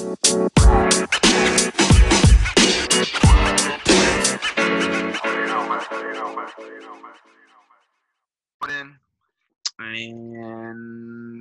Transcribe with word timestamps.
And 0.00 0.14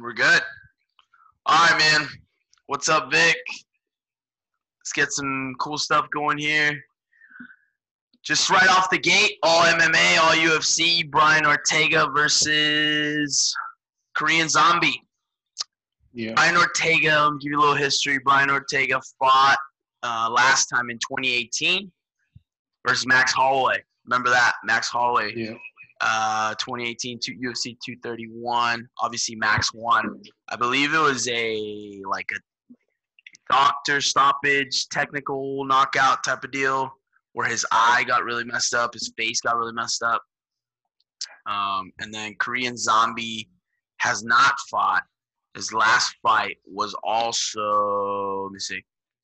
we're 0.02 0.14
good. 0.14 0.42
All 1.46 1.68
right, 1.68 1.78
man. 1.78 2.08
What's 2.66 2.90
up, 2.90 3.12
Vic? 3.12 3.38
Let's 4.80 4.92
get 4.92 5.12
some 5.12 5.54
cool 5.60 5.78
stuff 5.78 6.10
going 6.10 6.40
here. 6.40 6.84
Just 8.24 8.50
right 8.50 8.70
off 8.70 8.90
the 8.90 8.98
gate, 8.98 9.38
all 9.44 9.66
MMA, 9.66 10.18
all 10.20 10.32
UFC, 10.32 11.08
Brian 11.08 11.46
Ortega 11.46 12.08
versus 12.12 13.56
Korean 14.16 14.50
Zombie. 14.50 15.07
Yeah. 16.18 16.34
Brian 16.34 16.58
Ortega, 16.58 17.12
I'll 17.12 17.38
give 17.38 17.52
you 17.52 17.60
a 17.60 17.62
little 17.62 17.76
history. 17.76 18.18
Brian 18.18 18.50
Ortega 18.50 19.00
fought 19.20 19.58
uh, 20.02 20.28
last 20.32 20.66
time 20.66 20.90
in 20.90 20.98
2018 20.98 21.92
versus 22.88 23.06
Max 23.06 23.32
Holloway. 23.32 23.84
Remember 24.06 24.32
that? 24.32 24.54
Max 24.64 24.90
Holloway. 24.90 25.34
Yeah. 25.36 25.54
Uh, 26.02 26.56
2018 26.56 27.20
to 27.20 27.32
UFC 27.34 27.78
231. 27.86 28.90
Obviously, 29.00 29.36
Max 29.36 29.72
won. 29.76 30.20
I 30.50 30.56
believe 30.56 30.96
it 30.96 31.00
was 31.00 31.28
a 31.28 32.02
like 32.10 32.30
a 32.36 32.74
doctor 33.54 34.02
stoppage, 34.02 34.88
technical 34.90 35.66
knockout 35.66 36.24
type 36.24 36.44
of 36.44 36.50
deal, 36.50 36.92
where 37.34 37.48
his 37.48 37.64
eye 37.72 38.04
got 38.08 38.24
really 38.24 38.44
messed 38.44 38.74
up, 38.74 38.96
his 38.96 39.14
face 39.16 39.40
got 39.42 39.56
really 39.56 39.74
messed 39.74 40.02
up. 40.02 40.24
Um, 41.46 41.92
and 42.00 42.12
then 42.12 42.34
Korean 42.40 42.76
Zombie 42.76 43.50
has 43.98 44.24
not 44.24 44.56
fought. 44.72 45.04
His 45.58 45.74
last 45.74 46.16
fight 46.22 46.58
was 46.68 46.96
also 47.04 48.44
let 48.44 48.52
me 48.54 48.60
see. 48.60 48.80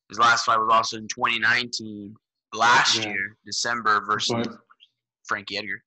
His 0.10 0.18
last 0.18 0.46
fight 0.46 0.58
was 0.58 0.70
also 0.72 0.98
in 0.98 1.08
2019, 1.08 2.16
last 2.56 2.98
Yeah. 2.98 3.10
year, 3.14 3.38
December 3.46 4.04
versus 4.04 4.48
But 4.48 4.58
Frankie 5.28 5.58
Edgar. 5.60 5.84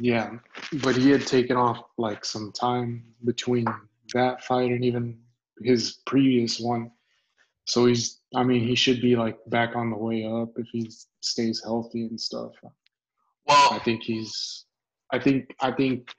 yeah, 0.00 0.36
but 0.82 0.96
he 0.96 1.10
had 1.10 1.24
taken 1.28 1.56
off 1.56 1.78
like 1.96 2.24
some 2.24 2.50
time 2.50 3.14
between 3.24 3.66
that 4.14 4.42
fight 4.44 4.72
and 4.72 4.84
even 4.84 5.22
his 5.62 5.98
previous 6.06 6.58
one. 6.58 6.90
So 7.66 7.86
he's 7.86 8.20
I 8.34 8.42
mean, 8.42 8.66
he 8.66 8.74
should 8.74 9.00
be 9.00 9.14
like 9.14 9.38
back 9.46 9.76
on 9.76 9.90
the 9.90 9.96
way 9.96 10.24
up 10.26 10.58
if 10.58 10.66
he 10.72 10.90
stays 11.20 11.62
healthy 11.62 12.02
and 12.06 12.20
stuff. 12.20 12.50
Well, 13.46 13.68
I 13.70 13.78
think 13.78 14.02
he's 14.02 14.66
I 15.12 15.20
think 15.20 15.54
I 15.60 15.70
think 15.70 16.12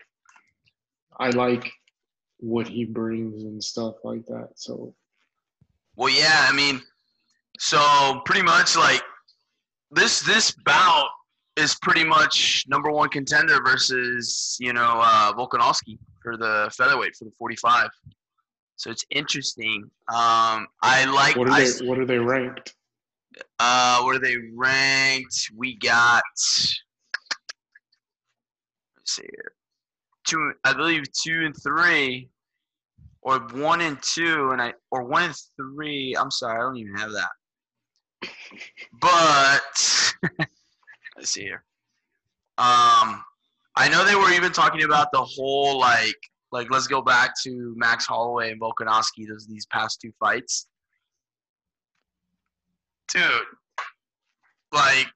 I 1.19 1.29
like 1.31 1.69
what 2.39 2.67
he 2.67 2.85
brings 2.85 3.43
and 3.43 3.63
stuff 3.63 3.95
like 4.03 4.25
that. 4.27 4.49
So 4.55 4.93
well, 5.95 6.09
yeah. 6.09 6.45
I 6.47 6.53
mean, 6.53 6.81
so 7.59 8.21
pretty 8.25 8.43
much 8.43 8.75
like 8.75 9.01
this 9.91 10.21
this 10.21 10.51
bout 10.65 11.09
is 11.55 11.75
pretty 11.81 12.03
much 12.03 12.65
number 12.67 12.91
one 12.91 13.09
contender 13.09 13.59
versus 13.63 14.57
you 14.59 14.73
know 14.73 15.01
uh, 15.03 15.33
Volkanovski 15.33 15.97
for 16.21 16.37
the 16.37 16.69
featherweight 16.75 17.15
for 17.15 17.25
the 17.25 17.31
45. 17.31 17.89
So 18.75 18.91
it's 18.91 19.05
interesting. 19.09 19.89
Um, 20.07 20.67
I 20.83 21.05
like. 21.05 21.35
what 21.35 21.49
are 21.49 21.53
I, 21.53 21.63
they 21.63 21.85
what 21.85 21.97
are 21.97 22.05
they 22.05 22.19
ranked? 22.19 22.75
Uh, 23.59 24.03
where 24.03 24.19
they 24.19 24.35
ranked? 24.53 25.49
We 25.55 25.77
got. 25.77 26.23
Let's 26.35 26.81
see 29.05 29.23
here. 29.23 29.56
Two, 30.27 30.53
I 30.63 30.73
believe 30.73 31.11
two 31.13 31.45
and 31.45 31.55
three, 31.63 32.29
or 33.21 33.39
one 33.53 33.81
and 33.81 34.01
two, 34.01 34.49
and 34.51 34.61
I 34.61 34.73
or 34.91 35.03
one 35.03 35.23
and 35.23 35.35
three. 35.55 36.15
I'm 36.19 36.31
sorry, 36.31 36.59
I 36.59 36.61
don't 36.61 36.77
even 36.77 36.95
have 36.95 37.11
that. 37.11 37.29
But 38.99 40.13
let's 41.15 41.31
see 41.31 41.41
here. 41.41 41.63
Um, 42.57 43.23
I 43.75 43.87
know 43.89 44.03
they 44.03 44.15
were 44.15 44.31
even 44.31 44.51
talking 44.51 44.83
about 44.83 45.11
the 45.11 45.23
whole 45.23 45.79
like 45.79 46.15
like 46.51 46.69
let's 46.71 46.87
go 46.87 47.01
back 47.01 47.31
to 47.43 47.73
Max 47.77 48.05
Holloway 48.05 48.51
and 48.51 48.59
Volkanovski. 48.59 49.27
Those 49.27 49.47
these 49.47 49.65
past 49.67 50.01
two 50.01 50.11
fights 50.19 50.67
dude, 53.07 53.23
like, 54.71 55.07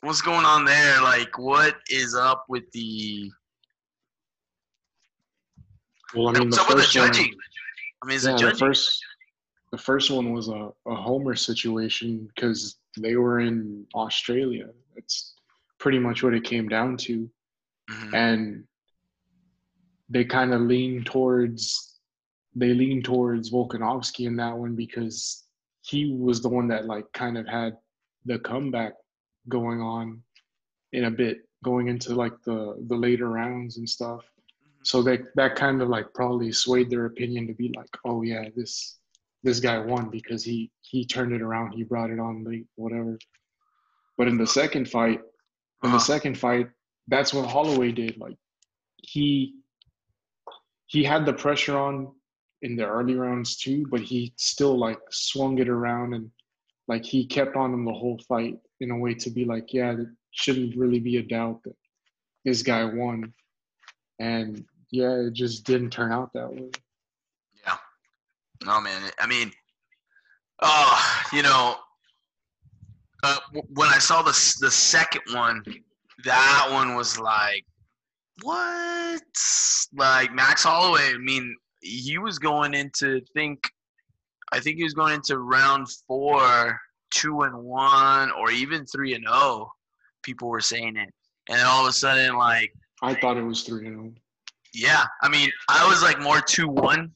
what's 0.00 0.22
going 0.22 0.44
on 0.44 0.64
there? 0.64 1.00
Like, 1.00 1.38
what 1.38 1.76
is 1.88 2.14
up 2.14 2.44
with 2.48 2.70
the 2.72 3.30
Well, 6.14 6.28
I 6.28 6.38
mean, 6.38 6.50
the 6.50 6.60
up 6.60 6.68
the 6.68 6.74
first 6.74 6.96
one. 6.96 7.10
I 7.10 8.06
mean, 8.06 8.16
is 8.16 8.24
yeah, 8.26 8.36
the 8.36 8.54
first 8.54 9.04
the 9.70 9.78
first 9.78 10.10
one 10.10 10.32
was 10.32 10.48
a, 10.48 10.70
a 10.86 10.94
homer 10.94 11.34
situation 11.34 12.28
because 12.34 12.76
they 12.98 13.16
were 13.16 13.40
in 13.40 13.86
Australia. 13.94 14.68
That's 14.94 15.34
pretty 15.78 15.98
much 15.98 16.22
what 16.22 16.34
it 16.34 16.44
came 16.44 16.68
down 16.68 16.96
to, 16.98 17.30
Mhm. 17.90 18.14
and 18.14 18.64
they 20.08 20.24
kind 20.24 20.52
of 20.52 20.60
lean 20.62 21.04
towards 21.04 21.98
they 22.54 22.74
lean 22.74 23.02
towards 23.02 23.50
Volkanovski 23.50 24.26
in 24.26 24.36
that 24.36 24.56
one 24.56 24.74
because 24.74 25.44
he 25.80 26.12
was 26.12 26.42
the 26.42 26.48
one 26.50 26.68
that 26.68 26.84
like 26.84 27.10
kind 27.14 27.38
of 27.38 27.46
had 27.46 27.78
the 28.26 28.38
comeback 28.38 28.92
going 29.48 29.80
on 29.80 30.22
in 30.92 31.04
a 31.04 31.10
bit 31.10 31.48
going 31.64 31.88
into 31.88 32.14
like 32.14 32.34
the 32.44 32.76
the 32.88 32.94
later 32.94 33.28
rounds 33.30 33.78
and 33.78 33.88
stuff 33.88 34.22
so 34.82 35.02
that 35.02 35.20
that 35.34 35.56
kind 35.56 35.80
of 35.82 35.88
like 35.88 36.12
probably 36.14 36.52
swayed 36.52 36.90
their 36.90 37.06
opinion 37.06 37.46
to 37.46 37.54
be 37.54 37.72
like 37.76 37.88
oh 38.04 38.22
yeah 38.22 38.48
this 38.56 38.98
this 39.42 39.60
guy 39.60 39.78
won 39.78 40.08
because 40.10 40.44
he 40.44 40.70
he 40.80 41.04
turned 41.04 41.32
it 41.32 41.42
around 41.42 41.72
he 41.72 41.84
brought 41.84 42.10
it 42.10 42.20
on 42.20 42.44
late 42.44 42.66
whatever. 42.76 43.18
But 44.18 44.28
in 44.28 44.36
the 44.36 44.46
second 44.46 44.88
fight 44.88 45.20
in 45.82 45.90
the 45.90 45.98
second 45.98 46.38
fight 46.38 46.68
that's 47.08 47.34
what 47.34 47.48
holloway 47.48 47.90
did 47.92 48.16
like 48.18 48.36
he 48.98 49.56
he 50.86 51.02
had 51.02 51.26
the 51.26 51.32
pressure 51.32 51.76
on 51.76 52.12
in 52.60 52.76
the 52.76 52.86
early 52.86 53.16
rounds 53.16 53.56
too 53.56 53.86
but 53.90 54.00
he 54.00 54.32
still 54.36 54.78
like 54.78 55.00
swung 55.10 55.58
it 55.58 55.68
around 55.68 56.14
and 56.14 56.30
like 56.86 57.04
he 57.04 57.26
kept 57.26 57.56
on 57.56 57.74
him 57.74 57.84
the 57.84 57.92
whole 57.92 58.20
fight 58.28 58.56
in 58.80 58.90
a 58.92 58.96
way 58.96 59.14
to 59.14 59.30
be 59.30 59.44
like 59.44 59.72
yeah 59.72 59.92
it 59.92 60.06
shouldn't 60.30 60.76
really 60.76 61.00
be 61.00 61.16
a 61.16 61.22
doubt 61.22 61.60
that 61.64 61.74
this 62.44 62.62
guy 62.62 62.84
won. 62.84 63.32
And 64.18 64.64
yeah 64.92 65.10
it 65.26 65.32
just 65.32 65.64
didn't 65.64 65.90
turn 65.90 66.12
out 66.12 66.32
that 66.34 66.48
way 66.52 66.70
Yeah. 67.66 67.76
No, 68.64 68.80
man. 68.80 69.10
I 69.18 69.26
mean, 69.26 69.50
oh, 70.60 71.22
you 71.32 71.42
know, 71.42 71.76
uh, 73.24 73.38
w- 73.54 73.66
when 73.74 73.88
I 73.88 73.98
saw 73.98 74.22
the 74.22 74.30
the 74.60 74.70
second 74.70 75.22
one, 75.32 75.64
that 76.24 76.68
one 76.70 76.94
was 76.94 77.18
like, 77.18 77.64
what? 78.42 79.22
Like 79.96 80.32
Max 80.32 80.62
Holloway. 80.62 81.14
I 81.14 81.18
mean, 81.18 81.56
he 81.80 82.18
was 82.18 82.38
going 82.38 82.74
into 82.74 83.20
think, 83.34 83.68
I 84.52 84.60
think 84.60 84.76
he 84.76 84.84
was 84.84 84.94
going 84.94 85.14
into 85.14 85.38
round 85.38 85.88
four, 86.06 86.78
two 87.10 87.42
and 87.42 87.56
one, 87.64 88.30
or 88.32 88.50
even 88.52 88.86
three 88.86 89.14
and 89.14 89.24
zero. 89.24 89.70
People 90.22 90.48
were 90.48 90.60
saying 90.60 90.96
it, 90.96 91.12
and 91.48 91.58
then 91.58 91.66
all 91.66 91.82
of 91.82 91.88
a 91.88 91.92
sudden, 91.92 92.36
like. 92.36 92.72
i 93.02 93.12
thought 93.14 93.36
it 93.36 93.42
was 93.42 93.62
3 93.64 93.86
and 93.88 93.96
0 93.96 94.14
Yeah, 94.74 95.04
I 95.22 95.28
mean, 95.28 95.50
I 95.68 95.86
was 95.86 96.02
like 96.02 96.20
more 96.20 96.40
two 96.40 96.68
one, 96.68 97.12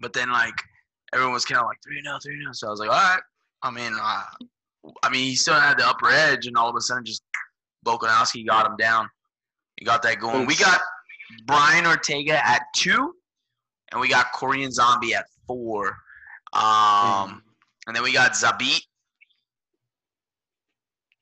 but 0.00 0.12
then 0.12 0.30
like 0.30 0.54
everyone 1.12 1.32
was 1.34 1.44
kind 1.44 1.60
of 1.60 1.66
like 1.66 1.78
three 1.82 2.00
no, 2.02 2.18
three 2.22 2.42
no. 2.44 2.52
So 2.52 2.68
I 2.68 2.70
was 2.70 2.80
like, 2.80 2.90
all 2.90 2.94
right. 2.94 3.20
I 3.62 3.70
mean, 3.70 3.92
uh, 4.00 4.24
I 5.02 5.10
mean, 5.10 5.24
he 5.24 5.34
still 5.34 5.54
had 5.54 5.78
the 5.78 5.86
upper 5.86 6.10
edge, 6.10 6.46
and 6.46 6.56
all 6.56 6.68
of 6.68 6.76
a 6.76 6.80
sudden, 6.80 7.04
just 7.04 7.22
Volkanovski 7.84 8.46
got 8.46 8.66
him 8.66 8.76
down. 8.76 9.08
He 9.76 9.84
got 9.84 10.02
that 10.02 10.20
going. 10.20 10.46
We 10.46 10.54
got 10.56 10.80
Brian 11.46 11.86
Ortega 11.86 12.46
at 12.46 12.62
two, 12.76 13.14
and 13.90 14.00
we 14.00 14.08
got 14.08 14.32
Korean 14.32 14.70
Zombie 14.70 15.14
at 15.14 15.26
four. 15.46 15.96
Um, 16.52 17.42
and 17.86 17.96
then 17.96 18.02
we 18.02 18.12
got 18.12 18.32
Zabit, 18.32 18.82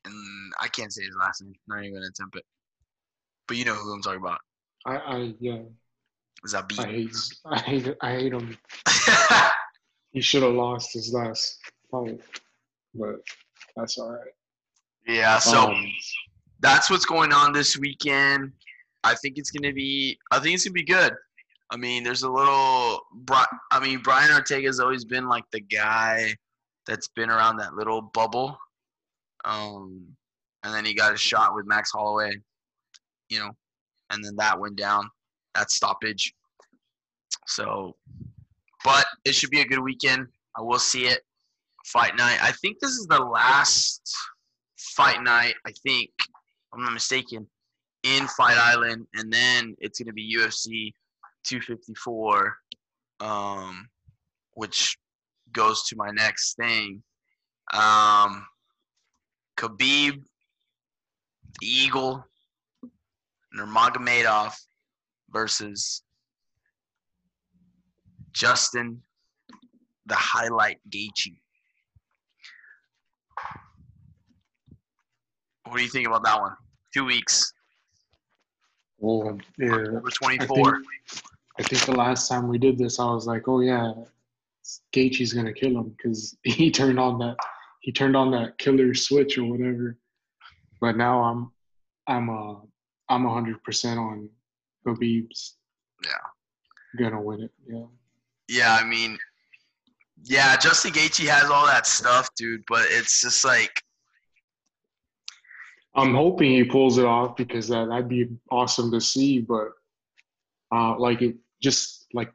and 0.05 0.53
I 0.61 0.69
can't 0.69 0.93
say 0.93 1.05
his 1.05 1.17
last 1.19 1.43
name. 1.43 1.55
Not 1.69 1.81
even 1.81 1.95
gonna 1.95 2.07
attempt 2.07 2.37
it. 2.37 2.45
But 3.49 3.57
you 3.57 3.65
know 3.65 3.75
who 3.75 3.93
I'm 3.93 4.03
talking 4.03 4.21
about. 4.21 4.41
I, 4.87 4.97
I 4.97 5.35
yeah 5.41 5.59
i 6.45 6.49
Zabit. 6.49 6.85
hate 6.85 7.17
i 7.47 7.59
hate 7.61 7.97
i 8.03 8.13
hate 8.13 8.33
him 8.33 8.59
he 10.13 10.21
should 10.21 10.43
have 10.43 10.55
lost 10.55 10.93
his 10.93 11.13
last 11.13 11.59
fight 11.91 12.21
but 12.95 13.21
that's 13.77 13.99
all 13.99 14.13
right 14.13 14.33
yeah, 15.07 15.39
so 15.39 15.71
Um, 15.71 15.93
that's 16.61 16.91
what's 16.91 17.05
going 17.05 17.33
on 17.33 17.53
this 17.53 17.77
weekend. 17.77 18.53
I 19.05 19.15
think 19.15 19.39
it's 19.39 19.51
gonna 19.51 19.73
be. 19.73 20.19
I 20.31 20.39
think 20.39 20.55
it's 20.55 20.65
gonna 20.65 20.75
be 20.75 20.85
good. 20.85 21.13
I 21.71 21.77
mean, 21.77 22.05
there's 22.05 22.23
a 22.23 22.31
little. 22.31 23.01
I 23.71 23.81
mean, 23.81 24.01
Brian 24.01 24.33
Ortega 24.33 24.69
has 24.69 24.79
always 24.79 25.05
been 25.05 25.29
like 25.29 25.45
the 25.51 25.61
guy 25.61 26.35
that's 26.87 27.09
been 27.09 27.31
around 27.31 27.57
that 27.57 27.75
little 27.75 28.03
bubble. 28.03 28.59
Um, 29.45 30.07
and 30.63 30.73
then 30.73 30.85
he 30.85 30.95
got 30.95 31.13
a 31.13 31.17
shot 31.17 31.55
with 31.55 31.67
Max 31.67 31.91
Holloway, 31.91 32.35
you 33.29 33.41
know, 33.41 33.51
and 34.13 34.25
then 34.25 34.37
that 34.37 34.59
went 34.59 34.77
down. 34.77 35.09
That 35.55 35.71
stoppage. 35.71 36.33
So, 37.47 37.97
but 38.85 39.07
it 39.25 39.35
should 39.35 39.51
be 39.51 39.61
a 39.61 39.67
good 39.67 39.81
weekend. 39.81 40.27
I 40.57 40.63
will 40.63 40.79
see 40.79 41.07
it. 41.07 41.21
Fight 41.87 42.17
night. 42.17 42.39
I 42.41 42.53
think 42.53 42.79
this 42.79 42.93
is 42.93 43.07
the 43.07 43.19
last 43.19 44.15
fight 44.79 45.23
night. 45.23 45.55
I 45.67 45.73
think, 45.83 46.11
I'm 46.73 46.83
not 46.83 46.93
mistaken, 46.93 47.47
in 48.05 48.27
Fight 48.29 48.57
Island, 48.57 49.07
and 49.15 49.33
then 49.33 49.75
it's 49.79 49.99
gonna 49.99 50.13
be 50.13 50.37
UFC 50.37 50.93
254, 51.45 52.57
um, 53.21 53.89
which 54.55 54.97
goes 55.53 55.83
to 55.85 55.97
my 55.97 56.11
next 56.11 56.55
thing. 56.55 57.03
Um, 57.73 58.47
Khabib, 59.57 60.23
the 61.61 61.67
Eagle, 61.67 62.25
Nurmagomedov 63.57 64.55
versus 65.31 66.03
Justin, 68.33 69.03
the 70.07 70.15
highlight 70.15 70.79
Gaethje. 70.91 71.37
What 75.65 75.77
do 75.77 75.83
you 75.83 75.89
think 75.89 76.07
about 76.07 76.25
that 76.25 76.41
one? 76.41 76.53
Two 76.93 77.05
weeks, 77.07 77.53
Well, 78.99 79.39
yeah. 79.59 79.73
October 79.73 80.09
I 80.09 80.27
24. 80.27 80.57
think, 80.57 80.87
I 81.59 81.63
think 81.63 81.85
the 81.87 81.93
last 81.93 82.29
time 82.29 82.49
we 82.49 82.59
did 82.59 82.77
this, 82.77 82.99
I 83.01 83.07
was 83.07 83.27
like, 83.27 83.49
oh 83.49 83.61
yeah, 83.61 83.93
Gaethje's 84.93 85.33
gonna 85.33 85.53
kill 85.53 85.79
him 85.79 85.95
because 85.97 86.37
he 86.43 86.71
turned 86.71 86.99
on 87.01 87.19
that 87.21 87.37
he 87.81 87.91
turned 87.91 88.17
on 88.17 88.31
that 88.31 88.59
killer 88.59 88.95
switch 88.95 89.39
or 89.39 89.45
whatever. 89.45 89.99
But 90.81 90.97
now 90.97 91.23
I'm 91.23 91.51
I'm 92.07 92.31
uh 92.31 92.55
I'm 93.13 93.27
hundred 93.27 93.63
percent 93.63 93.99
on 94.01 94.29
Khabib's 94.87 95.57
Yeah. 96.05 96.13
gonna 96.99 97.21
win 97.21 97.43
it. 97.43 97.53
Yeah. 97.67 97.87
Yeah, 98.49 98.79
I 98.81 98.85
mean, 98.85 99.19
yeah, 100.25 100.57
Justin 100.57 100.93
Gaethje 100.93 101.27
has 101.29 101.51
all 101.51 101.67
that 101.67 101.87
stuff, 101.87 102.29
dude. 102.35 102.65
But 102.69 102.87
it's 102.89 103.21
just 103.23 103.45
like, 103.45 103.83
I'm 105.95 106.15
hoping 106.15 106.53
he 106.53 106.65
pulls 106.65 106.99
it 106.99 107.05
off 107.05 107.37
because 107.37 107.69
that 107.69 107.89
that'd 107.89 108.09
be 108.09 108.29
awesome 108.51 108.91
to 108.93 109.01
see. 109.01 109.41
But 109.41 109.73
uh, 110.75 110.99
like 110.99 111.21
it, 111.23 111.37
just 111.61 112.07
like 112.15 112.33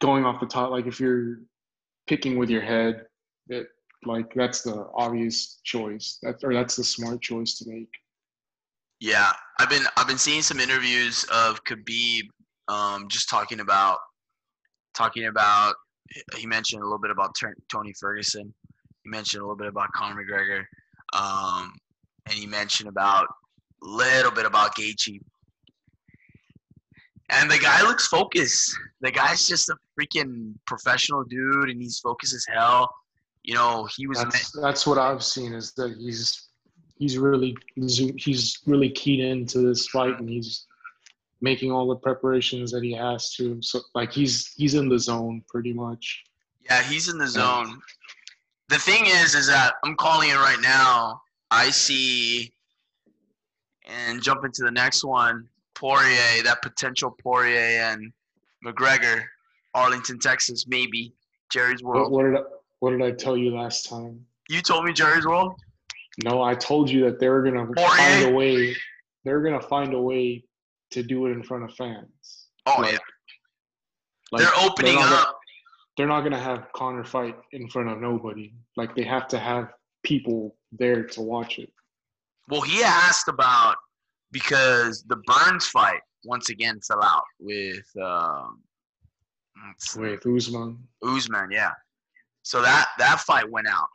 going 0.00 0.24
off 0.24 0.40
the 0.40 0.46
top, 0.46 0.70
like 0.70 0.86
if 0.86 1.00
you're 1.00 1.40
picking 2.06 2.38
with 2.38 2.48
your 2.50 2.62
head, 2.62 3.06
it 3.48 3.68
like 4.06 4.32
that's 4.34 4.62
the 4.62 4.88
obvious 4.94 5.60
choice. 5.64 6.18
That 6.22 6.42
or 6.42 6.52
that's 6.54 6.76
the 6.76 6.84
smart 6.84 7.20
choice 7.20 7.58
to 7.58 7.68
make. 7.68 7.92
Yeah, 9.04 9.32
I've 9.58 9.68
been 9.68 9.84
I've 9.98 10.08
been 10.08 10.16
seeing 10.16 10.40
some 10.40 10.58
interviews 10.58 11.24
of 11.24 11.62
Khabib, 11.64 12.22
um, 12.68 13.06
just 13.08 13.28
talking 13.28 13.60
about 13.60 13.98
talking 14.94 15.26
about. 15.26 15.74
He 16.36 16.46
mentioned 16.46 16.80
a 16.80 16.84
little 16.86 16.98
bit 16.98 17.10
about 17.10 17.36
Tony 17.70 17.92
Ferguson. 18.00 18.54
He 19.02 19.10
mentioned 19.10 19.42
a 19.42 19.44
little 19.44 19.58
bit 19.58 19.66
about 19.66 19.92
Conor 19.92 20.24
McGregor, 20.24 20.64
um, 21.12 21.74
and 22.24 22.34
he 22.34 22.46
mentioned 22.46 22.88
about 22.88 23.26
a 23.82 23.86
little 23.86 24.30
bit 24.30 24.46
about 24.46 24.74
Gaethje. 24.74 25.20
And 27.28 27.50
the 27.50 27.58
guy 27.58 27.82
looks 27.82 28.06
focused. 28.06 28.74
The 29.02 29.10
guy's 29.10 29.46
just 29.46 29.68
a 29.68 29.76
freaking 30.00 30.54
professional 30.66 31.24
dude, 31.24 31.68
and 31.68 31.82
he's 31.82 31.98
focused 31.98 32.32
as 32.32 32.46
hell. 32.48 32.90
You 33.42 33.52
know, 33.52 33.86
he 33.94 34.06
was. 34.06 34.22
That's 34.22 34.50
that's 34.52 34.86
what 34.86 34.96
I've 34.96 35.22
seen 35.22 35.52
is 35.52 35.74
that 35.74 35.94
he's 35.98 36.48
he's 36.96 37.18
really 37.18 37.56
he's, 37.74 37.98
he's 38.16 38.58
really 38.66 38.90
keyed 38.90 39.20
into 39.20 39.58
this 39.58 39.86
fight 39.88 40.18
and 40.18 40.28
he's 40.28 40.66
making 41.40 41.70
all 41.70 41.86
the 41.86 41.96
preparations 41.96 42.70
that 42.72 42.82
he 42.82 42.92
has 42.92 43.34
to. 43.34 43.60
So 43.62 43.80
like 43.94 44.12
he's 44.12 44.52
he's 44.56 44.74
in 44.74 44.88
the 44.88 44.98
zone 44.98 45.42
pretty 45.48 45.72
much. 45.72 46.24
Yeah, 46.60 46.82
he's 46.82 47.08
in 47.08 47.18
the 47.18 47.28
zone. 47.28 47.80
The 48.68 48.78
thing 48.78 49.04
is, 49.06 49.34
is 49.34 49.46
that 49.48 49.74
I'm 49.84 49.94
calling 49.96 50.30
it 50.30 50.36
right 50.36 50.60
now. 50.60 51.20
I 51.50 51.70
see, 51.70 52.52
and 53.86 54.22
jump 54.22 54.44
into 54.44 54.62
the 54.62 54.70
next 54.70 55.04
one. 55.04 55.48
Poirier, 55.74 56.42
that 56.44 56.62
potential 56.62 57.14
Poirier 57.22 57.82
and 57.82 58.12
McGregor, 58.64 59.24
Arlington, 59.74 60.18
Texas, 60.18 60.66
maybe 60.66 61.12
Jerry's 61.52 61.82
What, 61.82 62.10
what 62.10 62.22
did 62.22 62.36
I, 62.36 62.42
what 62.78 62.90
did 62.90 63.02
I 63.02 63.10
tell 63.10 63.36
you 63.36 63.54
last 63.54 63.88
time? 63.88 64.24
You 64.48 64.62
told 64.62 64.84
me 64.84 64.92
Jerry's 64.92 65.26
World. 65.26 65.54
No, 66.22 66.42
I 66.42 66.54
told 66.54 66.88
you 66.90 67.04
that 67.04 67.18
they're 67.18 67.42
gonna 67.42 67.66
find 67.74 68.24
a 68.26 68.30
way. 68.30 68.76
They're 69.24 69.40
gonna 69.42 69.60
find 69.60 69.94
a 69.94 70.00
way 70.00 70.44
to 70.92 71.02
do 71.02 71.26
it 71.26 71.30
in 71.32 71.42
front 71.42 71.64
of 71.64 71.74
fans. 71.74 72.48
Oh 72.66 72.76
Like, 72.80 72.92
yeah, 72.92 72.98
Like, 74.30 74.42
they're 74.42 74.60
opening 74.64 74.94
gonna- 74.96 75.14
up. 75.16 75.38
they're 75.96 76.06
not 76.06 76.20
gonna 76.22 76.38
have 76.40 76.70
Conor 76.72 77.04
fight 77.04 77.36
in 77.52 77.68
front 77.68 77.88
of 77.88 77.98
nobody. 78.00 78.54
Like 78.76 78.94
they 78.94 79.02
have 79.04 79.26
to 79.28 79.38
have 79.38 79.72
people 80.04 80.56
there 80.72 81.04
to 81.04 81.20
watch 81.20 81.58
it. 81.58 81.72
Well, 82.48 82.60
he 82.62 82.82
asked 82.82 83.28
about 83.28 83.76
because 84.30 85.02
the 85.04 85.16
Burns 85.26 85.66
fight 85.66 86.00
once 86.24 86.48
again 86.50 86.80
fell 86.80 87.02
out 87.02 87.24
with 87.40 87.86
um. 87.96 88.62
With 89.96 90.26
Usman, 90.26 90.86
Usman, 91.02 91.50
yeah. 91.50 91.72
So 92.42 92.60
that 92.60 92.88
that 92.98 93.20
fight 93.20 93.48
went 93.50 93.66
out 93.68 93.88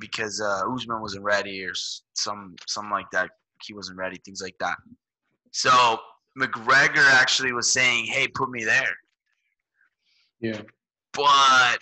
because 0.00 0.40
uh, 0.40 0.62
Usman 0.72 1.00
wasn't 1.00 1.24
ready 1.24 1.64
or 1.64 1.72
some 2.14 2.56
something 2.66 2.90
like 2.90 3.10
that. 3.12 3.30
He 3.64 3.74
wasn't 3.74 3.98
ready, 3.98 4.18
things 4.24 4.42
like 4.42 4.56
that. 4.60 4.76
So 5.52 5.98
McGregor 6.38 7.10
actually 7.12 7.52
was 7.52 7.70
saying, 7.70 8.06
"Hey, 8.06 8.28
put 8.28 8.50
me 8.50 8.64
there," 8.64 8.96
yeah, 10.40 10.60
but 11.12 11.78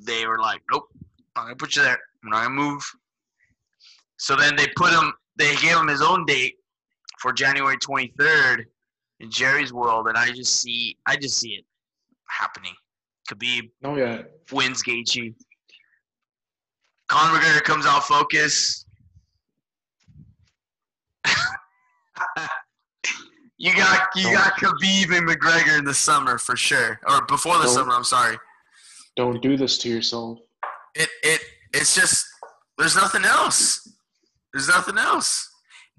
they 0.00 0.26
were 0.26 0.38
like, 0.38 0.62
"Nope, 0.70 0.88
I'm 1.36 1.44
gonna 1.44 1.56
put 1.56 1.76
you 1.76 1.82
there. 1.82 1.98
I'm 2.24 2.30
not 2.30 2.44
gonna 2.44 2.54
move." 2.54 2.82
So 4.18 4.36
then 4.36 4.56
they 4.56 4.66
put 4.76 4.92
him. 4.92 5.12
They 5.36 5.56
gave 5.56 5.76
him 5.76 5.88
his 5.88 6.02
own 6.02 6.26
date 6.26 6.56
for 7.20 7.32
January 7.32 7.76
23rd 7.78 8.64
in 9.20 9.30
Jerry's 9.30 9.72
World, 9.72 10.08
and 10.08 10.16
I 10.16 10.32
just 10.32 10.60
see, 10.60 10.96
I 11.06 11.16
just 11.16 11.38
see 11.38 11.50
it 11.50 11.64
happening. 12.28 12.74
Khabib 13.30 13.70
no, 13.82 13.96
yeah, 13.96 14.22
wins 14.50 14.82
Gaethje. 14.82 15.34
Conor 17.10 17.38
McGregor 17.40 17.62
comes 17.64 17.86
out 17.86 18.04
focused. 18.04 18.86
you 23.58 23.74
got 23.74 24.08
you 24.14 24.32
got 24.32 24.52
Khabib 24.54 25.16
and 25.16 25.28
McGregor 25.28 25.76
in 25.78 25.84
the 25.84 25.92
summer 25.94 26.38
for 26.38 26.56
sure, 26.56 27.00
or 27.08 27.24
before 27.26 27.58
the 27.58 27.64
Don't- 27.64 27.74
summer. 27.74 27.92
I'm 27.92 28.04
sorry. 28.04 28.38
don't 29.16 29.42
do 29.42 29.56
this 29.56 29.76
to 29.78 29.88
yourself. 29.88 30.38
It 30.94 31.08
it 31.24 31.40
it's 31.74 31.94
just 31.96 32.24
there's 32.78 32.94
nothing 32.96 33.24
else. 33.24 33.88
There's 34.54 34.68
nothing 34.68 34.96
else. 34.98 35.48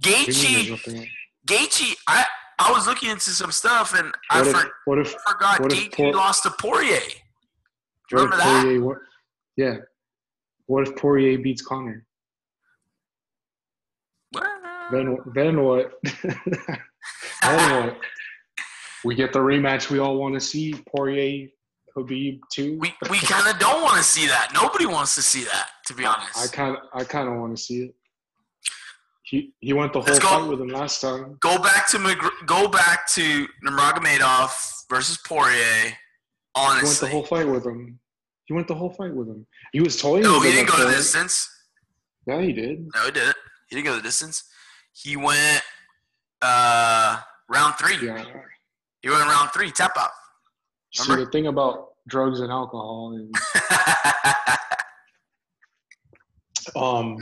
What 0.03 0.25
do 0.27 0.32
you 0.32 0.58
mean 0.58 0.68
there's 0.70 0.82
Gaethje. 0.82 1.08
Gaethje. 1.48 1.96
I 2.08 2.25
I 2.60 2.72
was 2.72 2.88
looking 2.88 3.10
into 3.10 3.32
some 3.32 3.51
stuff 3.51 3.94
and 4.00 4.13
I 4.30 4.41
if, 4.41 4.48
for, 4.51 4.72
what 4.86 4.98
if, 5.00 5.13
forgot 5.27 5.60
what 5.60 5.74
if 5.74 5.89
Gaethje 5.91 5.96
Por- 5.96 6.13
lost 6.13 6.44
to 6.44 6.51
Poirier. 6.51 7.00
what 8.12 8.13
Remember 8.13 8.38
that? 8.38 8.63
Poirier? 8.63 8.82
What, 8.84 8.98
yeah, 9.58 9.75
what 10.68 10.88
if 10.88 10.96
Poirier 10.96 11.38
beats 11.39 11.62
Conor? 11.62 12.06
Then, 14.91 15.18
then 15.34 15.63
what? 15.63 15.94
then 16.24 17.86
what? 17.86 17.98
We 19.03 19.15
get 19.15 19.34
the 19.34 19.39
rematch 19.39 19.89
we 19.89 20.00
all 20.00 20.18
want 20.18 20.36
to 20.36 20.39
see. 20.39 20.75
Poirier, 20.96 21.48
Khabib, 21.96 22.39
too. 22.51 22.77
we 22.80 22.94
we 23.10 23.18
kind 23.20 23.48
of 23.48 23.60
don't 23.60 23.82
want 23.82 23.98
to 23.98 24.03
see 24.03 24.27
that. 24.27 24.51
Nobody 24.53 24.86
wants 24.86 25.15
to 25.15 25.22
see 25.22 25.44
that, 25.46 25.70
to 25.86 25.94
be 25.94 26.06
honest. 26.06 26.38
I 26.38 26.48
kind 26.48 26.75
of, 26.75 26.84
I 26.94 27.03
kind 27.03 27.30
of 27.30 27.36
want 27.36 27.56
to 27.56 27.62
see 27.62 27.84
it. 27.84 27.96
He 29.24 29.53
he 29.62 29.72
went 29.72 29.94
the 29.94 30.01
whole 30.01 30.20
go. 30.20 30.27
fight 30.27 30.50
with 30.50 30.60
him 30.60 30.68
last 30.68 31.00
time. 31.00 31.38
go 31.39 31.58
back 31.58 31.89
to 31.91 31.98
McGr- 31.98 32.46
go 32.46 32.68
back 32.68 33.08
to 33.12 33.48
Nurmagomedov 33.65 34.51
versus 34.89 35.18
Poirier. 35.25 35.96
He 36.58 36.84
went 36.84 37.00
the 37.00 37.08
whole 37.10 37.24
fight 37.24 37.48
with 37.48 37.65
him. 37.65 38.00
He 38.51 38.53
went 38.53 38.67
the 38.67 38.75
whole 38.75 38.89
fight 38.89 39.15
with 39.15 39.29
him. 39.29 39.48
He 39.72 39.79
was 39.79 39.96
toying 39.96 40.24
no, 40.24 40.34
with 40.34 40.43
he 40.43 40.50
him. 40.50 40.65
didn't 40.65 40.72
go 40.72 40.86
the 40.86 40.91
distance. 40.91 41.50
Yeah, 42.27 42.41
he 42.41 42.51
did. 42.51 42.86
No, 42.93 43.05
he 43.05 43.12
didn't. 43.12 43.36
He 43.70 43.77
didn't 43.77 43.86
go 43.86 43.96
the 43.96 44.01
distance. 44.01 44.43
He 44.91 45.15
went 45.15 45.63
uh 46.41 47.22
round 47.48 47.75
three. 47.75 48.05
Yeah. 48.05 48.25
He 49.01 49.10
went 49.10 49.24
round 49.24 49.51
three. 49.53 49.72
Tap 49.72 49.93
out. 49.98 50.10
See, 50.93 51.15
the 51.15 51.27
thing 51.27 51.48
about 51.48 51.91
drugs 52.10 52.41
and 52.41 52.51
alcohol 52.51 53.17
is, 53.17 53.31
um, 56.75 57.15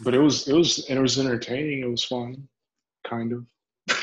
but 0.00 0.12
it 0.12 0.18
was 0.18 0.48
it 0.48 0.54
was 0.54 0.88
and 0.88 0.98
it 0.98 1.02
was 1.02 1.20
entertaining. 1.20 1.82
It 1.82 1.88
was 1.88 2.02
fun, 2.02 2.48
kind 3.06 3.32
of. 3.32 3.46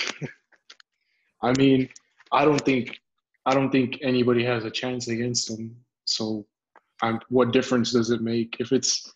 I 1.43 1.51
mean, 1.57 1.89
I 2.31 2.45
don't 2.45 2.61
think 2.61 2.97
I 3.45 3.53
don't 3.53 3.71
think 3.71 3.99
anybody 4.01 4.45
has 4.45 4.63
a 4.63 4.71
chance 4.71 5.09
against 5.09 5.49
him. 5.49 5.75
So, 6.05 6.45
what 7.29 7.51
difference 7.51 7.91
does 7.91 8.09
it 8.09 8.21
make 8.21 8.55
if 8.59 8.71
it's 8.71 9.13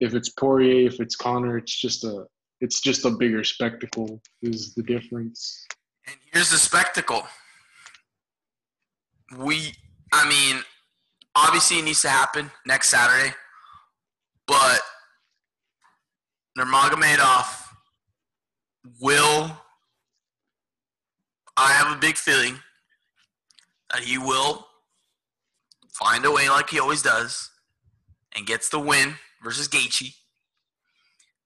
if 0.00 0.14
it's 0.14 0.30
Poirier, 0.30 0.86
if 0.86 1.00
it's 1.00 1.16
Conor? 1.16 1.58
It's 1.58 1.78
just 1.80 2.04
a 2.04 2.26
it's 2.60 2.80
just 2.80 3.04
a 3.04 3.10
bigger 3.10 3.44
spectacle. 3.44 4.20
Is 4.42 4.74
the 4.74 4.82
difference? 4.82 5.66
and 6.06 6.16
here's 6.32 6.50
the 6.50 6.58
spectacle. 6.58 7.26
We 9.38 9.72
I 10.12 10.28
mean, 10.28 10.62
obviously 11.36 11.78
it 11.78 11.84
needs 11.84 12.02
to 12.02 12.08
happen 12.08 12.50
next 12.66 12.88
Saturday, 12.88 13.34
but 14.46 14.80
Nurmagomedov 16.58 17.68
will. 19.00 19.56
I 21.56 21.72
have 21.72 21.94
a 21.94 22.00
big 22.00 22.16
feeling 22.16 22.58
that 23.92 24.02
he 24.02 24.16
will 24.16 24.66
find 26.02 26.24
a 26.24 26.30
way 26.30 26.48
like 26.48 26.70
he 26.70 26.80
always 26.80 27.02
does 27.02 27.50
and 28.34 28.46
gets 28.46 28.68
the 28.68 28.80
win 28.80 29.14
versus 29.42 29.68
Gaethje. 29.68 30.14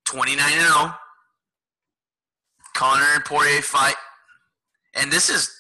29 0.04 0.38
and 0.40 0.60
0. 0.60 0.94
Conor 2.76 3.04
and 3.14 3.24
Poirier 3.24 3.62
fight. 3.62 3.96
And 4.94 5.10
this 5.10 5.28
is, 5.28 5.50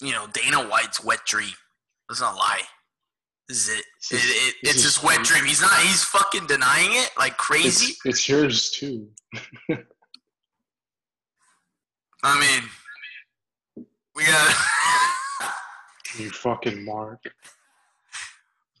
you 0.00 0.12
know, 0.12 0.26
Dana 0.32 0.68
White's 0.68 1.04
wet 1.04 1.20
dream. 1.26 1.54
Let's 2.08 2.20
not 2.20 2.36
lie. 2.36 2.62
This 3.48 3.68
is 3.68 3.78
it. 3.78 3.84
It, 4.10 4.24
it 4.24 4.54
it's 4.62 4.76
is 4.76 4.96
his 4.96 5.02
wet 5.02 5.22
dream. 5.22 5.44
He's 5.44 5.60
not. 5.60 5.72
He's 5.80 6.02
fucking 6.02 6.46
denying 6.46 6.90
it 6.92 7.10
like 7.18 7.36
crazy. 7.36 7.92
It's, 8.04 8.06
it's 8.06 8.28
yours 8.28 8.70
too. 8.70 9.08
I 12.22 12.40
mean, 12.40 13.86
we 14.16 14.24
got. 14.24 14.54
You 16.16 16.30
fucking 16.30 16.84
mark. 16.84 17.18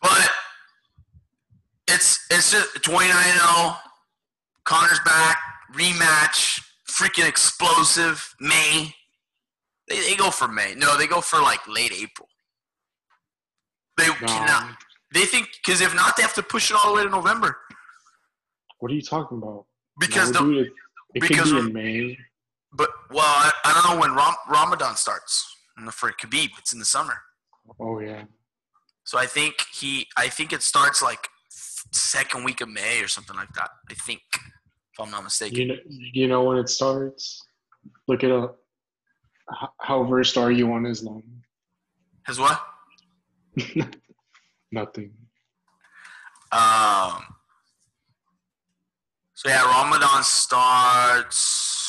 But 0.00 0.30
it's 2.34 2.50
just 2.52 2.82
29 2.82 3.10
0. 3.12 3.76
Conor's 4.64 5.00
back, 5.04 5.36
rematch, 5.74 6.62
freaking 6.88 7.28
explosive. 7.28 8.34
May. 8.40 8.94
They, 9.88 10.00
they 10.00 10.16
go 10.16 10.30
for 10.30 10.48
May. 10.48 10.74
No, 10.74 10.96
they 10.96 11.06
go 11.06 11.20
for 11.20 11.40
like 11.40 11.60
late 11.68 11.92
April. 11.92 12.28
They 13.98 14.06
No. 14.08 14.14
cannot. 14.26 14.76
They 15.12 15.26
think 15.26 15.48
because 15.64 15.80
if 15.80 15.94
not, 15.94 16.16
they 16.16 16.22
have 16.22 16.34
to 16.34 16.42
push 16.42 16.70
it 16.70 16.76
all 16.82 16.90
the 16.92 16.96
way 16.96 17.04
to 17.04 17.10
November. 17.10 17.56
What 18.78 18.90
are 18.90 18.94
you 18.94 19.02
talking 19.02 19.38
about? 19.38 19.66
Because 19.98 20.32
no, 20.32 20.46
the, 20.50 20.60
it, 20.60 20.72
it 21.14 21.20
because 21.20 21.52
be 21.52 21.58
in 21.58 21.72
May. 21.72 22.18
but 22.72 22.90
well, 23.10 23.24
I, 23.24 23.52
I 23.64 23.72
don't 23.74 23.94
know 23.94 24.00
when 24.00 24.14
Ram, 24.14 24.34
Ramadan 24.48 24.96
starts 24.96 25.46
And 25.76 25.92
for 25.94 26.10
Khabib. 26.10 26.50
It's 26.58 26.72
in 26.72 26.80
the 26.80 26.84
summer, 26.84 27.14
Oh 27.78 28.00
yeah. 28.00 28.24
so 29.04 29.18
I 29.18 29.26
think 29.26 29.54
he. 29.72 30.08
I 30.16 30.28
think 30.28 30.52
it 30.52 30.62
starts 30.62 31.00
like 31.00 31.28
second 31.94 32.44
week 32.44 32.60
of 32.60 32.68
May 32.68 33.00
or 33.02 33.08
something 33.08 33.36
like 33.36 33.52
that. 33.54 33.70
I 33.90 33.94
think, 33.94 34.20
if 34.34 35.00
I'm 35.00 35.10
not 35.10 35.24
mistaken. 35.24 35.56
You 35.58 35.66
know, 35.68 35.76
you 35.88 36.28
know 36.28 36.44
when 36.44 36.58
it 36.58 36.68
starts. 36.68 37.40
Look 38.08 38.22
it 38.24 38.30
up. 38.30 38.58
H- 39.50 39.68
How 39.80 40.04
versed 40.04 40.36
are 40.38 40.50
you 40.50 40.72
on 40.72 40.86
Islam? 40.86 41.22
His 42.26 42.38
what? 42.38 42.60
Nothing. 44.72 45.12
Um. 46.52 47.22
So 49.34 49.48
yeah, 49.48 49.64
Ramadan 49.64 50.22
starts. 50.22 51.80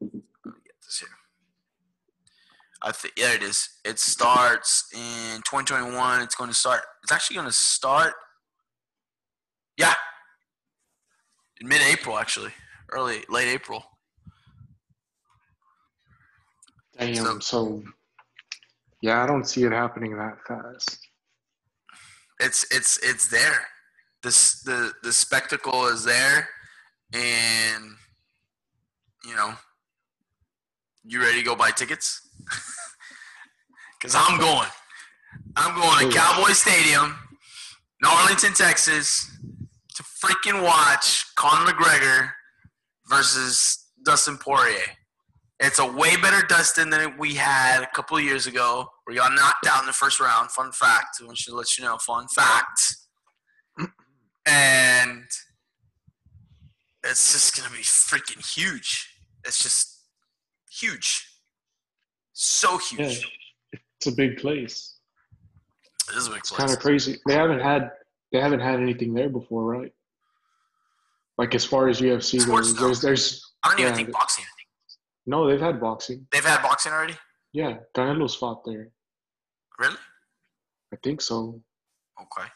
Let 0.00 0.12
me 0.12 0.60
get 0.64 0.74
this 0.84 0.98
here. 1.00 1.08
I 2.82 2.92
think 2.92 3.14
yeah, 3.16 3.32
it 3.34 3.42
is. 3.42 3.68
It 3.84 3.98
starts 3.98 4.86
in 4.94 5.36
2021. 5.42 6.22
It's 6.22 6.34
going 6.34 6.48
to 6.50 6.54
start. 6.56 6.80
It's 7.02 7.12
actually 7.12 7.36
going 7.36 7.46
to 7.48 7.52
start. 7.52 8.14
Yeah. 9.76 9.94
In 11.60 11.68
mid-April, 11.68 12.18
actually, 12.18 12.52
early, 12.90 13.22
late 13.28 13.48
April. 13.48 13.84
Damn. 16.98 17.14
So- 17.14 17.38
So, 17.40 17.82
yeah, 19.02 19.22
I 19.22 19.26
don't 19.26 19.44
see 19.44 19.64
it 19.64 19.72
happening 19.72 20.16
that 20.16 20.38
fast. 20.46 20.98
it's 22.40 22.64
it's 22.70 22.98
it's 23.02 23.28
there. 23.28 23.66
This 24.22 24.62
the 24.62 24.92
the 25.02 25.12
spectacle 25.12 25.86
is 25.86 26.04
there, 26.04 26.48
and 27.12 27.96
you 29.24 29.34
know, 29.34 29.54
you 31.04 31.20
ready 31.20 31.38
to 31.38 31.44
go 31.44 31.54
buy 31.54 31.70
tickets? 31.70 32.26
Cause 34.02 34.14
I'm 34.16 34.38
going. 34.38 34.68
I'm 35.56 35.78
going 35.78 36.10
to 36.10 36.16
Cowboy 36.16 36.52
Stadium, 36.52 37.16
in 38.02 38.08
Arlington, 38.08 38.54
Texas, 38.54 39.30
to 39.94 40.02
freaking 40.02 40.62
watch 40.62 41.34
Conor 41.34 41.72
McGregor 41.72 42.30
versus 43.08 43.86
Dustin 44.04 44.38
Poirier. 44.38 44.96
It's 45.58 45.78
a 45.78 45.84
way 45.84 46.16
better 46.16 46.46
Dustin 46.46 46.88
than 46.88 47.18
we 47.18 47.34
had 47.34 47.82
a 47.82 47.88
couple 47.94 48.18
years 48.18 48.46
ago, 48.46 48.88
where 49.04 49.12
he 49.12 49.18
got 49.18 49.34
knocked 49.34 49.66
out 49.68 49.80
in 49.80 49.86
the 49.86 49.92
first 49.92 50.18
round. 50.18 50.50
Fun 50.50 50.72
fact. 50.72 51.18
I 51.20 51.26
want 51.26 51.36
to 51.38 51.54
let 51.54 51.76
you 51.76 51.84
know. 51.84 51.98
Fun 51.98 52.26
fact. 52.34 52.96
And 54.46 55.24
it's 57.04 57.32
just 57.32 57.56
gonna 57.56 57.74
be 57.74 57.82
freaking 57.82 58.44
huge. 58.54 59.14
It's 59.44 59.62
just 59.62 60.00
huge. 60.70 61.29
So 62.42 62.80
Yeah, 62.96 63.08
huge. 63.08 63.28
it's 63.72 64.06
a 64.06 64.12
big 64.12 64.38
place. 64.38 64.96
It 66.08 66.16
is 66.16 66.26
a 66.26 66.30
big 66.30 66.38
It's 66.38 66.48
place. 66.48 66.58
kind 66.58 66.70
of 66.72 66.78
crazy. 66.78 67.18
They 67.26 67.34
haven't 67.34 67.60
had 67.60 67.90
they 68.32 68.40
haven't 68.40 68.60
had 68.60 68.80
anything 68.80 69.12
there 69.12 69.28
before, 69.28 69.64
right? 69.64 69.92
Like 71.36 71.54
as 71.54 71.66
far 71.66 71.88
as 71.88 72.00
UFC 72.00 72.40
Sports, 72.40 72.72
goes, 72.72 73.02
there's 73.02 73.02
there's 73.02 73.52
I 73.62 73.68
don't 73.68 73.80
even 73.80 73.92
yeah, 73.92 73.96
think 73.96 74.12
boxing. 74.12 74.44
no, 75.26 75.46
they've 75.46 75.60
had 75.60 75.80
boxing. 75.82 76.26
They've 76.32 76.42
had 76.44 76.62
boxing 76.62 76.92
already. 76.92 77.16
Yeah, 77.52 77.76
Canelo's 77.94 78.34
fought 78.34 78.64
there. 78.64 78.88
Really? 79.78 79.96
I 80.94 80.96
think 81.02 81.20
so. 81.20 81.62
Okay. 82.22 82.48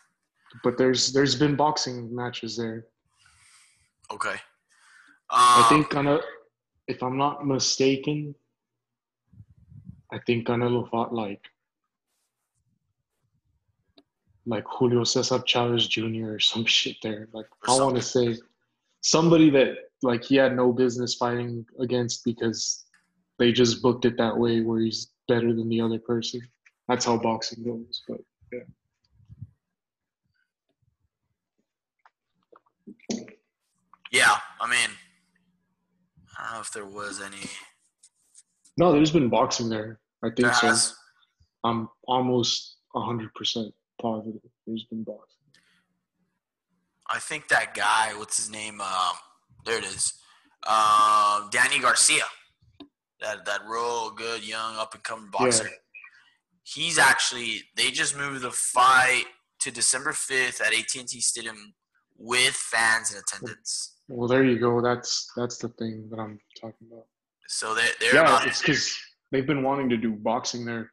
But 0.63 0.79
there's 0.79 1.13
there's 1.13 1.35
been 1.35 1.57
boxing 1.57 2.15
matches 2.15 2.57
there. 2.57 2.87
Okay. 4.11 4.31
Um, 4.31 5.41
I 5.61 5.67
think 5.69 5.91
Cane- 5.91 6.21
if 6.89 7.03
I'm 7.03 7.19
not 7.19 7.47
mistaken, 7.47 8.35
I 10.15 10.21
think 10.21 10.47
Canelo 10.47 10.89
fought 10.89 11.13
like 11.13 11.43
like 14.47 14.65
Julio 14.69 15.03
Cesar 15.05 15.41
Chavez 15.45 15.89
Jr. 15.89 16.35
or 16.35 16.41
some 16.41 16.65
shit 16.79 16.97
there. 17.03 17.29
Like 17.33 17.47
I 17.67 17.73
want 17.73 17.97
to 17.97 18.03
say 18.03 18.37
somebody 19.01 19.51
that 19.51 19.77
like 20.03 20.23
he 20.23 20.37
had 20.37 20.55
no 20.55 20.73
business 20.73 21.15
fighting 21.15 21.67
against 21.81 22.25
because 22.25 22.85
they 23.39 23.51
just 23.51 23.83
booked 23.83 24.05
it 24.05 24.17
that 24.19 24.37
way 24.37 24.61
where 24.61 24.81
he's 24.81 25.09
better 25.27 25.53
than 25.53 25.69
the 25.69 25.81
other 25.81 25.99
person. 25.99 26.41
That's 26.87 27.07
how 27.07 27.17
boxing 27.17 27.65
goes. 27.65 28.03
But 28.07 28.21
yeah. 28.53 28.61
Yeah. 34.13 34.37
I 34.61 34.71
mean, 34.71 34.91
I 36.39 36.45
don't 36.45 36.55
know 36.55 36.61
if 36.61 36.73
there 36.73 36.87
was 36.87 37.21
any. 37.21 37.51
no, 38.77 38.93
there's 38.93 39.11
been 39.11 39.29
boxing 39.29 39.69
there. 39.69 39.99
I 40.25 40.31
think 40.31 40.55
so. 40.55 40.75
I'm 41.65 41.89
almost 42.05 42.77
hundred 42.95 43.35
percent 43.35 43.75
positive 44.01 44.41
there's 44.67 44.85
been 44.85 45.03
boxing. 45.05 45.41
I 47.09 47.19
think 47.19 47.49
that 47.49 47.75
guy. 47.75 48.17
What's 48.17 48.37
his 48.37 48.51
name? 48.51 48.81
Um, 48.81 49.15
there 49.67 49.79
it 49.79 49.85
is. 49.85 50.15
Um, 50.67 51.49
Danny 51.51 51.81
Garcia. 51.81 52.25
That 53.21 53.45
that 53.47 53.61
real 53.69 54.11
good 54.11 54.47
young 54.47 54.77
up 54.77 54.95
and 54.95 55.03
coming 55.03 55.31
boxer. 55.31 55.69
He's 56.63 56.99
actually. 56.99 57.63
They 57.77 57.91
just 57.91 58.17
moved 58.17 58.43
the 58.43 58.51
fight 58.51 59.25
to 59.61 59.71
December 59.71 60.13
fifth 60.13 60.61
at 60.61 60.73
AT 60.73 60.95
and 60.99 61.09
T 61.09 61.21
Stadium 61.21 61.75
with 62.17 62.55
fans 62.55 63.13
in 63.13 63.19
attendance. 63.19 63.97
Well, 64.09 64.29
there 64.29 64.45
you 64.45 64.59
go. 64.59 64.81
That's 64.81 65.31
that's 65.37 65.59
the 65.59 65.69
thing 65.71 66.09
that 66.11 66.19
I'm 66.19 66.39
talking 66.61 66.89
about. 66.91 67.07
So 67.49 67.75
they're 67.75 67.89
they're 68.01 68.15
Yeah, 68.15 68.23
about. 68.23 68.47
it's 68.47 68.61
because 68.61 68.97
they've 69.35 69.47
been 69.49 69.65
wanting 69.65 69.89
to 69.89 69.97
do 69.97 70.13
boxing 70.13 70.65
there 70.65 70.93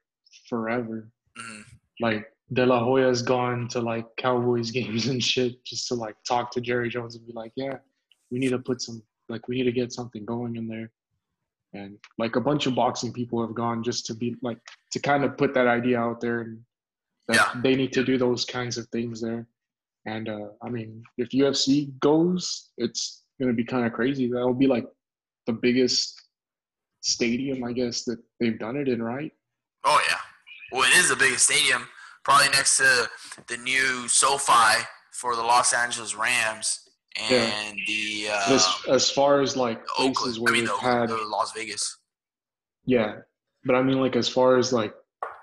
forever. 0.49 1.07
Mhm. 1.37 1.63
Like 1.99 2.25
De 2.51 2.65
La 2.65 2.79
Hoya's 2.83 3.21
gone 3.21 3.67
to 3.69 3.79
like 3.79 4.07
Cowboys 4.17 4.71
games 4.79 5.07
and 5.07 5.23
shit 5.23 5.63
just 5.63 5.87
to 5.89 5.95
like 5.95 6.15
talk 6.27 6.49
to 6.51 6.59
Jerry 6.61 6.89
Jones 6.89 7.15
and 7.15 7.25
be 7.25 7.33
like, 7.33 7.51
yeah, 7.55 7.77
we 8.31 8.39
need 8.39 8.49
to 8.49 8.59
put 8.59 8.81
some 8.81 9.03
like 9.29 9.47
we 9.47 9.55
need 9.57 9.63
to 9.65 9.71
get 9.71 9.93
something 9.93 10.25
going 10.25 10.55
in 10.55 10.67
there. 10.67 10.91
And 11.73 11.97
like 12.17 12.35
a 12.35 12.41
bunch 12.41 12.65
of 12.65 12.73
boxing 12.75 13.13
people 13.13 13.45
have 13.45 13.53
gone 13.55 13.83
just 13.83 14.05
to 14.07 14.13
be 14.15 14.35
like 14.41 14.57
to 14.91 14.99
kind 14.99 15.23
of 15.23 15.37
put 15.37 15.53
that 15.53 15.67
idea 15.67 15.99
out 15.99 16.19
there 16.19 16.41
and 16.41 16.59
that 17.27 17.35
Yeah. 17.37 17.61
they 17.61 17.75
need 17.75 17.93
to 17.93 18.03
do 18.03 18.17
those 18.17 18.43
kinds 18.43 18.77
of 18.77 18.87
things 18.89 19.21
there. 19.21 19.47
And 20.05 20.27
uh, 20.27 20.47
I 20.63 20.69
mean, 20.69 21.03
if 21.17 21.29
UFC 21.29 21.97
goes, 21.99 22.71
it's 22.79 23.23
gonna 23.39 23.53
be 23.53 23.63
kind 23.63 23.85
of 23.85 23.93
crazy. 23.93 24.27
That'll 24.27 24.53
be 24.53 24.67
like 24.67 24.87
the 25.45 25.53
biggest 25.53 26.20
stadium, 27.01 27.63
I 27.63 27.73
guess, 27.73 28.03
that 28.05 28.17
they've 28.39 28.57
done 28.57 28.77
it 28.77 28.87
in, 28.87 29.01
right? 29.01 29.31
Oh 29.83 30.01
yeah. 30.09 30.17
Well, 30.71 30.89
it 30.89 30.95
is 30.97 31.09
the 31.09 31.15
biggest 31.15 31.45
stadium, 31.45 31.87
probably 32.23 32.47
next 32.49 32.77
to 32.77 33.09
the 33.47 33.57
new 33.57 34.07
SoFi 34.07 34.83
for 35.11 35.35
the 35.35 35.41
Los 35.41 35.73
Angeles 35.73 36.15
Rams 36.15 36.87
and 37.29 37.77
the 37.87 38.27
uh, 38.31 38.53
as, 38.53 38.67
as 38.87 39.11
far 39.11 39.41
as 39.41 39.57
like 39.57 39.85
places 39.87 40.37
Oakland. 40.37 40.37
I 40.37 40.41
where 40.41 40.53
mean, 40.53 40.61
they've 40.65 40.73
the, 40.73 40.79
had, 40.79 41.09
the 41.09 41.17
Las 41.27 41.51
Vegas. 41.53 41.97
yeah, 42.85 43.15
but 43.65 43.75
I 43.75 43.83
mean, 43.83 43.99
like 43.99 44.15
as 44.15 44.29
far 44.29 44.57
as 44.57 44.71
like 44.71 44.93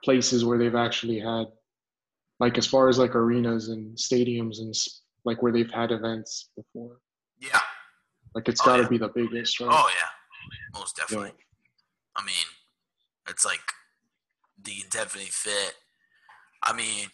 places 0.02 0.44
where 0.44 0.56
they've 0.56 0.74
actually 0.74 1.18
had, 1.20 1.44
like 2.40 2.56
as 2.56 2.66
far 2.66 2.88
as 2.88 2.98
like 2.98 3.14
arenas 3.14 3.68
and 3.68 3.94
stadiums 3.98 4.60
and 4.60 4.74
like 5.24 5.42
where 5.42 5.52
they've 5.52 5.70
had 5.70 5.90
events 5.92 6.50
before, 6.56 6.98
Yeah. 7.38 7.60
like 8.34 8.48
it's 8.48 8.62
Oh, 8.62 8.64
got 8.64 8.76
to 8.76 8.82
yeah. 8.84 8.88
be 8.88 8.98
the 8.98 9.08
biggest, 9.08 9.60
right? 9.60 9.68
Oh 9.70 9.90
yeah. 9.94 10.78
Most 10.78 10.98
Yeah. 11.10 11.18
I 12.18 12.24
mean, 12.24 12.34
it's 13.28 13.44
like 13.44 13.60
the 14.62 14.72
definitely 14.90 15.30
fit. 15.30 15.74
I 16.64 16.72
mean, 16.74 17.06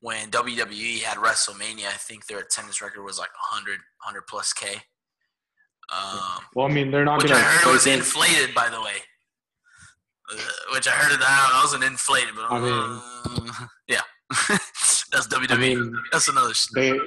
when 0.00 0.30
WWE 0.30 1.00
had 1.02 1.16
WrestleMania, 1.16 1.86
I 1.86 1.92
think 1.96 2.26
their 2.26 2.40
attendance 2.40 2.82
record 2.82 3.02
was 3.02 3.18
like 3.18 3.30
100, 3.52 3.72
100 4.04 4.26
plus 4.28 4.52
K. 4.52 4.74
Um, 5.92 6.44
Well, 6.54 6.66
I 6.66 6.72
mean, 6.72 6.90
they're 6.90 7.04
not 7.04 7.18
which 7.22 7.30
gonna. 7.30 7.40
I 7.40 7.44
heard 7.44 7.62
break 7.62 7.72
was 7.74 7.86
in- 7.86 7.94
inflated, 8.00 8.54
by 8.54 8.68
the 8.68 8.80
way. 8.80 8.96
Uh, 10.32 10.36
which 10.74 10.86
I 10.86 10.92
heard 10.92 11.12
it 11.12 11.18
that 11.20 11.50
I 11.54 11.60
wasn't 11.62 11.84
inflated, 11.84 12.34
but 12.34 12.44
I 12.50 12.60
mean- 12.60 13.52
uh, 13.52 13.66
yeah, 13.88 14.02
that's 14.48 15.28
WWE. 15.28 15.50
I 15.50 15.56
mean, 15.56 15.94
that's 16.12 16.28
another. 16.28 16.52
they 16.74 16.98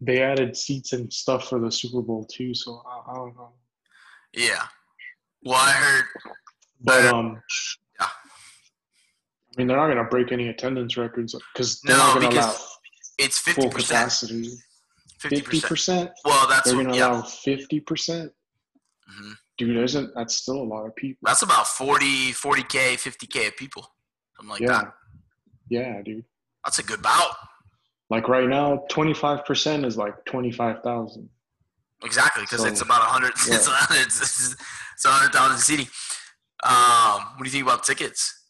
they 0.00 0.22
added 0.22 0.56
seats 0.56 0.92
and 0.92 1.10
stuff 1.12 1.48
for 1.48 1.58
the 1.58 1.70
Super 1.70 2.02
Bowl 2.02 2.24
too, 2.24 2.52
so 2.54 2.82
I, 2.86 3.12
I 3.12 3.14
don't 3.14 3.34
know. 3.36 3.52
Yeah. 4.34 4.62
Well, 5.44 5.56
I 5.58 5.70
heard. 5.72 6.04
But 6.80 7.06
um, 7.06 7.40
yeah. 8.00 8.06
I 8.06 8.08
mean, 9.56 9.66
they're 9.66 9.76
not 9.76 9.88
gonna 9.88 10.04
break 10.04 10.32
any 10.32 10.48
attendance 10.48 10.96
records 10.96 11.34
because 11.54 11.80
they're 11.80 11.96
No, 11.96 12.02
not 12.04 12.14
gonna 12.14 12.28
because 12.28 12.44
allow 12.46 12.56
It's 13.18 13.38
full 13.38 13.54
fifty 13.54 13.68
percent. 13.70 13.98
capacity. 14.00 14.50
Fifty 15.18 15.60
percent. 15.60 16.10
Well, 16.24 16.46
that's 16.48 16.66
They're 16.68 16.76
what, 16.76 16.84
gonna 16.86 16.96
yeah. 16.96 17.10
allow 17.12 17.22
fifty 17.22 17.80
percent. 17.80 18.32
hmm 19.08 19.32
Dude, 19.58 19.76
isn't 19.82 20.10
that's 20.14 20.34
still 20.34 20.56
a 20.60 20.68
lot 20.68 20.84
of 20.84 20.94
people? 20.96 21.20
That's 21.24 21.40
about 21.40 21.66
40, 21.66 22.32
40k, 22.32 22.98
fifty 22.98 23.26
k 23.26 23.46
of 23.46 23.56
people. 23.56 23.90
I'm 24.38 24.46
like 24.48 24.60
yeah, 24.60 24.66
that. 24.68 24.92
yeah, 25.70 26.02
dude. 26.02 26.24
That's 26.62 26.78
a 26.78 26.82
good 26.82 27.00
bout. 27.00 27.34
Like 28.10 28.28
right 28.28 28.46
now, 28.48 28.84
twenty 28.90 29.14
five 29.14 29.46
percent 29.46 29.86
is 29.86 29.96
like 29.96 30.22
twenty 30.26 30.52
five 30.52 30.82
thousand. 30.82 31.30
Exactly, 32.04 32.42
because 32.42 32.60
So, 32.60 32.66
it's 32.66 32.82
about 32.82 33.00
a 33.00 33.06
hundred. 33.06 33.32
It's, 33.36 33.48
yeah. 33.48 33.56
it's, 34.04 35.04
a 35.06 35.08
hundred 35.08 35.32
thousand 35.32 35.58
seating. 35.58 35.88
Um, 36.64 37.22
what 37.36 37.38
do 37.40 37.44
you 37.44 37.50
think 37.50 37.64
about 37.64 37.84
tickets? 37.84 38.44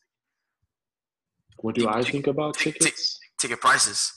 What 1.59 1.75
do 1.75 1.89
I 1.89 2.03
think 2.03 2.27
about 2.27 2.55
tick- 2.55 2.75
tick. 2.75 2.83
tickets? 2.83 3.19
Ticket 3.39 3.61
prices. 3.61 4.13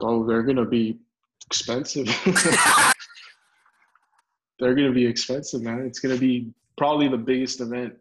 Oh, 0.00 0.24
they're 0.26 0.42
gonna 0.42 0.64
be 0.64 0.98
expensive. 1.46 2.06
they're 4.58 4.74
gonna 4.74 4.92
be 4.92 5.06
expensive, 5.06 5.62
man. 5.62 5.80
It's 5.86 5.98
gonna 6.00 6.16
be 6.16 6.52
probably 6.78 7.08
the 7.08 7.16
biggest 7.18 7.60
event. 7.60 7.94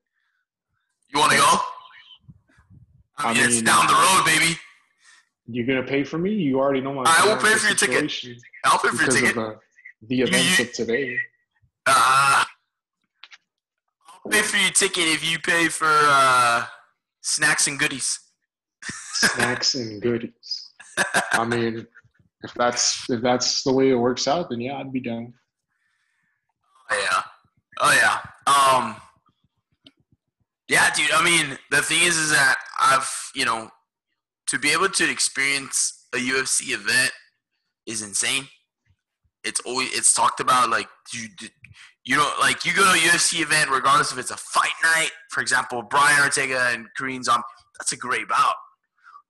You 1.14 1.20
want 1.20 1.32
to 1.32 1.38
go? 1.38 1.44
I 3.18 3.30
I 3.30 3.34
mean, 3.34 3.44
it's 3.46 3.62
down 3.62 3.86
the 3.88 3.94
road, 3.94 4.24
baby. 4.26 4.58
You're 5.48 5.66
gonna 5.68 5.84
pay 5.88 6.04
for 6.04 6.18
me? 6.18 6.32
You 6.34 6.60
already 6.60 6.82
know 6.82 6.94
my. 6.94 7.04
I 7.06 7.26
will 7.28 7.38
pay 7.38 7.54
for 7.56 7.68
your 7.68 7.76
ticket. 7.76 8.12
I'll 8.64 8.80
pay 8.80 8.90
for 8.90 9.04
your 9.04 9.12
ticket. 9.12 9.36
the, 9.36 9.58
the 10.08 10.22
events 10.22 10.60
you- 10.60 10.66
of 10.66 10.74
today. 10.74 11.18
Uh, 11.86 12.33
pay 14.30 14.42
for 14.42 14.58
your 14.58 14.72
ticket 14.72 15.06
if 15.06 15.30
you 15.30 15.40
pay 15.40 15.68
for 15.68 15.88
uh, 15.90 16.66
snacks 17.22 17.68
and 17.68 17.80
goodies. 17.80 18.20
Snacks 19.14 19.76
and 19.76 20.02
goodies. 20.02 20.72
I 21.32 21.46
mean, 21.46 21.88
if 22.44 22.54
that's 22.54 23.10
if 23.10 23.22
that's 23.22 23.64
the 23.64 23.72
way 23.72 23.90
it 23.90 23.96
works 23.96 24.28
out, 24.28 24.50
then 24.50 24.62
yeah, 24.62 24.78
I'd 24.78 24.92
be 24.92 25.00
down. 25.00 25.34
Oh 26.92 27.08
yeah. 27.12 27.22
Oh 27.80 27.94
yeah. 27.94 28.20
Um 28.52 28.96
Yeah, 30.68 30.90
dude, 30.94 31.12
I 31.12 31.24
mean, 31.24 31.58
the 31.72 31.82
thing 31.82 32.04
is 32.04 32.18
is 32.18 32.32
that 32.32 32.56
I've, 32.80 33.32
you 33.34 33.46
know, 33.46 33.70
to 34.48 34.60
be 34.60 34.72
able 34.72 34.90
to 34.90 35.10
experience 35.10 36.06
a 36.14 36.18
UFC 36.18 36.74
event 36.74 37.12
is 37.88 38.02
insane. 38.02 38.48
It's 39.44 39.60
always 39.62 39.94
it's 39.94 40.14
talked 40.14 40.40
about 40.40 40.70
like 40.70 40.88
you 41.14 41.28
you 42.06 42.16
know 42.18 42.30
like 42.40 42.66
you 42.66 42.74
go 42.74 42.84
to 42.84 42.92
a 42.92 43.02
UFC 43.02 43.42
event 43.42 43.70
regardless 43.70 44.12
if 44.12 44.18
it's 44.18 44.32
a 44.32 44.38
fight 44.38 44.72
night, 44.84 45.12
for 45.30 45.42
example, 45.42 45.82
Brian 45.82 46.22
Ortega 46.22 46.70
and 46.72 46.88
Kareem 47.00 47.24
Zom, 47.24 47.42
that's 47.80 47.92
a 47.92 47.98
great 47.98 48.28
bout. 48.28 48.56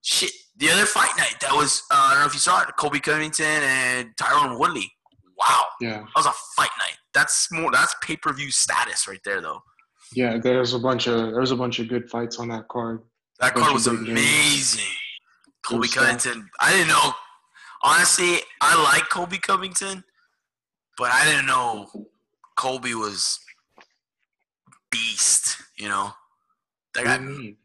Shit, 0.02 0.32
the 0.58 0.70
other 0.70 0.86
fight 0.86 1.12
night 1.18 1.36
that 1.42 1.54
was 1.54 1.82
uh, 1.92 1.96
I 1.96 2.12
don't 2.14 2.20
know 2.22 2.28
if 2.28 2.34
you 2.34 2.40
saw 2.40 2.62
it, 2.62 2.68
Colby 2.78 3.00
Covington 3.00 3.46
and 3.46 4.10
Tyron 4.18 4.60
Woodley. 4.60 4.92
Wow. 5.38 5.64
Yeah, 5.82 5.98
That 6.00 6.08
was 6.16 6.26
a 6.28 6.32
fight 6.56 6.70
night. 6.80 6.98
That's 7.14 7.52
more. 7.52 7.72
That's 7.72 7.96
pay 8.02 8.16
per 8.18 8.32
view 8.34 8.52
status 8.52 9.08
right 9.08 9.20
there, 9.26 9.42
though. 9.42 9.62
yeah. 10.16 10.38
There's 10.38 10.74
a 10.74 10.80
bunch 10.80 11.08
of 11.08 11.34
there's 11.34 11.52
a 11.52 11.56
bunch 11.56 11.80
of 11.80 11.88
good 11.88 12.10
fights 12.10 12.38
on 12.40 12.48
that 12.50 12.68
card. 12.68 13.02
That 13.40 13.56
card 13.56 13.74
was 13.74 13.88
amazing. 13.88 14.86
Colby 15.66 15.88
stuff. 15.88 16.04
Covington. 16.04 16.50
I 16.60 16.72
didn't 16.72 16.90
know. 16.90 17.14
Honestly, 17.84 18.38
I 18.62 18.82
like 18.82 19.10
Colby 19.10 19.38
Covington, 19.38 20.04
but 20.98 21.12
I 21.12 21.26
didn't 21.26 21.46
know 21.48 21.90
Colby 22.56 22.96
was 22.96 23.40
beast. 24.92 25.58
You 25.78 25.90
know, 25.90 26.12
that 26.96 27.04
guy. 27.06 27.20
you? 27.20 27.56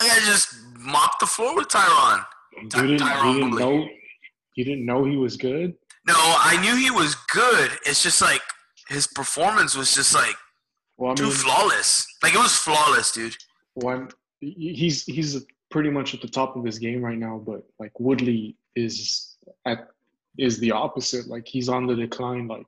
That 0.00 0.08
guy 0.08 0.26
just 0.26 0.54
mopped 0.78 1.20
the 1.20 1.26
floor 1.26 1.54
with 1.54 1.68
Tyron. 1.68 2.24
You 2.60 2.68
Ty- 2.68 2.82
didn't, 2.82 2.98
Tyron 3.00 3.34
you 3.34 3.40
didn't 3.40 3.56
know 3.58 3.88
you 4.56 4.64
didn't 4.64 4.86
know 4.86 5.04
he 5.04 5.16
was 5.16 5.36
good. 5.36 5.74
No, 6.06 6.14
I 6.16 6.58
knew 6.60 6.76
he 6.76 6.90
was 6.90 7.14
good. 7.32 7.70
It's 7.86 8.02
just 8.02 8.20
like 8.20 8.42
his 8.88 9.06
performance 9.06 9.76
was 9.76 9.94
just 9.94 10.14
like 10.14 10.34
Well, 10.96 11.12
I 11.12 11.14
too 11.14 11.24
mean, 11.24 11.32
flawless. 11.32 12.06
Like 12.22 12.34
it 12.34 12.38
was 12.38 12.54
flawless, 12.56 13.12
dude. 13.12 13.36
one 13.74 14.08
he's 14.40 15.04
he's 15.04 15.44
pretty 15.70 15.90
much 15.90 16.12
at 16.14 16.20
the 16.20 16.28
top 16.28 16.56
of 16.56 16.64
his 16.64 16.78
game 16.78 17.02
right 17.02 17.18
now, 17.18 17.42
but 17.44 17.62
like 17.78 17.98
Woodley 17.98 18.56
is 18.76 19.33
at 19.66 19.88
is 20.38 20.58
the 20.58 20.72
opposite. 20.72 21.26
Like 21.28 21.46
he's 21.46 21.68
on 21.68 21.86
the 21.86 21.94
decline, 21.94 22.48
like 22.48 22.66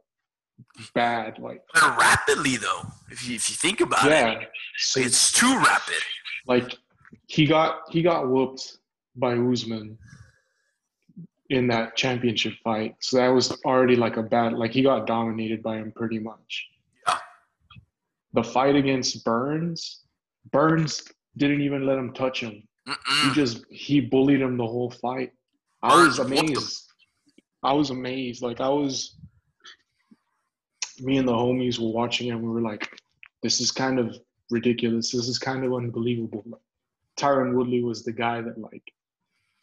bad. 0.95 1.39
Like 1.39 1.63
But 1.75 1.99
rapidly 1.99 2.57
though, 2.57 2.83
if 3.11 3.29
you 3.29 3.35
if 3.37 3.49
you 3.49 3.57
think 3.57 3.81
about 3.81 4.07
it, 4.07 4.11
yeah, 4.11 4.41
so 4.79 5.01
like, 5.01 5.07
it's 5.07 5.33
too 5.33 5.55
rapid. 5.59 6.03
like 6.47 6.77
he 7.27 7.47
got 7.47 7.81
he 7.91 8.03
got 8.03 8.29
whooped 8.29 8.79
by 9.17 9.35
Usman 9.35 9.99
in 11.51 11.67
that 11.69 11.97
championship 11.97 12.55
fight. 12.65 12.97
So 13.01 13.17
that 13.19 13.29
was 13.29 13.53
already 13.65 13.97
like 13.97 14.17
a 14.17 14.23
bad 14.23 14.53
like 14.55 14.73
he 14.73 14.83
got 14.83 15.07
dominated 15.07 15.63
by 15.63 15.77
him 15.77 15.93
pretty 15.95 16.19
much. 16.19 16.69
Yeah. 17.07 17.19
The 18.33 18.43
fight 18.45 18.77
against 18.77 19.25
Burns, 19.25 20.03
Burns 20.53 21.03
didn't 21.37 21.61
even 21.63 21.87
let 21.87 21.99
him 21.99 22.13
touch 22.13 22.41
him. 22.41 22.67
He 22.87 22.93
Mm-mm. 22.93 23.35
just 23.35 23.65
he 23.71 24.01
bullied 24.01 24.41
him 24.41 24.57
the 24.57 24.67
whole 24.67 24.91
fight. 24.91 25.33
I 25.83 26.05
was 26.05 26.19
amazed. 26.19 26.86
I 27.67 27.73
was 27.73 27.91
amazed. 27.91 28.43
Like 28.43 28.61
I 28.61 28.69
was 28.69 29.17
me 31.01 31.19
and 31.19 31.27
the 31.27 31.33
homies 31.33 31.81
were 31.81 31.93
watching 31.93 32.31
and 32.31 32.41
we 32.41 32.49
were 32.49 32.61
like, 32.61 32.89
this 33.43 33.61
is 33.61 33.73
kind 33.73 33.99
of 33.99 34.17
ridiculous. 34.51 35.11
This 35.11 35.27
is 35.27 35.39
kind 35.39 35.65
of 35.65 35.75
unbelievable. 35.75 36.45
Tyron 37.19 37.55
Woodley 37.55 37.83
was 37.83 38.05
the 38.05 38.13
guy 38.13 38.41
that 38.41 38.57
like 38.59 38.93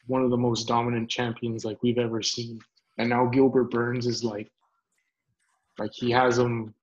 one 0.07 0.21
of 0.21 0.31
the 0.31 0.37
most 0.37 0.67
dominant 0.67 1.09
champions 1.09 1.63
like 1.63 1.81
we've 1.81 1.97
ever 1.97 2.21
seen. 2.21 2.59
And 2.97 3.09
now 3.09 3.25
Gilbert 3.27 3.71
Burns 3.71 4.05
is 4.05 4.21
like 4.21 4.51
like 5.79 5.93
he 5.93 6.11
has 6.11 6.37
him 6.37 6.73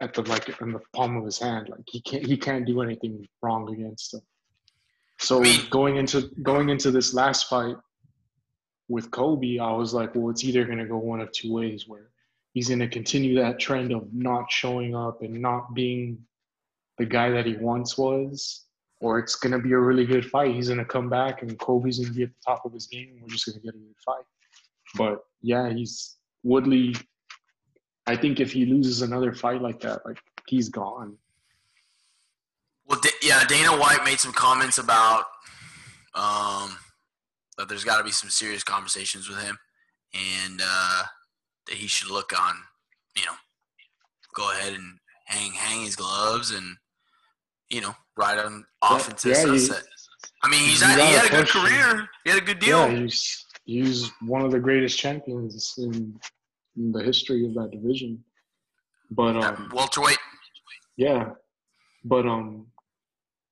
at 0.00 0.14
the 0.14 0.22
like 0.22 0.48
in 0.62 0.72
the 0.72 0.80
palm 0.94 1.18
of 1.18 1.26
his 1.26 1.38
hand. 1.38 1.68
Like 1.68 1.84
he 1.86 2.00
can't 2.00 2.24
he 2.24 2.38
can't 2.38 2.64
do 2.64 2.80
anything 2.80 3.28
wrong 3.42 3.70
against 3.70 4.14
him. 4.14 4.22
So 5.18 5.44
going 5.68 5.96
into 5.96 6.30
going 6.42 6.70
into 6.70 6.90
this 6.90 7.12
last 7.12 7.50
fight 7.50 7.76
with 8.88 9.10
Colby, 9.10 9.58
I 9.58 9.72
was 9.72 9.94
like, 9.94 10.14
well, 10.14 10.30
it's 10.30 10.44
either 10.44 10.64
gonna 10.64 10.86
go 10.86 10.98
one 10.98 11.20
of 11.20 11.32
two 11.32 11.52
ways 11.52 11.88
where 11.88 12.10
he's 12.52 12.68
gonna 12.68 12.88
continue 12.88 13.34
that 13.36 13.58
trend 13.58 13.92
of 13.92 14.12
not 14.12 14.50
showing 14.50 14.94
up 14.94 15.22
and 15.22 15.40
not 15.40 15.74
being 15.74 16.18
the 16.98 17.06
guy 17.06 17.30
that 17.30 17.46
he 17.46 17.56
once 17.56 17.96
was, 17.96 18.64
or 19.00 19.18
it's 19.18 19.36
gonna 19.36 19.58
be 19.58 19.72
a 19.72 19.78
really 19.78 20.06
good 20.06 20.24
fight. 20.26 20.54
He's 20.54 20.68
gonna 20.68 20.84
come 20.84 21.08
back 21.08 21.42
and 21.42 21.58
Colby's 21.58 21.98
gonna 21.98 22.14
be 22.14 22.24
at 22.24 22.30
the 22.30 22.34
top 22.46 22.64
of 22.64 22.72
his 22.72 22.86
game 22.86 23.10
and 23.12 23.22
we're 23.22 23.28
just 23.28 23.46
gonna 23.46 23.60
get 23.60 23.74
a 23.74 23.78
good 23.78 23.96
fight. 24.04 24.24
But 24.96 25.24
yeah, 25.42 25.70
he's 25.70 26.16
Woodley. 26.42 26.94
I 28.06 28.16
think 28.16 28.38
if 28.38 28.52
he 28.52 28.66
loses 28.66 29.02
another 29.02 29.32
fight 29.32 29.62
like 29.62 29.80
that, 29.80 30.04
like 30.04 30.18
he's 30.46 30.68
gone. 30.68 31.16
Well, 32.86 33.00
yeah, 33.22 33.44
Dana 33.46 33.70
White 33.78 34.04
made 34.04 34.20
some 34.20 34.32
comments 34.32 34.76
about 34.76 35.24
um, 36.14 36.76
that 37.58 37.68
there's 37.68 37.84
got 37.84 37.98
to 37.98 38.04
be 38.04 38.10
some 38.10 38.30
serious 38.30 38.64
conversations 38.64 39.28
with 39.28 39.40
him, 39.42 39.56
and 40.14 40.60
uh, 40.64 41.02
that 41.66 41.76
he 41.76 41.86
should 41.86 42.10
look 42.10 42.32
on, 42.38 42.54
you 43.16 43.24
know, 43.26 43.34
go 44.34 44.50
ahead 44.52 44.74
and 44.74 44.98
hang 45.26 45.52
hang 45.52 45.84
his 45.84 45.96
gloves 45.96 46.50
and 46.50 46.76
you 47.70 47.80
know 47.80 47.94
ride 48.16 48.38
on 48.38 48.64
off 48.82 49.06
Yeah, 49.06 49.10
into 49.10 49.28
yeah, 49.28 49.34
the 49.46 49.52
he- 49.52 49.58
sunset. 49.58 49.84
I 50.42 50.48
mean, 50.50 50.60
he's 50.68 50.82
had, 50.82 50.98
he 50.98 51.14
had 51.14 51.26
a 51.26 51.30
good 51.30 51.48
him. 51.48 51.62
career. 51.64 52.08
He 52.24 52.30
had 52.30 52.42
a 52.42 52.44
good 52.44 52.58
deal. 52.58 52.78
Yeah, 52.90 52.96
he's 53.00 53.46
he's 53.64 54.10
one 54.20 54.42
of 54.42 54.50
the 54.52 54.60
greatest 54.60 54.98
champions 54.98 55.74
in, 55.78 56.18
in 56.76 56.92
the 56.92 57.02
history 57.02 57.46
of 57.46 57.54
that 57.54 57.70
division. 57.70 58.22
But 59.10 59.36
Yeah, 59.36 59.48
um, 59.48 59.70
welterweight. 59.72 60.18
yeah, 60.96 61.30
but 62.04 62.26
um, 62.26 62.66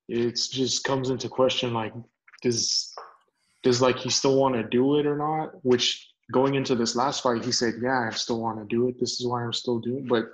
it's 0.09 0.49
just 0.49 0.85
comes 0.85 1.09
into 1.11 1.29
question 1.29 1.73
like 1.73 1.93
does 2.43 2.93
does 3.63 3.81
like 3.81 3.99
he 3.99 4.11
still 4.11 4.37
want 4.37 4.55
to 4.55 4.63
do 4.63 4.99
it 4.99 5.07
or 5.07 5.17
not? 5.17 5.65
Which 5.65 6.09
going 6.33 6.55
into 6.55 6.75
this 6.75 6.97
last 6.97 7.23
fight, 7.23 7.45
he 7.45 7.53
said, 7.53 7.75
"Yeah, 7.83 8.09
I 8.09 8.15
still 8.15 8.41
want 8.41 8.59
to 8.59 8.65
do 8.65 8.89
it. 8.89 8.99
This 8.99 9.21
is 9.21 9.27
why 9.27 9.43
I'm 9.43 9.53
still 9.53 9.79
doing." 9.79 10.05
It. 10.05 10.09
But 10.09 10.25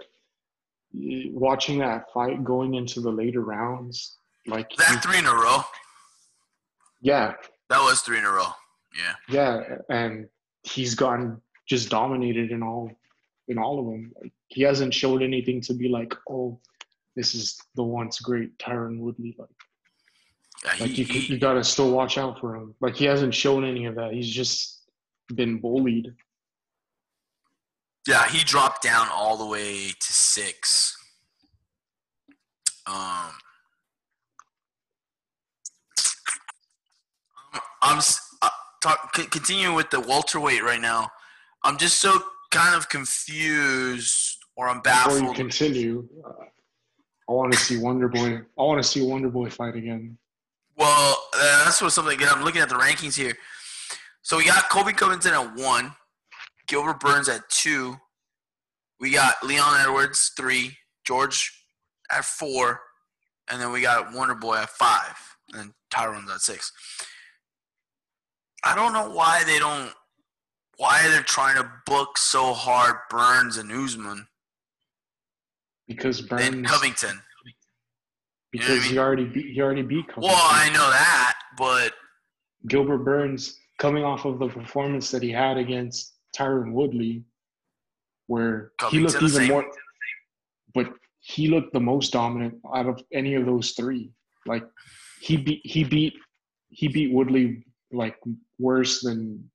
watching 1.32 1.78
that 1.78 2.12
fight 2.12 2.44
going 2.44 2.74
into 2.74 3.00
the 3.00 3.10
later 3.10 3.42
rounds, 3.42 4.16
like 4.46 4.70
that 4.76 5.02
three 5.02 5.18
in 5.18 5.26
a 5.26 5.34
row. 5.34 5.62
Yeah, 7.00 7.34
that 7.68 7.80
was 7.80 8.00
three 8.00 8.18
in 8.18 8.24
a 8.24 8.30
row. 8.30 8.48
Yeah. 8.96 9.14
Yeah, 9.28 9.78
and 9.88 10.28
he's 10.62 10.94
gotten 10.94 11.40
just 11.68 11.90
dominated 11.90 12.50
in 12.50 12.62
all 12.62 12.90
in 13.48 13.58
all 13.58 13.78
of 13.78 13.86
them. 13.86 14.12
Like, 14.20 14.32
he 14.48 14.62
hasn't 14.62 14.94
showed 14.94 15.22
anything 15.22 15.60
to 15.62 15.74
be 15.74 15.88
like, 15.88 16.14
oh, 16.28 16.58
this 17.16 17.34
is 17.34 17.58
the 17.74 17.82
once 17.82 18.20
great 18.20 18.58
Tyron 18.58 18.98
Woodley. 18.98 19.34
Like, 19.38 19.48
yeah, 20.64 20.72
he, 20.74 21.02
you, 21.02 21.20
you 21.20 21.38
gotta 21.38 21.62
still 21.62 21.92
watch 21.92 22.18
out 22.18 22.40
for 22.40 22.56
him. 22.56 22.74
Like 22.80 22.96
he 22.96 23.04
hasn't 23.04 23.34
shown 23.34 23.64
any 23.64 23.86
of 23.86 23.94
that. 23.96 24.12
He's 24.12 24.28
just 24.28 24.82
been 25.34 25.60
bullied. 25.60 26.12
Yeah, 28.06 28.26
he 28.28 28.42
dropped 28.42 28.82
down 28.82 29.08
all 29.12 29.36
the 29.36 29.46
way 29.46 29.88
to 29.88 30.12
six. 30.12 30.96
Um, 32.86 33.32
I'm 37.82 37.98
uh, 38.42 38.48
talk, 38.82 39.12
continuing 39.12 39.74
with 39.74 39.90
the 39.90 40.00
welterweight 40.00 40.62
right 40.62 40.80
now. 40.80 41.10
I'm 41.64 41.76
just 41.76 41.98
so 41.98 42.18
kind 42.50 42.74
of 42.74 42.88
confused, 42.88 44.38
or 44.56 44.68
I'm 44.68 44.80
baffled. 44.80 45.20
Before 45.20 45.28
you 45.28 45.34
continue, 45.34 46.08
uh, 46.24 46.44
I 47.28 47.32
want 47.32 47.52
to 47.52 47.58
see 47.58 47.78
Wonder 47.78 48.08
Boy. 48.08 48.36
I 48.36 48.62
want 48.62 48.82
to 48.82 48.88
see 48.88 49.04
Wonder 49.04 49.28
Boy 49.28 49.50
fight 49.50 49.76
again. 49.76 50.16
Well, 50.78 51.16
uh, 51.34 51.64
that's 51.64 51.82
what 51.82 51.90
something. 51.90 52.18
I'm 52.22 52.44
looking 52.44 52.62
at 52.62 52.68
the 52.68 52.76
rankings 52.76 53.16
here. 53.16 53.36
So 54.22 54.36
we 54.36 54.46
got 54.46 54.68
Colby 54.70 54.92
Covington 54.92 55.34
at 55.34 55.56
one, 55.56 55.92
Gilbert 56.68 57.00
Burns 57.00 57.28
at 57.28 57.48
two. 57.50 57.96
We 59.00 59.10
got 59.10 59.42
Leon 59.42 59.80
Edwards 59.80 60.32
three, 60.36 60.76
George 61.04 61.52
at 62.10 62.24
four, 62.24 62.80
and 63.50 63.60
then 63.60 63.72
we 63.72 63.80
got 63.80 64.12
Wonder 64.14 64.34
Boy 64.34 64.56
at 64.58 64.70
five, 64.70 65.16
and 65.54 65.72
Tyron's 65.92 66.30
at 66.30 66.40
six. 66.40 66.72
I 68.64 68.74
don't 68.74 68.92
know 68.92 69.10
why 69.10 69.42
they 69.44 69.58
don't, 69.58 69.92
why 70.76 71.02
they're 71.08 71.22
trying 71.22 71.56
to 71.56 71.70
book 71.86 72.18
so 72.18 72.52
hard 72.52 72.96
Burns 73.10 73.56
and 73.56 73.70
Usman. 73.72 74.26
Because 75.88 76.20
Burns 76.20 76.46
and 76.46 76.66
Covington. 76.66 77.20
Because 78.52 78.68
you 78.68 78.74
know 78.74 78.80
I 78.80 78.82
mean? 78.82 78.90
he 78.90 78.98
already 78.98 79.24
beat, 79.26 79.54
he 79.54 79.60
already 79.60 79.82
beat 79.82 80.08
Covington. 80.08 80.32
Well, 80.32 80.48
I 80.50 80.70
know 80.70 80.90
that, 80.90 81.34
but 81.56 81.92
Gilbert 82.66 82.98
Burns 82.98 83.58
coming 83.78 84.04
off 84.04 84.24
of 84.24 84.38
the 84.38 84.48
performance 84.48 85.10
that 85.10 85.22
he 85.22 85.30
had 85.30 85.56
against 85.56 86.14
Tyron 86.36 86.72
Woodley, 86.72 87.24
where 88.26 88.72
he 88.90 89.00
looked 89.00 89.22
even 89.22 89.48
more, 89.48 89.70
but 90.74 90.92
he 91.20 91.48
looked 91.48 91.72
the 91.72 91.80
most 91.80 92.12
dominant 92.12 92.54
out 92.74 92.86
of 92.86 93.02
any 93.12 93.34
of 93.34 93.46
those 93.46 93.72
three. 93.72 94.10
Like 94.46 94.64
he 95.20 95.36
beat 95.36 95.60
he 95.64 95.84
beat 95.84 96.14
he 96.70 96.88
beat 96.88 97.12
Woodley 97.12 97.64
like 97.92 98.16
worse 98.58 99.02
than 99.02 99.50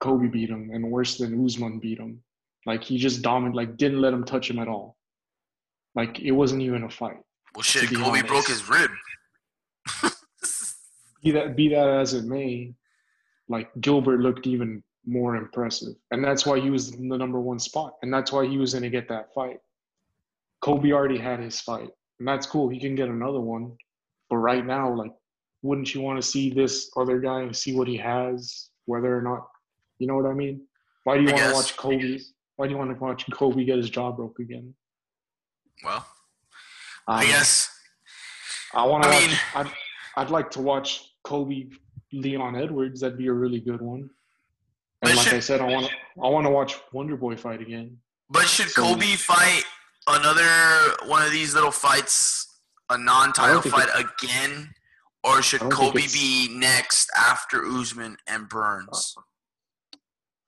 Colby 0.00 0.28
beat 0.28 0.50
him 0.50 0.70
and 0.72 0.90
worse 0.90 1.18
than 1.18 1.44
Usman 1.44 1.78
beat 1.78 1.98
him. 1.98 2.22
Like 2.66 2.82
he 2.82 2.98
just 2.98 3.22
dominated, 3.22 3.56
like 3.56 3.76
didn't 3.76 4.00
let 4.00 4.14
him 4.14 4.24
touch 4.24 4.50
him 4.50 4.58
at 4.58 4.68
all. 4.68 4.96
Like 5.94 6.20
it 6.20 6.32
wasn't 6.32 6.62
even 6.62 6.84
a 6.84 6.90
fight. 6.90 7.22
Well, 7.54 7.62
shit, 7.62 7.88
Colby 7.88 8.20
honest. 8.20 8.26
broke 8.26 8.48
his 8.48 8.68
rib. 8.68 8.90
be 11.22 11.30
that 11.32 11.56
be 11.56 11.68
that 11.68 11.88
as 11.88 12.14
it 12.14 12.24
may, 12.24 12.74
like 13.48 13.70
Gilbert 13.80 14.20
looked 14.20 14.46
even 14.46 14.82
more 15.06 15.36
impressive. 15.36 15.94
And 16.10 16.24
that's 16.24 16.46
why 16.46 16.60
he 16.60 16.70
was 16.70 16.94
in 16.94 17.08
the 17.08 17.18
number 17.18 17.40
one 17.40 17.58
spot. 17.58 17.94
And 18.02 18.12
that's 18.12 18.32
why 18.32 18.46
he 18.46 18.56
was 18.58 18.72
going 18.72 18.82
to 18.82 18.90
get 18.90 19.08
that 19.08 19.32
fight. 19.34 19.58
Colby 20.62 20.92
already 20.92 21.18
had 21.18 21.40
his 21.40 21.60
fight. 21.60 21.90
And 22.18 22.28
that's 22.28 22.46
cool. 22.46 22.68
He 22.68 22.80
can 22.80 22.94
get 22.94 23.08
another 23.08 23.40
one. 23.40 23.72
But 24.30 24.36
right 24.36 24.64
now, 24.64 24.92
like, 24.92 25.12
wouldn't 25.62 25.94
you 25.94 26.00
want 26.00 26.20
to 26.20 26.26
see 26.26 26.50
this 26.50 26.90
other 26.96 27.20
guy 27.20 27.42
and 27.42 27.54
see 27.54 27.74
what 27.74 27.88
he 27.88 27.96
has, 27.98 28.70
whether 28.86 29.16
or 29.16 29.22
not, 29.22 29.46
you 29.98 30.06
know 30.06 30.16
what 30.16 30.26
I 30.26 30.32
mean? 30.34 30.62
Why 31.04 31.16
do 31.16 31.22
you 31.22 31.28
I 31.28 31.32
want 31.32 31.42
guess. 31.42 31.50
to 31.50 31.56
watch 31.56 31.76
Colby? 31.76 32.20
Why 32.56 32.66
do 32.66 32.72
you 32.72 32.78
want 32.78 32.90
to 32.90 33.02
watch 33.02 33.26
Colby 33.32 33.64
get 33.64 33.76
his 33.76 33.90
jaw 33.90 34.12
broke 34.12 34.38
again? 34.38 34.74
Well, 35.82 36.06
um, 37.08 37.18
I 37.18 37.26
guess. 37.26 37.70
I 38.74 38.84
want 38.86 39.04
to. 39.04 39.10
I 39.10 39.20
mean, 39.20 39.36
I'd, 39.54 39.70
I'd 40.16 40.30
like 40.30 40.50
to 40.52 40.60
watch 40.60 41.14
Colby 41.24 41.70
Leon 42.14 42.56
Edwards, 42.56 43.00
that'd 43.00 43.18
be 43.18 43.26
a 43.26 43.32
really 43.32 43.60
good 43.60 43.80
one. 43.80 44.08
And 45.02 45.16
like 45.16 45.26
should, 45.26 45.34
I 45.34 45.40
said, 45.40 45.60
I 45.60 45.64
want 45.64 45.86
to 45.86 45.92
I 46.22 46.28
want 46.28 46.46
to 46.46 46.50
watch 46.50 46.76
Wonder 46.92 47.16
Boy 47.16 47.36
fight 47.36 47.60
again. 47.60 47.98
But 48.30 48.44
should 48.44 48.70
so, 48.70 48.82
Colby 48.82 49.16
fight 49.16 49.64
another 50.06 50.96
one 51.06 51.22
of 51.22 51.32
these 51.32 51.54
little 51.54 51.70
fights, 51.70 52.60
a 52.90 52.96
non-title 52.96 53.62
fight 53.62 53.88
again, 53.94 54.70
or 55.22 55.42
should 55.42 55.60
Colby 55.60 56.06
be 56.12 56.48
next 56.52 57.10
after 57.16 57.66
Usman 57.66 58.16
and 58.26 58.48
Burns? 58.48 59.14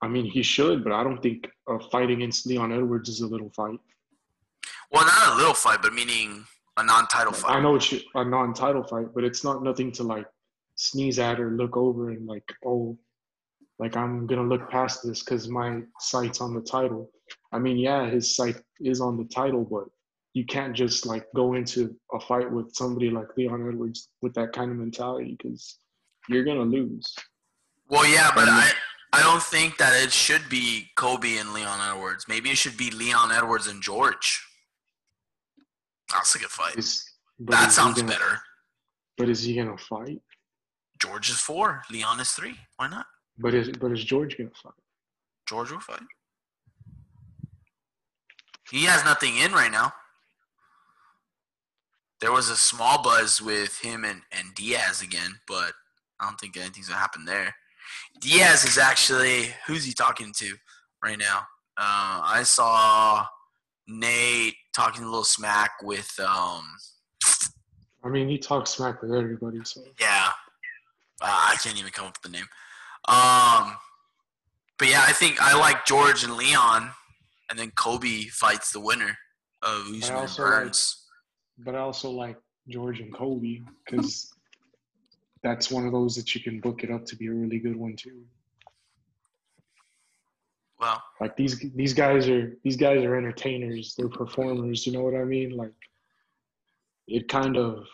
I 0.03 0.09
mean, 0.09 0.27
he 0.27 0.43
should, 0.43 0.85
but 0.85 0.93
I 0.93 1.03
don't 1.03 1.23
think 1.23 1.49
a 1.69 1.79
fight 1.79 2.11
against 2.11 2.47
Leon 2.47 2.73
Edwards 2.73 3.09
is 3.09 3.21
a 3.21 3.27
little 3.27 3.51
fight. 3.51 3.81
Well, 4.97 5.05
not 5.05 5.35
a 5.35 5.37
little 5.37 5.53
fight, 5.53 5.83
but 5.83 5.93
meaning 5.93 6.47
a 6.79 6.83
non-title 6.83 7.35
fight. 7.35 7.55
I 7.55 7.61
know 7.61 7.75
it's 7.75 7.93
a 8.15 8.25
non-title 8.25 8.85
fight, 8.85 9.09
but 9.15 9.25
it's 9.25 9.45
not 9.45 9.63
nothing 9.63 9.93
to 9.93 10.03
like 10.03 10.25
sneeze 10.77 11.19
at 11.19 11.39
or 11.39 11.51
look 11.51 11.77
over 11.77 12.13
and 12.13 12.27
like, 12.27 12.51
oh, 12.65 12.97
like 13.79 13.95
I'm 13.95 14.27
gonna 14.27 14.49
look 14.49 14.71
past 14.71 15.03
this 15.05 15.23
because 15.23 15.51
my 15.51 15.83
sight's 16.01 16.41
on 16.41 16.55
the 16.55 16.63
title. 16.63 17.11
I 17.53 17.59
mean, 17.59 17.77
yeah, 17.77 18.09
his 18.09 18.35
sight 18.35 18.57
is 18.81 19.03
on 19.03 19.19
the 19.19 19.25
title, 19.25 19.65
but 19.71 19.85
you 20.33 20.47
can't 20.47 20.75
just 20.75 21.05
like 21.05 21.27
go 21.35 21.53
into 21.53 21.95
a 22.15 22.21
fight 22.21 22.51
with 22.51 22.75
somebody 22.75 23.11
like 23.11 23.27
Leon 23.37 23.69
Edwards 23.69 24.09
with 24.23 24.33
that 24.33 24.55
kind 24.55 24.71
of 24.71 24.79
mentality 24.79 25.37
because 25.37 25.77
you're 26.31 26.45
gonna 26.45 26.63
lose. 26.63 27.15
Well, 27.91 28.11
yeah, 28.11 28.31
but 28.35 28.49
I 28.49 28.73
I 29.13 29.23
don't 29.23 29.43
think 29.43 29.77
that 29.77 30.03
it 30.03 30.11
should 30.11 30.49
be 30.49 30.89
Colby 30.97 31.37
and 31.37 31.53
Leon 31.53 31.81
Edwards. 31.87 32.25
Maybe 32.29 32.49
it 32.49 32.57
should 32.57 32.79
be 32.79 32.91
Leon 32.91 33.31
Edwards 33.31 33.67
and 33.67 33.83
George. 33.83 34.43
That's 36.13 36.35
a 36.35 36.39
good 36.39 36.49
fight. 36.49 36.77
Is, 36.77 37.05
that 37.41 37.73
sounds 37.73 38.01
gonna, 38.01 38.13
better. 38.13 38.41
But 39.19 39.29
is 39.29 39.43
he 39.43 39.55
gonna 39.55 39.77
fight? 39.77 40.21
George 41.01 41.31
is 41.31 41.37
four. 41.37 41.83
Leon 41.91 42.21
is 42.21 42.31
three. 42.31 42.57
Why 42.77 42.89
not? 42.89 43.07
But 43.39 43.55
is 43.55 43.71
but 43.71 43.93
is 43.93 44.05
George 44.05 44.37
gonna 44.37 44.51
fight? 44.63 44.73
George 45.49 45.71
will 45.71 45.81
fight. 45.81 46.01
He 48.71 48.85
has 48.85 49.05
nothing 49.05 49.37
in 49.37 49.53
right 49.53 49.71
now. 49.71 49.93
There 52.21 52.33
was 52.33 52.49
a 52.49 52.57
small 52.57 53.03
buzz 53.03 53.41
with 53.41 53.79
him 53.81 54.05
and, 54.05 54.23
and 54.33 54.55
Diaz 54.55 55.03
again, 55.03 55.39
but 55.47 55.73
I 56.19 56.25
don't 56.25 56.41
think 56.41 56.57
anything's 56.57 56.89
gonna 56.89 57.01
happen 57.01 57.25
there. 57.25 57.55
Diaz 58.21 58.65
is 58.65 58.79
actually 58.79 59.51
who's 59.67 59.85
he 59.85 59.93
talking 59.93 60.33
to 60.39 60.55
right 61.05 61.19
now? 61.19 61.41
Uh, 61.77 62.25
I 62.25 62.43
saw 62.45 63.27
Nate 63.89 64.55
talking 64.75 65.03
a 65.03 65.07
little 65.07 65.25
smack 65.25 65.73
with. 65.83 66.13
Um, 66.21 66.65
I 68.05 68.09
mean, 68.09 68.29
he 68.29 68.39
talks 68.39 68.71
smack 68.71 69.03
with 69.03 69.13
everybody. 69.13 69.59
So 69.65 69.83
yeah, 70.01 70.29
uh, 71.21 71.49
I 71.51 71.57
can't 71.63 71.79
even 71.79 71.91
come 71.93 72.07
up 72.07 72.17
with 72.23 72.33
the 72.33 72.37
name. 72.37 72.47
Um, 73.09 73.77
but 74.79 74.89
yeah, 74.89 75.05
I 75.07 75.13
think 75.13 75.41
I 75.41 75.59
like 75.59 75.87
George 75.87 76.25
and 76.25 76.37
Leon, 76.37 76.91
and 77.51 77.59
then 77.59 77.71
Colby 77.73 78.29
fights 78.29 78.73
the 78.73 78.81
winner 78.81 79.17
of 79.63 79.87
Usman 79.89 80.29
Burns. 80.37 81.07
Like, 81.59 81.67
but 81.67 81.75
I 81.75 81.79
also 81.79 82.11
like 82.11 82.37
George 82.69 83.01
and 83.01 83.13
Colby 83.13 83.65
because 83.85 84.33
that's 85.43 85.71
one 85.71 85.87
of 85.87 85.93
those 85.93 86.17
that 86.17 86.35
you 86.35 86.41
can 86.43 86.61
book 86.61 86.83
it 86.83 86.91
up 86.91 87.05
to 87.07 87.17
be 87.17 87.29
a 87.29 87.33
really 87.33 87.59
good 87.59 87.77
one 87.77 87.97
too. 87.97 88.25
Well, 90.79 91.03
like 91.21 91.37
these 91.37 91.59
these 91.75 91.95
guys 91.95 92.29
are 92.29 92.57
these 92.63 92.77
guys 92.77 93.03
are 93.03 93.17
entertainers. 93.17 93.95
They're 93.97 94.09
performers. 94.09 94.87
You 94.87 94.93
know 94.93 95.03
what 95.03 95.15
I 95.15 95.25
mean? 95.25 95.57
Like 95.57 95.73
it 97.07 97.29
kind 97.29 97.57
of. 97.57 97.87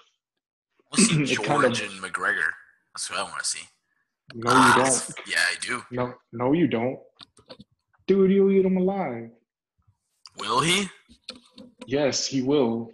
See 0.97 1.25
George 1.25 1.47
kind 1.47 1.65
of, 1.65 1.81
and 1.81 2.03
McGregor. 2.03 2.51
That's 2.93 3.09
what 3.11 3.21
I 3.21 3.23
want 3.23 3.39
to 3.39 3.45
see. 3.45 3.67
No, 4.35 4.51
you 4.51 4.57
ah, 4.57 4.75
don't. 4.77 5.15
Yeah, 5.27 5.39
I 5.39 5.55
do. 5.61 5.83
No, 5.91 6.15
no, 6.33 6.53
you 6.53 6.67
don't. 6.67 6.99
Dude, 8.07 8.31
you'll 8.31 8.51
eat 8.51 8.65
him 8.65 8.77
alive. 8.77 9.31
Will 10.39 10.61
he? 10.61 10.89
Yes, 11.87 12.27
he 12.27 12.43
will. 12.43 12.91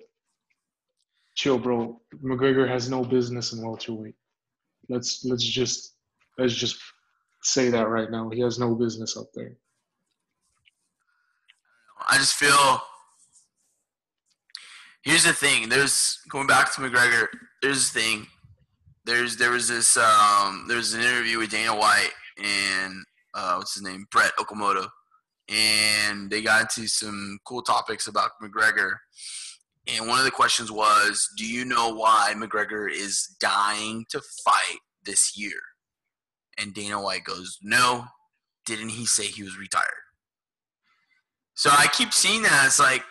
Chill, 1.34 1.58
bro. 1.58 2.00
McGregor 2.22 2.68
has 2.68 2.90
no 2.90 3.04
business 3.04 3.52
in 3.52 3.62
welterweight. 3.64 4.14
Let's 4.88 5.24
let's 5.24 5.44
just 5.44 5.94
let's 6.36 6.54
just 6.54 6.78
say 7.42 7.70
that 7.70 7.88
right 7.88 8.10
now. 8.10 8.28
He 8.30 8.40
has 8.40 8.58
no 8.58 8.74
business 8.74 9.16
up 9.16 9.26
there. 9.34 9.56
I 12.06 12.16
just 12.18 12.34
feel 12.34 12.82
Here's 15.08 15.24
the 15.24 15.32
thing. 15.32 15.70
There's 15.70 16.18
going 16.28 16.46
back 16.46 16.74
to 16.74 16.82
McGregor. 16.82 17.28
There's 17.62 17.90
the 17.90 18.00
thing. 18.00 18.26
There's 19.06 19.36
there 19.36 19.52
was 19.52 19.66
this 19.66 19.96
um 19.96 20.66
there's 20.68 20.92
an 20.92 21.00
interview 21.00 21.38
with 21.38 21.50
Dana 21.50 21.74
White 21.74 22.10
and 22.36 23.04
uh, 23.32 23.54
what's 23.54 23.72
his 23.72 23.82
name 23.82 24.06
Brett 24.10 24.36
Okamoto, 24.38 24.86
and 25.48 26.30
they 26.30 26.42
got 26.42 26.60
into 26.76 26.88
some 26.88 27.38
cool 27.44 27.62
topics 27.62 28.06
about 28.06 28.32
McGregor. 28.42 28.96
And 29.86 30.06
one 30.06 30.18
of 30.18 30.26
the 30.26 30.30
questions 30.30 30.70
was, 30.70 31.26
"Do 31.38 31.46
you 31.46 31.64
know 31.64 31.94
why 31.94 32.34
McGregor 32.36 32.90
is 32.92 33.34
dying 33.40 34.04
to 34.10 34.20
fight 34.44 34.80
this 35.04 35.38
year?" 35.38 35.58
And 36.58 36.74
Dana 36.74 37.00
White 37.00 37.24
goes, 37.24 37.58
"No, 37.62 38.04
didn't 38.66 38.90
he 38.90 39.06
say 39.06 39.24
he 39.28 39.42
was 39.42 39.56
retired?" 39.56 40.07
So 41.58 41.70
I 41.72 41.88
keep 41.88 42.12
seeing 42.12 42.42
that. 42.42 42.66
It's 42.66 42.78
like, 42.78 43.02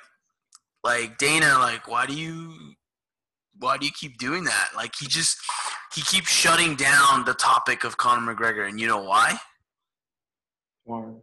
like 0.81 1.17
Dana, 1.17 1.57
like, 1.59 1.85
why 1.85 2.05
do 2.05 2.13
you, 2.13 2.75
why 3.59 3.75
do 3.75 3.85
you 3.85 3.91
keep 3.91 4.17
doing 4.17 4.45
that? 4.45 4.69
Like 4.73 4.93
he 4.97 5.05
just, 5.05 5.37
he 5.93 6.01
keeps 6.01 6.29
shutting 6.29 6.77
down 6.77 7.25
the 7.25 7.33
topic 7.33 7.83
of 7.83 7.97
Conor 7.97 8.33
McGregor, 8.33 8.65
and 8.65 8.79
you 8.79 8.87
know 8.87 9.03
why? 9.03 9.37
Why? 10.85 11.15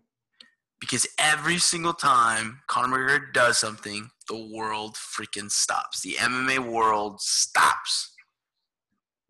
Because 0.78 1.06
every 1.18 1.56
single 1.56 1.94
time 1.94 2.60
Conor 2.66 2.94
McGregor 2.94 3.32
does 3.32 3.56
something, 3.56 4.10
the 4.28 4.50
world 4.54 4.96
freaking 4.96 5.50
stops. 5.50 6.02
The 6.02 6.16
MMA 6.18 6.58
world 6.58 7.22
stops. 7.22 8.12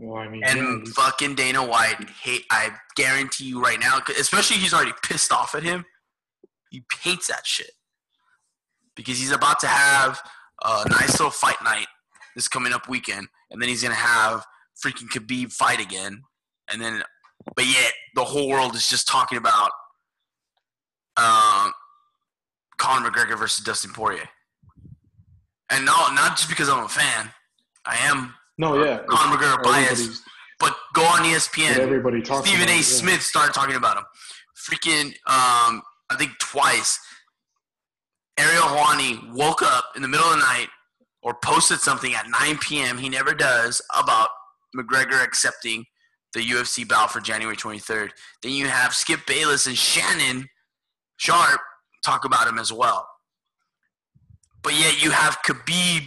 Well, 0.00 0.20
I 0.20 0.28
mean, 0.28 0.42
And 0.42 0.88
fucking 0.88 1.36
Dana 1.36 1.64
White 1.64 2.10
hate. 2.10 2.42
I 2.50 2.70
guarantee 2.96 3.44
you 3.44 3.62
right 3.62 3.78
now, 3.78 4.00
especially 4.18 4.56
he's 4.56 4.74
already 4.74 4.94
pissed 5.04 5.32
off 5.32 5.54
at 5.54 5.62
him. 5.62 5.84
He 6.70 6.82
hates 7.00 7.28
that 7.28 7.46
shit 7.46 7.70
because 8.96 9.18
he's 9.18 9.32
about 9.32 9.60
to 9.60 9.66
have 9.66 10.20
a 10.64 10.88
nice 10.88 11.12
little 11.12 11.30
fight 11.30 11.62
night 11.62 11.86
this 12.34 12.48
coming 12.48 12.72
up 12.72 12.88
weekend, 12.88 13.28
and 13.50 13.60
then 13.60 13.68
he's 13.68 13.82
gonna 13.82 13.94
have 13.94 14.44
freaking 14.84 15.08
Khabib 15.08 15.52
fight 15.52 15.80
again, 15.80 16.22
and 16.72 16.80
then, 16.80 17.02
but 17.54 17.66
yet 17.66 17.92
the 18.14 18.24
whole 18.24 18.48
world 18.48 18.74
is 18.74 18.88
just 18.88 19.06
talking 19.06 19.38
about 19.38 19.70
um, 21.16 21.72
Conor 22.76 23.10
McGregor 23.10 23.38
versus 23.38 23.64
Dustin 23.64 23.92
Poirier, 23.92 24.28
and 25.70 25.84
no, 25.84 25.92
not 26.12 26.36
just 26.36 26.48
because 26.48 26.68
I'm 26.68 26.84
a 26.84 26.88
fan. 26.88 27.30
I 27.86 27.96
am 27.96 28.34
no, 28.58 28.82
yeah. 28.82 29.00
Conor 29.08 29.36
McGregor 29.36 29.62
bias, 29.62 30.22
but 30.58 30.74
go 30.94 31.02
on 31.02 31.20
ESPN. 31.20 31.78
everybody 31.78 32.22
talks 32.22 32.48
Stephen 32.48 32.64
about, 32.64 32.74
A. 32.74 32.76
yeah. 32.76 32.82
Smith 32.82 33.22
started 33.22 33.52
talking 33.54 33.76
about 33.76 33.98
him. 33.98 34.04
Freaking, 34.56 35.06
um, 35.26 35.82
I 36.10 36.16
think 36.16 36.32
twice. 36.40 36.98
Ariel 38.38 38.62
Helwani 38.62 39.32
woke 39.32 39.62
up 39.62 39.84
in 39.96 40.02
the 40.02 40.08
middle 40.08 40.26
of 40.26 40.32
the 40.32 40.38
night 40.44 40.68
or 41.22 41.34
posted 41.42 41.78
something 41.80 42.14
at 42.14 42.26
9 42.28 42.58
p.m. 42.58 42.98
He 42.98 43.08
never 43.08 43.32
does 43.34 43.80
about 43.98 44.28
McGregor 44.76 45.22
accepting 45.22 45.84
the 46.32 46.40
UFC 46.40 46.86
bout 46.86 47.10
for 47.12 47.20
January 47.20 47.56
23rd. 47.56 48.10
Then 48.42 48.52
you 48.52 48.66
have 48.66 48.92
Skip 48.94 49.20
Bayless 49.26 49.66
and 49.66 49.76
Shannon 49.78 50.48
Sharpe 51.16 51.60
talk 52.04 52.24
about 52.24 52.48
him 52.48 52.58
as 52.58 52.72
well. 52.72 53.06
But 54.62 54.72
yet 54.78 55.02
you 55.02 55.10
have 55.12 55.38
Khabib 55.46 56.06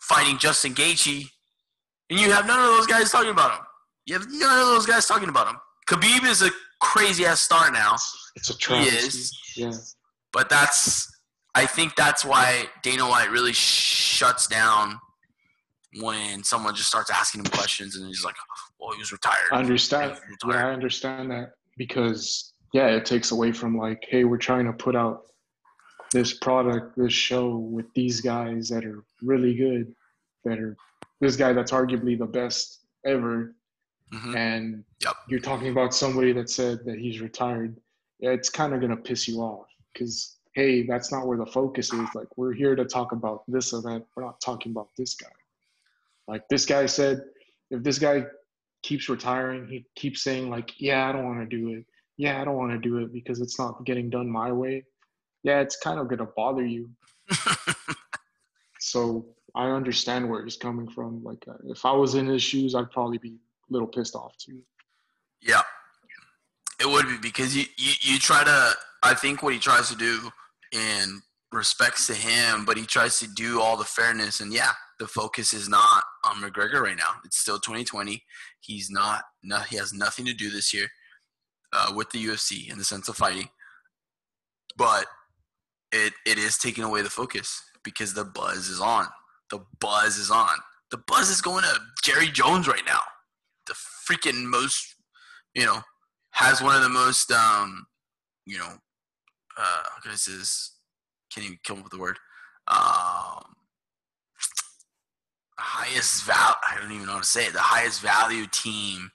fighting 0.00 0.38
Justin 0.38 0.72
Gaethje, 0.74 1.28
and 2.08 2.18
you 2.20 2.30
have 2.32 2.46
none 2.46 2.58
of 2.58 2.66
those 2.66 2.86
guys 2.86 3.10
talking 3.10 3.30
about 3.30 3.52
him. 3.58 3.64
You 4.06 4.14
have 4.14 4.26
none 4.30 4.60
of 4.60 4.66
those 4.68 4.86
guys 4.86 5.06
talking 5.06 5.28
about 5.28 5.48
him. 5.48 5.56
Khabib 5.88 6.24
is 6.28 6.40
a 6.42 6.50
crazy 6.80 7.26
ass 7.26 7.40
star 7.40 7.70
now, 7.70 7.96
It's 8.36 8.48
a 8.50 8.56
travesty. 8.56 8.96
is. 9.08 9.36
Yeah. 9.56 9.72
but 10.32 10.48
that's 10.48 11.12
I 11.56 11.64
think 11.64 11.96
that's 11.96 12.22
why 12.24 12.66
Dana 12.82 13.08
White 13.08 13.30
really 13.30 13.54
shuts 13.54 14.46
down 14.46 14.98
when 16.00 16.44
someone 16.44 16.74
just 16.74 16.88
starts 16.88 17.10
asking 17.10 17.40
him 17.40 17.46
questions 17.46 17.96
and 17.96 18.06
he's 18.06 18.22
like, 18.24 18.34
"Well, 18.78 18.92
he 18.92 18.98
was 18.98 19.10
retired." 19.10 19.48
I 19.52 19.58
understand. 19.60 20.10
Was 20.12 20.20
Yeah. 20.54 20.66
I 20.68 20.70
understand 20.72 21.30
that 21.30 21.52
because 21.78 22.52
yeah, 22.72 22.88
it 22.88 23.06
takes 23.06 23.30
away 23.30 23.52
from 23.52 23.78
like, 23.78 24.04
hey, 24.10 24.24
we're 24.24 24.36
trying 24.36 24.66
to 24.66 24.72
put 24.74 24.94
out 24.94 25.22
this 26.12 26.34
product, 26.34 26.94
this 26.98 27.12
show 27.12 27.56
with 27.56 27.86
these 27.94 28.20
guys 28.20 28.68
that 28.68 28.84
are 28.84 29.02
really 29.22 29.54
good, 29.54 29.94
that 30.44 30.58
are 30.58 30.76
this 31.20 31.36
guy 31.36 31.54
that's 31.54 31.72
arguably 31.72 32.18
the 32.18 32.26
best 32.26 32.84
ever, 33.06 33.54
Mhm. 34.12 34.36
and 34.36 34.84
Yep. 35.00 35.16
you're 35.28 35.40
talking 35.40 35.68
about 35.68 35.94
somebody 35.94 36.32
that 36.32 36.50
said 36.50 36.84
that 36.84 36.98
he's 36.98 37.20
retired. 37.20 37.80
Yeah, 38.18 38.30
it's 38.30 38.50
kind 38.50 38.74
of 38.74 38.80
gonna 38.82 38.96
piss 38.96 39.26
you 39.26 39.40
off 39.40 39.68
because 39.94 40.35
hey, 40.56 40.82
that's 40.82 41.12
not 41.12 41.26
where 41.26 41.36
the 41.36 41.46
focus 41.46 41.92
is. 41.92 42.08
Like 42.14 42.28
we're 42.36 42.54
here 42.54 42.74
to 42.74 42.84
talk 42.84 43.12
about 43.12 43.44
this 43.46 43.74
event. 43.74 44.04
We're 44.16 44.24
not 44.24 44.40
talking 44.40 44.72
about 44.72 44.88
this 44.96 45.14
guy. 45.14 45.28
Like 46.26 46.48
this 46.48 46.64
guy 46.64 46.86
said, 46.86 47.20
if 47.70 47.82
this 47.82 47.98
guy 47.98 48.24
keeps 48.82 49.08
retiring, 49.08 49.68
he 49.68 49.84
keeps 49.94 50.22
saying 50.22 50.48
like, 50.48 50.72
yeah, 50.80 51.08
I 51.08 51.12
don't 51.12 51.26
want 51.26 51.48
to 51.48 51.56
do 51.56 51.74
it. 51.74 51.84
Yeah, 52.16 52.40
I 52.40 52.44
don't 52.44 52.56
want 52.56 52.72
to 52.72 52.78
do 52.78 52.98
it 52.98 53.12
because 53.12 53.40
it's 53.40 53.58
not 53.58 53.84
getting 53.84 54.08
done 54.08 54.28
my 54.28 54.50
way. 54.50 54.84
Yeah, 55.42 55.60
it's 55.60 55.76
kind 55.76 56.00
of 56.00 56.08
gonna 56.08 56.26
bother 56.34 56.64
you. 56.64 56.90
So 58.78 59.26
I 59.54 59.70
understand 59.70 60.28
where 60.30 60.44
he's 60.44 60.56
coming 60.56 60.88
from. 60.88 61.24
Like 61.24 61.44
uh, 61.48 61.54
if 61.64 61.84
I 61.84 61.92
was 61.92 62.14
in 62.14 62.26
his 62.26 62.42
shoes, 62.42 62.74
I'd 62.74 62.90
probably 62.90 63.18
be 63.18 63.30
a 63.30 63.72
little 63.72 63.88
pissed 63.88 64.14
off 64.14 64.36
too. 64.36 64.60
Yeah, 65.42 65.62
it 66.80 66.86
would 66.86 67.06
be 67.08 67.18
because 67.18 67.56
you, 67.56 67.64
you 67.76 67.92
you 68.00 68.18
try 68.18 68.44
to. 68.44 68.72
I 69.02 69.14
think 69.14 69.42
what 69.42 69.54
he 69.54 69.58
tries 69.58 69.88
to 69.88 69.96
do 69.96 70.30
in 70.72 71.20
respects 71.52 72.06
to 72.06 72.14
him, 72.14 72.64
but 72.64 72.76
he 72.76 72.84
tries 72.84 73.18
to 73.18 73.28
do 73.34 73.60
all 73.60 73.76
the 73.76 73.84
fairness. 73.84 74.40
And 74.40 74.52
yeah, 74.52 74.72
the 74.98 75.06
focus 75.06 75.54
is 75.54 75.68
not 75.68 76.02
on 76.24 76.36
McGregor 76.36 76.80
right 76.80 76.96
now. 76.96 77.14
It's 77.24 77.38
still 77.38 77.58
2020. 77.58 78.22
He's 78.60 78.90
not. 78.90 79.22
No, 79.42 79.58
he 79.58 79.76
has 79.76 79.92
nothing 79.92 80.24
to 80.26 80.34
do 80.34 80.50
this 80.50 80.74
year 80.74 80.88
uh, 81.72 81.92
with 81.94 82.10
the 82.10 82.24
UFC 82.24 82.70
in 82.70 82.78
the 82.78 82.84
sense 82.84 83.08
of 83.08 83.16
fighting. 83.16 83.48
But 84.76 85.06
it 85.92 86.12
it 86.26 86.38
is 86.38 86.58
taking 86.58 86.84
away 86.84 87.02
the 87.02 87.10
focus 87.10 87.62
because 87.84 88.12
the 88.12 88.24
buzz 88.24 88.68
is 88.68 88.80
on. 88.80 89.06
The 89.50 89.60
buzz 89.80 90.18
is 90.18 90.30
on. 90.30 90.58
The 90.90 90.98
buzz 91.06 91.30
is 91.30 91.40
going 91.40 91.62
to 91.62 91.80
Jerry 92.04 92.28
Jones 92.28 92.68
right 92.68 92.84
now. 92.86 93.00
The 93.66 93.74
freaking 93.74 94.44
most 94.44 94.96
you 95.56 95.64
know, 95.64 95.80
has 96.32 96.62
one 96.62 96.76
of 96.76 96.82
the 96.82 96.88
most, 96.90 97.32
um, 97.32 97.86
you 98.44 98.58
know, 98.58 98.74
uh, 99.56 99.82
how 99.94 100.00
can 100.02 100.12
I? 100.12 100.16
Can't 101.32 101.46
even 101.46 101.58
come 101.64 101.78
up 101.78 101.84
with 101.84 101.92
the 101.92 101.98
word. 101.98 102.18
Um, 102.68 103.42
highest 105.58 106.24
value. 106.24 106.54
I 106.70 106.78
don't 106.80 106.92
even 106.92 107.06
know 107.06 107.12
how 107.14 107.18
to 107.20 107.24
say 107.24 107.46
it. 107.46 107.52
The 107.52 107.58
highest 107.60 108.00
value 108.00 108.46
team 108.50 109.10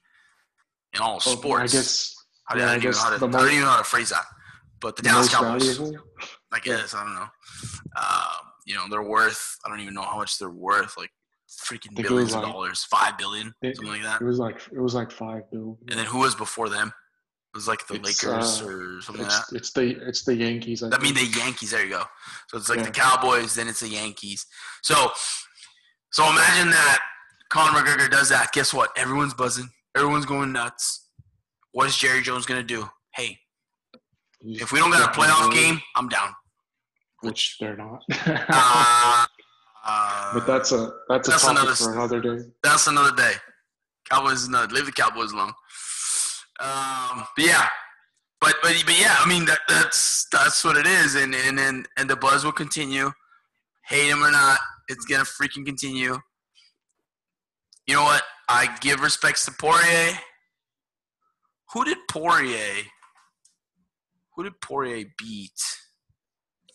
in 0.93 1.01
all 1.01 1.15
Oh, 1.15 1.19
sports. 1.35 1.73
I 1.73 1.77
guess 1.77 2.15
I, 2.49 2.55
yeah, 2.55 2.59
don't 2.59 2.69
I 2.69 2.71
even 2.75 2.83
know 2.83 2.89
guess 2.91 3.03
how 3.03 3.09
to, 3.11 3.17
the 3.19 3.27
I 3.27 3.31
don't 3.31 3.47
even 3.51 3.61
know 3.61 3.69
how 3.69 3.77
to 3.77 3.83
phrase 3.83 4.09
that. 4.09 4.25
But 4.79 4.95
the 4.95 5.03
the 5.03 5.09
Dallas 5.09 5.29
Cowboys, 5.33 5.77
valuable. 5.77 6.03
I 6.51 6.59
guess 6.59 6.93
I 6.93 7.03
don't 7.03 7.13
know. 7.13 7.27
Um, 7.97 8.51
you 8.65 8.75
know, 8.75 8.85
they're 8.89 9.03
worth. 9.03 9.57
I 9.65 9.69
don't 9.69 9.79
even 9.79 9.93
know 9.93 10.01
how 10.01 10.17
much 10.17 10.37
they're 10.39 10.49
worth. 10.49 10.97
Like 10.97 11.11
freaking 11.49 11.95
billions 11.95 12.33
was 12.33 12.35
of 12.35 12.41
dollars, 12.41 12.83
five 12.85 13.17
billion, 13.17 13.53
It- 13.61 13.75
something 13.75 13.93
like 13.93 14.03
that. 14.03 14.21
It 14.21 14.25
was 14.25 14.39
like 14.39 14.59
it 14.71 14.79
was 14.79 14.95
like 14.95 15.11
five 15.11 15.49
bill. 15.51 15.77
And 15.89 15.99
then 15.99 16.05
who 16.05 16.19
was 16.19 16.33
before 16.35 16.67
them? 16.69 16.91
It 17.53 17.57
was 17.57 17.67
like 17.67 17.85
the 17.87 17.95
It's, 17.95 18.23
Lakers 18.23 18.61
uh, 18.61 18.65
or 18.65 19.01
something 19.01 19.23
like 19.25 19.31
that. 19.31 19.41
It's, 19.41 19.53
it's 19.53 19.73
the 19.73 20.07
it's 20.07 20.23
the 20.23 20.35
Yankees. 20.35 20.83
I, 20.83 20.89
I 20.89 20.97
mean 20.99 21.13
the 21.13 21.25
Yankees. 21.25 21.71
There 21.71 21.83
you 21.83 21.89
go. 21.89 22.03
So 22.47 22.57
it's 22.57 22.69
like 22.69 22.79
Yeah. 22.79 22.85
the 22.85 22.91
Cowboys, 22.91 23.55
then 23.55 23.67
it's 23.67 23.81
the 23.81 23.89
Yankees. 23.89 24.45
So, 24.83 25.11
so 26.11 26.23
imagine 26.29 26.69
that 26.69 26.99
Conor 27.49 27.77
McGregor 27.77 28.09
does 28.09 28.29
that. 28.29 28.53
Guess 28.53 28.73
what? 28.73 28.91
Everyone's 28.97 29.33
buzzing. 29.33 29.69
Everyone's 29.97 30.25
going 30.25 30.53
nuts. 30.53 31.09
What 31.73 31.87
is 31.87 31.97
Jerry 31.97 32.21
Jones 32.21 32.45
gonna 32.45 32.63
do? 32.63 32.89
Hey, 33.15 33.37
if 34.41 34.71
we 34.71 34.79
don't 34.79 34.91
got 34.91 35.13
a 35.13 35.19
playoff 35.19 35.53
game, 35.53 35.81
I'm 35.97 36.07
down. 36.07 36.29
which 37.21 37.57
they're 37.59 37.75
not. 37.75 38.01
Uh, 38.25 39.25
uh, 39.85 40.33
but 40.39 40.47
that's 40.47 40.71
a 40.71 40.91
that's 41.09 41.27
a 41.27 41.31
that's 41.31 41.43
topic 41.43 41.57
another 41.59 41.75
for 41.75 41.91
another 41.93 42.21
day. 42.21 42.43
that's 42.63 42.87
another 42.87 43.13
day. 43.15 43.33
Cowboys 44.09 44.47
not 44.47 44.71
leave 44.71 44.85
the 44.85 44.91
Cowboys 44.93 45.31
alone. 45.33 45.51
Um, 46.61 47.25
but 47.35 47.45
yeah, 47.45 47.67
but 48.39 48.55
but 48.61 48.73
but 48.85 48.99
yeah, 48.99 49.15
I 49.19 49.27
mean 49.27 49.45
that 49.45 49.59
that's 49.67 50.27
that's 50.31 50.63
what 50.63 50.77
it 50.77 50.85
is, 50.85 51.15
and 51.15 51.33
and 51.33 51.59
and, 51.59 51.87
and 51.97 52.09
the 52.09 52.15
buzz 52.15 52.43
will 52.45 52.51
continue. 52.51 53.11
Hate 53.87 54.09
him 54.09 54.23
or 54.23 54.31
not, 54.31 54.59
it's 54.87 55.05
gonna 55.05 55.23
freaking 55.23 55.65
continue. 55.65 56.17
You 57.87 57.95
know 57.95 58.03
what? 58.03 58.23
I 58.47 58.67
give 58.79 59.01
respects 59.01 59.45
to 59.45 59.51
Poirier. 59.51 60.17
Who 61.73 61.83
did 61.83 61.97
Poirier? 62.09 62.83
Who 64.35 64.43
did 64.43 64.53
Poirier 64.61 65.05
beat 65.17 65.59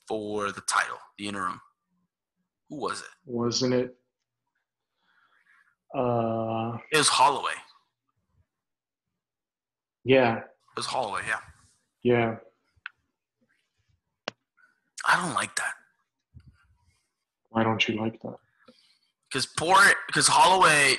for 0.09 0.51
the 0.53 0.62
title, 0.62 0.99
the 1.18 1.29
interim? 1.29 1.61
Who 2.68 2.77
was 2.81 3.01
it? 3.01 3.07
Wasn't 3.25 3.72
it? 3.72 3.94
Uh, 5.96 6.77
It 6.92 6.99
was 6.99 7.09
Holloway. 7.09 7.55
Yeah, 10.07 10.38
It 10.38 10.45
was 10.77 10.87
Holloway. 10.87 11.23
Yeah. 11.27 11.40
yeah. 12.03 12.37
I 15.09 15.16
don't 15.21 15.35
like 15.35 15.55
that. 15.57 15.75
Why 17.51 17.62
don't 17.64 17.87
you 17.88 18.01
like 18.01 18.21
that? 18.23 18.37
because 19.29 19.47
poor 19.47 19.77
because 20.07 20.29
Holloway 20.29 20.95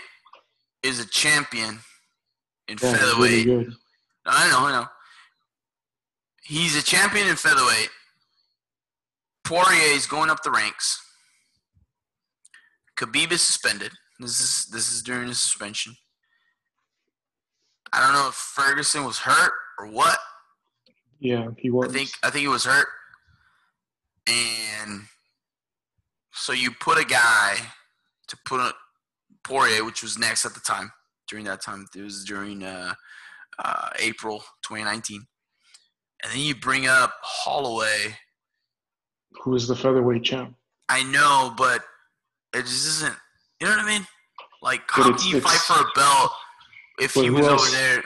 is 0.84 1.00
a 1.00 1.08
champion 1.08 1.80
in 2.67 2.78
Yeah, 2.82 2.93
featherweight. 2.93 3.46
really. 3.48 3.67
I 4.26 4.50
know, 4.52 4.60
I 4.67 4.72
know. 4.82 4.88
He's 6.43 6.76
a 6.76 6.82
champion 6.84 7.28
in 7.28 7.36
featherweight. 7.38 7.89
Poirier 9.46 9.93
is 9.96 10.06
going 10.08 10.30
up 10.30 10.43
the 10.43 10.52
ranks. 10.52 11.02
Khabib 12.98 13.32
is 13.32 13.41
suspended. 13.41 13.91
This 14.20 14.39
is 14.41 14.65
this 14.72 14.91
is 14.93 15.02
during 15.04 15.28
his 15.30 15.39
suspension. 15.39 15.96
I 17.93 18.04
don't 18.04 18.13
know 18.13 18.28
if 18.30 18.36
Ferguson 18.36 19.04
was 19.06 19.19
hurt 19.19 19.52
or 19.80 19.88
what. 19.88 20.17
Yeah, 21.19 21.47
he 21.58 21.69
was. 21.69 21.89
I 21.89 21.93
think 21.93 22.10
I 22.23 22.30
think 22.30 22.41
he 22.41 22.47
was 22.47 22.65
hurt. 22.65 22.88
And 24.28 25.04
so 26.34 26.54
you 26.54 26.71
put 26.71 27.00
a 27.00 27.06
guy 27.06 27.56
to 28.28 28.38
put 28.45 28.60
a 28.60 28.73
Poirier, 29.43 29.86
which 29.86 30.04
was 30.04 30.17
next 30.17 30.45
at 30.45 30.54
the 30.54 30.60
time. 30.60 30.91
During 31.30 31.45
that 31.45 31.62
time, 31.62 31.86
it 31.95 32.02
was 32.02 32.23
during 32.26 32.63
uh, 32.63 32.93
uh, 33.60 33.89
April 34.00 34.39
2019, 34.67 35.26
and 36.23 36.32
then 36.32 36.39
you 36.39 36.56
bring 36.56 36.88
up 36.88 37.13
Holloway. 37.21 38.15
who 39.43 39.56
is 39.56 39.67
the 39.67 39.76
featherweight 39.76 40.23
champ. 40.23 40.56
I 40.89 41.04
know, 41.04 41.54
but 41.58 41.84
it 42.54 42.62
just 42.62 42.88
isn't. 42.88 43.15
You 43.60 43.67
know 43.67 43.76
what 43.76 43.86
I 43.86 43.88
mean? 43.97 44.08
Like, 44.62 44.82
But 44.95 45.04
how 45.04 45.17
can 45.17 45.28
you 45.30 45.41
fight 45.41 45.60
for 45.60 45.82
a 45.82 45.86
belt 45.95 46.32
if 47.00 47.14
But 47.14 47.24
he 47.24 47.30
was 47.30 47.46
over 47.48 47.70
there 47.72 48.04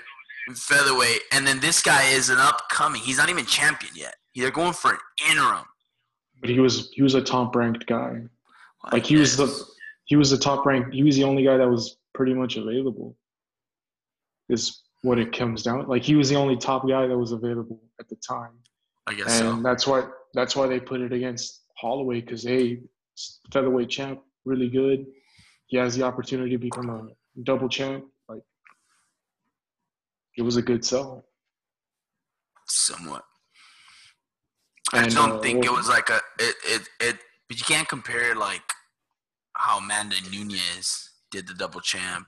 in 0.47 0.55
featherweight, 0.55 1.21
and 1.31 1.45
then 1.45 1.59
this 1.59 1.81
guy 1.81 2.09
is 2.09 2.29
an 2.29 2.39
upcoming? 2.39 3.01
He's 3.01 3.17
not 3.17 3.29
even 3.29 3.45
champion 3.45 3.93
yet. 3.95 4.15
They're 4.35 4.51
going 4.51 4.73
for 4.73 4.91
an 4.91 4.97
interim. 5.29 5.65
But 6.39 6.49
he 6.49 6.59
was 6.59 6.89
he 6.93 7.03
was 7.03 7.15
a 7.15 7.21
top 7.21 7.55
ranked 7.55 7.85
guy. 7.85 8.23
Like 8.91 9.05
he 9.05 9.15
was 9.15 9.37
the 9.37 9.65
he 10.05 10.15
was 10.15 10.31
the 10.31 10.37
top 10.37 10.65
ranked. 10.65 10.93
He 10.93 11.03
was 11.03 11.15
the 11.15 11.23
only 11.23 11.43
guy 11.43 11.57
that 11.57 11.69
was 11.69 11.97
pretty 12.13 12.33
much 12.33 12.57
available. 12.57 13.15
Is 14.49 14.81
what 15.03 15.19
it 15.19 15.35
comes 15.35 15.63
down. 15.63 15.87
Like 15.87 16.03
he 16.03 16.15
was 16.15 16.29
the 16.29 16.35
only 16.35 16.57
top 16.57 16.87
guy 16.87 17.07
that 17.07 17.17
was 17.17 17.31
available 17.31 17.81
at 17.99 18.07
the 18.09 18.15
time, 18.15 18.51
I 19.07 19.13
guess 19.13 19.39
and 19.39 19.57
so. 19.57 19.61
that's 19.61 19.87
why 19.87 20.07
that's 20.33 20.55
why 20.55 20.67
they 20.67 20.79
put 20.79 21.01
it 21.01 21.13
against 21.13 21.61
Holloway 21.77 22.21
because 22.21 22.43
hey, 22.43 22.79
featherweight 23.51 23.89
champ, 23.89 24.21
really 24.45 24.69
good. 24.69 25.05
He 25.67 25.77
has 25.77 25.95
the 25.95 26.03
opportunity 26.03 26.51
to 26.51 26.57
become 26.57 26.89
a 26.89 27.07
double 27.43 27.69
champ. 27.69 28.05
It 30.37 30.43
was 30.43 30.57
a 30.57 30.61
good 30.61 30.85
sell. 30.85 31.25
Somewhat. 32.67 33.23
And, 34.93 35.05
I 35.05 35.09
don't 35.09 35.37
uh, 35.37 35.39
think 35.39 35.65
it 35.65 35.71
was 35.71 35.87
like 35.87 36.09
a 36.09 36.19
it, 36.39 36.55
it 36.65 36.81
it 36.99 37.17
but 37.47 37.57
you 37.57 37.65
can't 37.65 37.87
compare 37.87 38.35
like 38.35 38.61
how 39.53 39.79
Amanda 39.79 40.15
Nunes 40.29 41.11
did 41.31 41.47
the 41.47 41.53
double 41.53 41.79
champ 41.79 42.27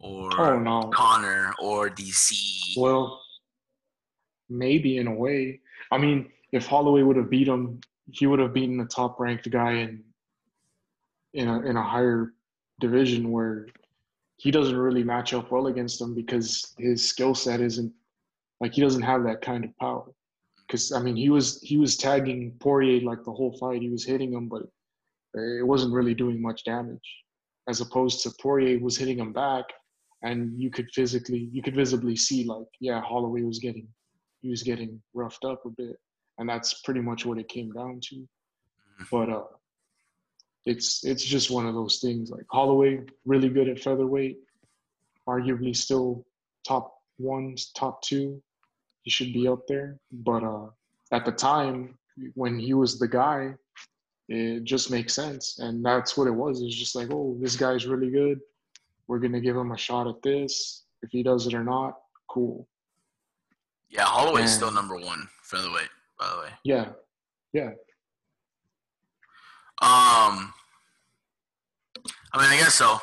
or 0.00 0.30
Oh 0.40 0.58
no. 0.58 0.90
Conor 0.94 1.54
or 1.62 1.90
DC. 1.90 2.76
Well, 2.76 3.20
maybe 4.48 4.96
in 4.96 5.06
a 5.06 5.14
way. 5.14 5.60
I 5.90 5.98
mean, 5.98 6.30
if 6.52 6.66
Holloway 6.66 7.02
would 7.02 7.16
have 7.16 7.30
beat 7.30 7.48
him, 7.48 7.80
he 8.10 8.26
would 8.26 8.38
have 8.38 8.52
beaten 8.52 8.76
the 8.76 8.86
top 8.86 9.20
ranked 9.20 9.50
guy 9.50 9.72
in 9.72 10.04
in 11.32 11.48
a 11.48 11.60
in 11.60 11.76
a 11.76 11.82
higher 11.82 12.32
division 12.80 13.30
where 13.30 13.66
he 14.40 14.50
doesn't 14.50 14.76
really 14.76 15.04
match 15.04 15.34
up 15.34 15.50
well 15.50 15.66
against 15.66 16.00
him 16.00 16.14
because 16.14 16.74
his 16.78 17.06
skill 17.06 17.34
set 17.34 17.60
isn't 17.60 17.92
like 18.60 18.72
he 18.72 18.80
doesn't 18.80 19.02
have 19.02 19.22
that 19.24 19.42
kind 19.42 19.64
of 19.64 19.76
power. 19.78 20.06
Because 20.66 20.92
I 20.92 21.00
mean, 21.00 21.16
he 21.16 21.28
was 21.28 21.60
he 21.60 21.76
was 21.76 21.96
tagging 21.96 22.56
Poirier 22.58 23.02
like 23.02 23.22
the 23.24 23.32
whole 23.32 23.56
fight. 23.58 23.82
He 23.82 23.90
was 23.90 24.04
hitting 24.04 24.32
him, 24.32 24.48
but 24.48 24.62
it 25.34 25.66
wasn't 25.66 25.92
really 25.92 26.14
doing 26.14 26.40
much 26.40 26.64
damage. 26.64 27.08
As 27.68 27.80
opposed 27.80 28.22
to 28.22 28.30
Poirier 28.40 28.78
was 28.78 28.96
hitting 28.96 29.18
him 29.18 29.32
back, 29.32 29.66
and 30.22 30.58
you 30.60 30.70
could 30.70 30.88
physically 30.94 31.48
you 31.52 31.62
could 31.62 31.74
visibly 31.74 32.16
see 32.16 32.44
like 32.44 32.66
yeah 32.80 33.00
holloway 33.00 33.42
was 33.42 33.58
getting 33.58 33.86
he 34.42 34.50
was 34.50 34.62
getting 34.62 35.00
roughed 35.14 35.44
up 35.44 35.64
a 35.64 35.70
bit 35.70 35.96
and 36.38 36.48
that's 36.48 36.82
pretty 36.82 37.00
much 37.00 37.24
what 37.24 37.38
it 37.38 37.48
came 37.48 37.72
down 37.72 38.00
to 38.02 38.26
but 39.10 39.28
uh 39.30 39.44
it's 40.66 41.04
it's 41.04 41.24
just 41.24 41.50
one 41.50 41.66
of 41.66 41.74
those 41.74 41.98
things 41.98 42.30
like 42.30 42.44
holloway 42.50 43.00
really 43.24 43.48
good 43.48 43.68
at 43.68 43.78
featherweight 43.78 44.38
arguably 45.28 45.74
still 45.74 46.24
top 46.66 46.94
one 47.16 47.54
top 47.74 48.02
two 48.02 48.42
he 49.02 49.10
should 49.10 49.32
be 49.32 49.48
up 49.48 49.66
there 49.66 49.98
but 50.12 50.42
uh 50.42 50.66
at 51.12 51.24
the 51.24 51.32
time 51.32 51.96
when 52.34 52.58
he 52.58 52.74
was 52.74 52.98
the 52.98 53.08
guy 53.08 53.54
it 54.28 54.62
just 54.64 54.90
makes 54.90 55.14
sense 55.14 55.58
and 55.58 55.84
that's 55.84 56.16
what 56.16 56.28
it 56.28 56.34
was 56.34 56.60
it's 56.62 56.74
just 56.74 56.94
like 56.94 57.08
oh 57.10 57.36
this 57.40 57.56
guy's 57.56 57.86
really 57.86 58.10
good 58.10 58.38
we're 59.10 59.18
gonna 59.18 59.40
give 59.40 59.56
him 59.56 59.72
a 59.72 59.76
shot 59.76 60.06
at 60.06 60.22
this. 60.22 60.84
If 61.02 61.10
he 61.10 61.24
does 61.24 61.48
it 61.48 61.52
or 61.52 61.64
not, 61.64 61.94
cool. 62.28 62.68
Yeah, 63.88 64.04
Holloway's 64.04 64.54
still 64.54 64.70
number 64.70 64.94
one 64.94 65.26
featherweight, 65.42 65.88
by 66.16 66.30
the 66.30 66.40
way. 66.42 66.48
Yeah, 66.62 66.90
yeah. 67.52 67.70
Um, 69.82 70.52
I 72.32 72.38
mean, 72.38 72.50
I 72.50 72.58
guess 72.58 72.74
so. 72.74 72.98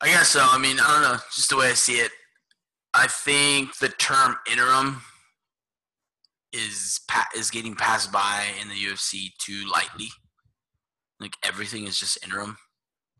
I 0.00 0.08
guess 0.08 0.28
so. 0.28 0.40
I 0.42 0.58
mean, 0.58 0.78
I 0.80 0.92
don't 0.92 1.02
know. 1.02 1.18
Just 1.34 1.50
the 1.50 1.56
way 1.56 1.68
I 1.70 1.74
see 1.74 1.94
it, 2.00 2.10
I 2.94 3.06
think 3.06 3.76
the 3.78 3.88
term 3.88 4.36
interim 4.50 5.02
is 6.52 7.00
pa- 7.08 7.28
is 7.36 7.50
getting 7.50 7.74
passed 7.74 8.10
by 8.10 8.46
in 8.60 8.68
the 8.68 8.74
UFC 8.74 9.32
too 9.38 9.64
lightly. 9.70 10.08
Like 11.20 11.36
everything 11.44 11.86
is 11.86 11.98
just 11.98 12.22
interim. 12.24 12.56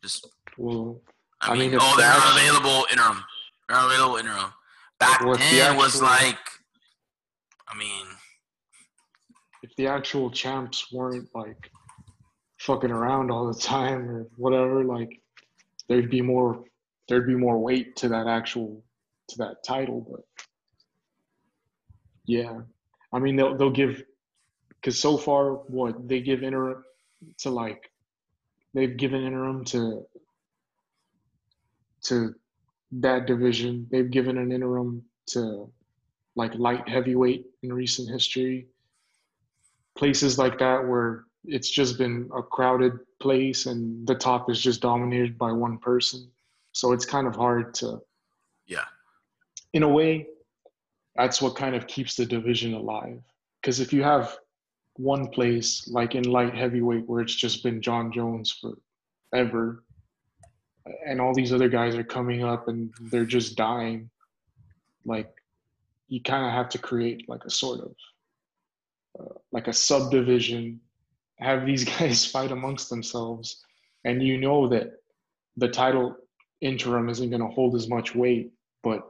Just 0.03 0.27
Well, 0.57 1.01
I, 1.41 1.51
I 1.53 1.57
mean, 1.57 1.73
mean, 1.73 1.81
oh, 1.83 1.95
they're 1.99 2.09
not 2.09 2.37
available 2.37 2.87
interim. 2.91 3.23
They're 3.69 3.77
not 3.79 3.87
available 3.87 4.17
interim. 4.17 4.53
Back 4.99 5.21
if 5.21 5.51
the 5.51 5.57
then 5.57 5.77
was 5.77 6.01
like, 6.01 6.39
I 7.69 7.77
mean, 7.77 8.07
the 9.77 9.87
actual 9.87 10.31
champs 10.31 10.93
weren't 10.93 11.29
like 11.35 11.71
fucking 12.59 12.91
around 12.91 13.31
all 13.31 13.53
the 13.53 13.59
time 13.59 14.09
or 14.09 14.27
whatever, 14.37 14.85
like 14.85 15.21
there'd 15.89 16.11
be 16.11 16.23
more 16.23 16.65
there'd 17.09 17.27
be 17.27 17.35
more 17.37 17.59
weight 17.59 17.97
to 17.97 18.09
that 18.09 18.27
actual 18.27 18.83
to 19.29 19.39
that 19.39 19.63
title. 19.65 20.07
But 20.11 20.49
yeah, 22.25 22.61
I 23.13 23.19
mean 23.19 23.37
they'll 23.37 23.57
they'll 23.57 23.71
give 23.71 24.03
because 24.69 24.99
so 24.99 25.17
far 25.17 25.53
what 25.55 26.09
they 26.09 26.21
give 26.21 26.43
interim 26.43 26.85
to 27.39 27.51
like 27.51 27.91
they've 28.75 28.97
given 28.97 29.25
interim 29.25 29.65
to 29.67 30.07
to 32.05 32.35
that 32.93 33.27
division. 33.27 33.87
They've 33.91 34.11
given 34.11 34.39
an 34.39 34.53
interim 34.53 35.03
to 35.29 35.71
like 36.37 36.55
light 36.55 36.89
heavyweight 36.89 37.47
in 37.63 37.73
recent 37.73 38.09
history. 38.09 38.69
Places 39.97 40.39
like 40.39 40.59
that 40.59 40.87
where 40.87 41.25
it's 41.45 41.71
just 41.71 41.99
been 41.99 42.29
a 42.37 42.43
crowded 42.43 42.93
place 43.21 43.67
and 43.67 44.07
the 44.07 44.15
top 44.15 44.51
is 44.51 44.61
just 44.61 44.83
dominated 44.83 45.39
by 45.39 45.53
one 45.53 45.79
person. 45.79 46.29
So 46.73 46.93
it's 46.93 47.07
kind 47.07 47.27
of 47.27 47.35
hard 47.35 47.73
to, 47.75 48.01
yeah, 48.67 48.85
in 49.73 49.83
a 49.83 49.89
way, 49.89 50.27
that's 51.15 51.41
what 51.41 51.57
kind 51.57 51.75
of 51.75 51.87
keeps 51.87 52.17
the 52.17 52.27
division 52.27 52.75
alive. 52.75 53.23
Because 53.61 53.81
if 53.81 53.93
you 53.93 54.03
have 54.03 54.37
one 54.97 55.29
place 55.29 55.89
like 55.89 56.15
in 56.15 56.25
light 56.25 56.55
heavyweight 56.55 57.07
where 57.07 57.23
it's 57.23 57.35
just 57.35 57.63
been 57.63 57.81
Jon 57.81 58.13
Jones 58.13 58.53
for 58.53 58.75
forever, 59.31 59.83
and 61.07 61.21
all 61.21 61.35
these 61.35 61.53
other 61.53 61.69
guys 61.69 61.97
are 61.97 62.05
coming 62.05 62.45
up 62.45 62.69
and 62.69 62.93
they're 63.11 63.25
just 63.25 63.57
dying, 63.57 64.09
like 65.05 65.33
you 66.09 66.23
kind 66.23 66.47
of 66.47 66.53
have 66.53 66.69
to 66.71 66.79
create 66.79 67.29
like 67.29 67.45
a 67.45 67.51
sort 67.51 67.81
of 67.81 67.95
uh, 69.19 69.35
like 69.53 69.69
a 69.69 69.73
subdivision, 69.73 70.81
have 71.39 71.67
these 71.67 71.85
guys 71.99 72.27
fight 72.27 72.53
amongst 72.53 72.91
themselves, 72.91 73.65
and 74.05 74.23
you 74.23 74.39
know 74.39 74.69
that 74.69 74.93
the 75.57 75.69
title 75.69 76.17
interim 76.61 77.09
isn't 77.09 77.31
going 77.31 77.43
to 77.43 77.49
hold 77.49 77.75
as 77.75 77.89
much 77.89 78.15
weight, 78.15 78.53
but 78.83 79.03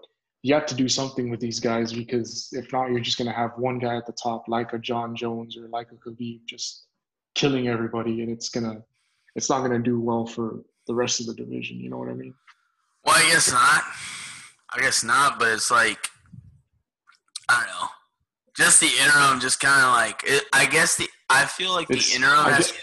you 0.42 0.54
have 0.54 0.66
to 0.66 0.74
do 0.74 0.88
something 0.88 1.28
with 1.30 1.40
these 1.40 1.58
guys 1.58 1.92
because 1.92 2.48
if 2.52 2.72
not, 2.72 2.90
you're 2.90 3.00
just 3.00 3.18
going 3.18 3.28
to 3.28 3.36
have 3.36 3.52
one 3.56 3.78
guy 3.78 3.96
at 3.96 4.06
the 4.06 4.12
top, 4.12 4.44
like 4.48 4.72
a 4.72 4.78
Jon 4.78 5.16
Jones 5.16 5.56
or 5.56 5.68
like 5.68 5.88
a 5.90 6.08
Khabib, 6.08 6.40
just 6.46 6.86
killing 7.34 7.68
everybody, 7.68 8.22
and 8.22 8.30
it's 8.30 8.48
gonna, 8.48 8.82
it's 9.34 9.50
not 9.50 9.60
gonna 9.60 9.78
do 9.78 10.00
well 10.00 10.26
for 10.26 10.60
the 10.86 10.94
rest 10.94 11.20
of 11.20 11.26
the 11.26 11.34
division. 11.34 11.78
You 11.78 11.90
know 11.90 11.98
what 11.98 12.08
I 12.08 12.14
mean? 12.14 12.34
Well, 13.04 13.14
I 13.16 13.28
guess 13.30 13.50
not. 13.52 13.82
I 14.70 14.80
guess 14.80 15.04
not, 15.04 15.38
but 15.38 15.48
it's 15.48 15.70
like 15.70 15.98
I 17.48 17.60
don't 17.60 17.68
know. 17.68 17.88
Just 18.56 18.80
the 18.80 18.88
interim, 19.02 19.40
just 19.40 19.60
kind 19.60 19.84
of 19.84 19.92
like 19.92 20.22
it, 20.24 20.44
I 20.52 20.66
guess 20.66 20.96
the 20.96 21.08
I 21.28 21.44
feel 21.44 21.72
like 21.72 21.88
the 21.88 22.02
interim 22.14 22.44
has 22.44 22.72
get- 22.72 22.80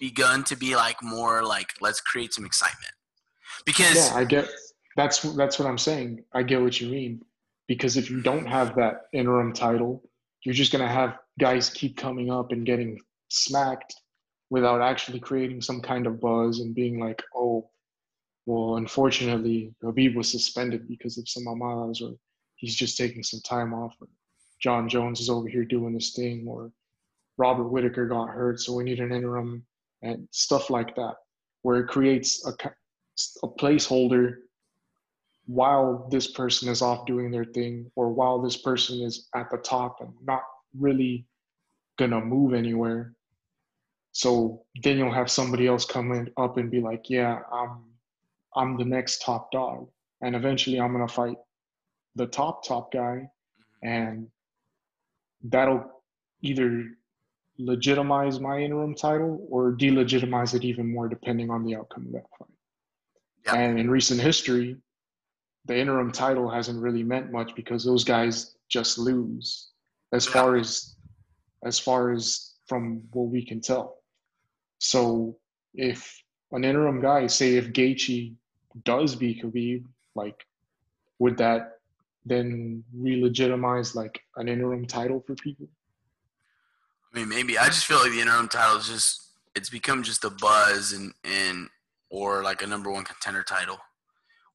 begun 0.00 0.44
to 0.44 0.56
be 0.56 0.76
like 0.76 0.96
more 1.02 1.42
like 1.44 1.68
let's 1.80 2.00
create 2.00 2.32
some 2.32 2.46
excitement 2.46 2.92
because 3.66 3.96
Yeah, 3.96 4.16
I 4.16 4.24
get. 4.24 4.48
That's 4.96 5.20
that's 5.34 5.58
what 5.58 5.68
I'm 5.68 5.78
saying. 5.78 6.24
I 6.32 6.42
get 6.42 6.60
what 6.60 6.80
you 6.80 6.88
mean 6.88 7.22
because 7.68 7.96
if 7.96 8.10
you 8.10 8.22
don't 8.22 8.46
have 8.46 8.74
that 8.76 9.02
interim 9.12 9.52
title, 9.52 10.02
you're 10.44 10.54
just 10.54 10.72
gonna 10.72 10.88
have 10.88 11.18
guys 11.38 11.70
keep 11.70 11.96
coming 11.96 12.30
up 12.30 12.52
and 12.52 12.64
getting 12.66 12.98
smacked, 13.28 13.94
without 14.50 14.82
actually 14.82 15.20
creating 15.20 15.60
some 15.60 15.80
kind 15.80 16.06
of 16.06 16.20
buzz 16.20 16.60
and 16.60 16.74
being 16.74 16.98
like, 16.98 17.22
oh, 17.34 17.70
well, 18.46 18.76
unfortunately, 18.76 19.72
Khabib 19.82 20.16
was 20.16 20.30
suspended 20.30 20.88
because 20.88 21.16
of 21.18 21.28
some 21.28 21.44
amaras, 21.44 22.02
or 22.02 22.14
he's 22.56 22.74
just 22.74 22.98
taking 22.98 23.22
some 23.22 23.40
time 23.40 23.72
off, 23.72 23.94
or 24.00 24.08
Jon 24.62 24.88
Jones 24.88 25.20
is 25.20 25.30
over 25.30 25.48
here 25.48 25.64
doing 25.64 25.94
this 25.94 26.12
thing, 26.14 26.44
or 26.46 26.70
Robert 27.38 27.68
Whitaker 27.68 28.06
got 28.06 28.28
hurt, 28.28 28.60
so 28.60 28.74
we 28.74 28.84
need 28.84 29.00
an 29.00 29.12
interim, 29.12 29.64
and 30.02 30.28
stuff 30.30 30.70
like 30.70 30.94
that, 30.96 31.14
where 31.62 31.80
it 31.80 31.88
creates 31.88 32.46
a, 32.46 32.52
a 33.42 33.48
placeholder 33.48 34.36
while 35.46 36.08
this 36.10 36.32
person 36.32 36.68
is 36.68 36.82
off 36.82 37.06
doing 37.06 37.30
their 37.30 37.44
thing, 37.44 37.90
or 37.96 38.12
while 38.12 38.40
this 38.40 38.56
person 38.56 39.00
is 39.00 39.28
at 39.34 39.50
the 39.50 39.58
top 39.58 40.00
and 40.00 40.12
not 40.22 40.42
really 40.78 41.26
gonna 41.98 42.20
move 42.20 42.54
anywhere 42.54 43.14
so 44.12 44.64
then 44.82 44.98
you'll 44.98 45.12
have 45.12 45.30
somebody 45.30 45.66
else 45.66 45.84
come 45.84 46.12
in, 46.12 46.30
up 46.36 46.56
and 46.56 46.70
be 46.70 46.80
like, 46.80 47.08
yeah, 47.08 47.40
I'm, 47.52 47.84
I'm 48.56 48.76
the 48.76 48.84
next 48.84 49.22
top 49.22 49.50
dog. 49.52 49.88
And 50.20 50.34
eventually 50.34 50.80
I'm 50.80 50.96
to 50.98 51.12
fight 51.12 51.36
the 52.16 52.26
top, 52.26 52.66
top 52.66 52.92
guy. 52.92 53.30
And 53.82 54.28
that'll 55.44 55.84
either 56.42 56.84
legitimize 57.58 58.40
my 58.40 58.58
interim 58.58 58.94
title 58.94 59.46
or 59.50 59.72
delegitimize 59.72 60.54
it 60.54 60.64
even 60.64 60.90
more 60.90 61.08
depending 61.08 61.50
on 61.50 61.64
the 61.64 61.76
outcome 61.76 62.06
of 62.06 62.12
that 62.12 62.24
fight. 62.38 62.48
Yeah. 63.46 63.54
And 63.56 63.78
in 63.78 63.90
recent 63.90 64.20
history, 64.20 64.76
the 65.66 65.78
interim 65.78 66.10
title 66.10 66.48
hasn't 66.48 66.80
really 66.80 67.02
meant 67.02 67.30
much 67.30 67.54
because 67.54 67.84
those 67.84 68.04
guys 68.04 68.56
just 68.68 68.98
lose 68.98 69.70
as 70.12 70.26
yeah. 70.26 70.32
far 70.32 70.56
as 70.56 70.96
as 71.64 71.78
far 71.78 72.10
as 72.10 72.54
from 72.66 73.02
what 73.12 73.28
we 73.28 73.44
can 73.44 73.60
tell. 73.60 73.98
So 74.78 75.36
if 75.74 76.22
an 76.52 76.64
interim 76.64 77.02
guy, 77.02 77.26
say 77.26 77.56
if 77.56 77.72
Gaethje 77.72 78.34
does 78.84 79.14
beat 79.14 79.42
Khabib, 79.42 79.84
like 80.14 80.46
would 81.18 81.36
that 81.38 81.79
then 82.24 82.84
re-legitimize 82.94 83.94
like 83.94 84.20
an 84.36 84.48
interim 84.48 84.86
title 84.86 85.22
for 85.26 85.34
people? 85.34 85.68
I 87.12 87.18
mean, 87.18 87.28
maybe. 87.28 87.58
I 87.58 87.66
just 87.66 87.86
feel 87.86 87.98
like 87.98 88.12
the 88.12 88.20
interim 88.20 88.48
title 88.48 88.78
is 88.78 88.88
just 88.88 89.30
it's 89.56 89.70
become 89.70 90.02
just 90.02 90.24
a 90.24 90.30
buzz 90.30 90.92
and 90.92 91.12
and 91.24 91.68
or 92.10 92.42
like 92.42 92.62
a 92.62 92.66
number 92.66 92.90
one 92.90 93.04
contender 93.04 93.42
title, 93.42 93.78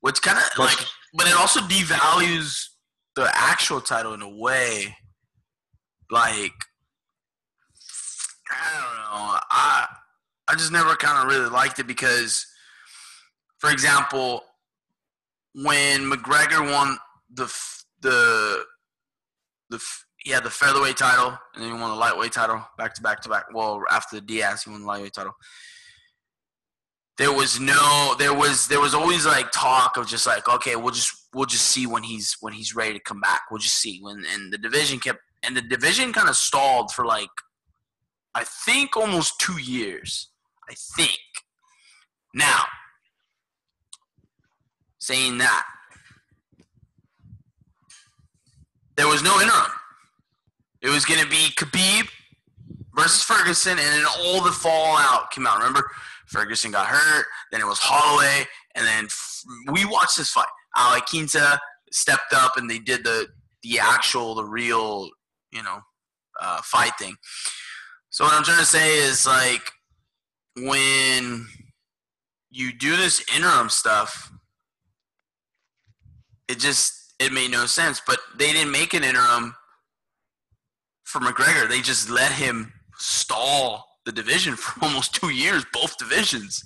which 0.01 0.22
kind 0.22 0.38
of 0.38 0.43
like, 0.59 0.78
but 1.13 1.28
it 1.28 1.36
also 1.36 1.59
devalues 1.61 2.70
the 3.16 3.30
actual 3.34 3.82
title 3.82 4.13
in 4.13 4.22
a 4.22 4.30
way. 4.30 4.95
Like, 6.11 6.53
I 8.51 8.74
don't 8.74 8.95
know. 8.95 9.39
I 9.49 9.88
I 10.47 10.55
just 10.55 10.72
never 10.72 10.95
kind 10.95 11.18
of 11.18 11.34
really 11.34 11.49
liked 11.49 11.80
it 11.80 11.88
because, 11.88 12.45
for 13.57 13.72
example, 13.72 14.43
when 15.55 16.01
McGregor 16.11 16.72
won 16.72 16.97
the 17.34 17.51
the 18.01 18.65
the 19.69 19.82
he 20.17 20.32
had 20.32 20.43
the 20.43 20.49
featherweight 20.49 20.97
title 20.97 21.38
and 21.53 21.63
then 21.63 21.73
he 21.73 21.80
won 21.80 21.91
the 21.91 21.95
lightweight 21.95 22.32
title 22.32 22.65
back 22.78 22.93
to 22.95 23.01
back 23.01 23.21
to 23.21 23.30
back. 23.30 23.45
Well, 23.53 23.84
after 23.91 24.15
the 24.15 24.21
Diaz, 24.21 24.63
he 24.63 24.71
won 24.71 24.82
the 24.82 24.88
lightweight 24.88 25.13
title. 25.13 25.36
There 27.17 27.32
was 27.32 27.59
no, 27.59 28.15
there 28.19 28.34
was 28.34 28.67
there 28.67 28.82
was 28.82 28.93
always 28.93 29.26
like 29.26 29.51
talk 29.51 29.97
of 29.97 30.07
just 30.07 30.28
like 30.28 30.49
okay, 30.49 30.76
we'll 30.76 30.93
just 30.93 31.13
we'll 31.34 31.45
just 31.45 31.67
see 31.67 31.86
when 31.88 32.03
he's 32.03 32.36
when 32.41 32.53
he's 32.53 32.76
ready 32.76 32.93
to 32.93 32.99
come 32.99 33.21
back. 33.21 33.41
We'll 33.49 33.59
just 33.59 33.80
see 33.80 33.99
when 34.01 34.23
and 34.34 34.51
the 34.51 34.57
division 34.57 34.99
kept 34.99 35.19
and 35.43 35.55
the 35.55 35.61
division 35.61 36.11
kind 36.11 36.28
of 36.28 36.36
stalled 36.36 36.91
for 36.91 37.05
like 37.05 37.30
I 38.34 38.43
think 38.43 38.97
almost 38.97 39.39
two 39.39 39.61
years. 39.61 40.30
I 40.69 40.73
think. 40.97 41.19
Now, 42.34 42.63
saying 44.99 45.38
that, 45.38 45.65
there 48.97 49.07
was 49.07 49.23
no 49.23 49.39
interim. 49.41 49.71
It 50.81 50.89
was 50.89 51.05
going 51.05 51.21
to 51.21 51.27
be 51.29 51.49
Khabib 51.57 52.07
versus 52.95 53.23
Ferguson, 53.23 53.73
and 53.73 53.79
then 53.79 54.05
all 54.19 54.41
the 54.41 54.51
fallout 54.51 55.31
came 55.31 55.47
out. 55.47 55.57
Remember, 55.57 55.89
Ferguson 56.27 56.71
got 56.71 56.87
hurt, 56.87 57.25
then 57.51 57.61
it 57.61 57.65
was 57.65 57.79
Holloway, 57.79 58.45
and 58.75 58.85
then 58.85 59.07
we 59.71 59.85
watched 59.85 60.17
this 60.17 60.31
fight. 60.31 60.47
Al 60.75 60.99
Iaquinta 60.99 61.57
stepped 61.91 62.33
up, 62.33 62.57
and 62.57 62.69
they 62.69 62.79
did 62.79 63.03
the 63.03 63.27
the 63.63 63.79
actual, 63.79 64.35
the 64.35 64.45
real, 64.45 65.09
you 65.51 65.63
know, 65.63 65.79
uh, 66.39 66.61
fight 66.63 66.91
thing. 66.99 67.15
So 68.11 68.23
what 68.23 68.33
I'm 68.33 68.43
trying 68.43 68.59
to 68.59 68.65
say 68.65 68.97
is 68.97 69.25
like 69.25 69.71
when 70.55 71.47
you 72.51 72.71
do 72.71 72.95
this 72.95 73.23
interim 73.35 73.69
stuff, 73.69 74.31
it 76.47 76.59
just 76.59 76.94
it 77.20 77.32
made 77.32 77.51
no 77.51 77.66
sense. 77.66 78.01
But 78.05 78.20
they 78.38 78.51
didn't 78.51 78.72
make 78.72 78.93
an 78.93 79.03
interim 79.03 79.55
for 81.03 81.20
McGregor. 81.20 81.70
They 81.70 81.82
just 81.82 82.09
let 82.09 82.32
him 82.32 82.74
stall 82.97 83.86
the 84.05 84.11
division 84.11 84.55
for 84.57 84.86
almost 84.86 85.16
two 85.16 85.30
years, 85.30 85.66
both 85.74 85.97
divisions. 85.97 86.63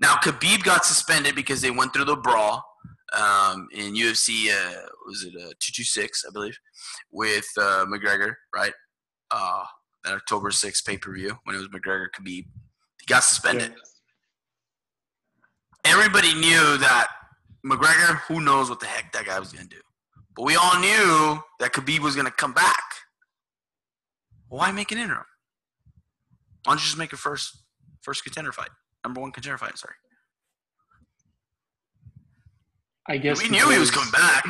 Now 0.00 0.14
Khabib 0.14 0.62
got 0.62 0.84
suspended 0.84 1.34
because 1.34 1.60
they 1.60 1.70
went 1.70 1.92
through 1.92 2.06
the 2.06 2.16
brawl 2.16 2.64
um, 3.12 3.68
in 3.72 3.94
UFC. 3.94 4.50
Uh, 4.50 4.80
was 5.06 5.24
it 5.24 5.34
a 5.34 5.52
two 5.60 5.72
two 5.74 5.84
six, 5.84 6.24
I 6.26 6.32
believe, 6.32 6.58
with 7.10 7.46
uh, 7.58 7.84
McGregor, 7.86 8.34
right? 8.54 8.72
Uh, 9.30 9.64
that 10.04 10.14
October 10.14 10.50
6th 10.50 10.84
pay 10.84 10.96
per 10.96 11.12
view 11.12 11.36
when 11.44 11.54
it 11.54 11.58
was 11.58 11.68
McGregor 11.68 12.06
Khabib. 12.18 12.44
He 13.00 13.06
got 13.06 13.22
suspended. 13.22 13.74
Yeah. 15.84 15.92
Everybody 15.92 16.34
knew 16.34 16.76
that 16.78 17.08
McGregor, 17.64 18.20
who 18.22 18.40
knows 18.40 18.70
what 18.70 18.80
the 18.80 18.86
heck 18.86 19.12
that 19.12 19.26
guy 19.26 19.38
was 19.38 19.52
going 19.52 19.68
to 19.68 19.76
do. 19.76 19.82
But 20.36 20.44
we 20.44 20.56
all 20.56 20.78
knew 20.80 21.42
that 21.58 21.72
Khabib 21.72 22.00
was 22.00 22.14
going 22.14 22.26
to 22.26 22.32
come 22.32 22.52
back. 22.52 22.82
Why 24.48 24.72
make 24.72 24.90
an 24.92 24.98
interim? 24.98 25.24
Why 26.64 26.72
don't 26.72 26.78
you 26.78 26.84
just 26.84 26.98
make 26.98 27.12
a 27.12 27.16
first 27.16 27.62
first 28.02 28.24
contender 28.24 28.52
fight? 28.52 28.70
Number 29.04 29.20
one 29.20 29.32
contender 29.32 29.58
fight, 29.58 29.78
sorry. 29.78 29.94
I 33.06 33.16
guess 33.16 33.42
we 33.42 33.48
knew 33.48 33.68
he 33.70 33.78
was 33.78 33.90
coming 33.90 34.10
back. 34.10 34.44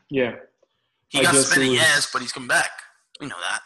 yeah. 0.10 0.36
He 1.08 1.20
I 1.20 1.22
got 1.22 1.34
suspended, 1.34 1.70
was, 1.70 1.78
yes, 1.78 2.10
but 2.12 2.22
he's 2.22 2.32
coming 2.32 2.48
back. 2.48 2.70
We 3.20 3.26
know 3.26 3.36
that 3.40 3.60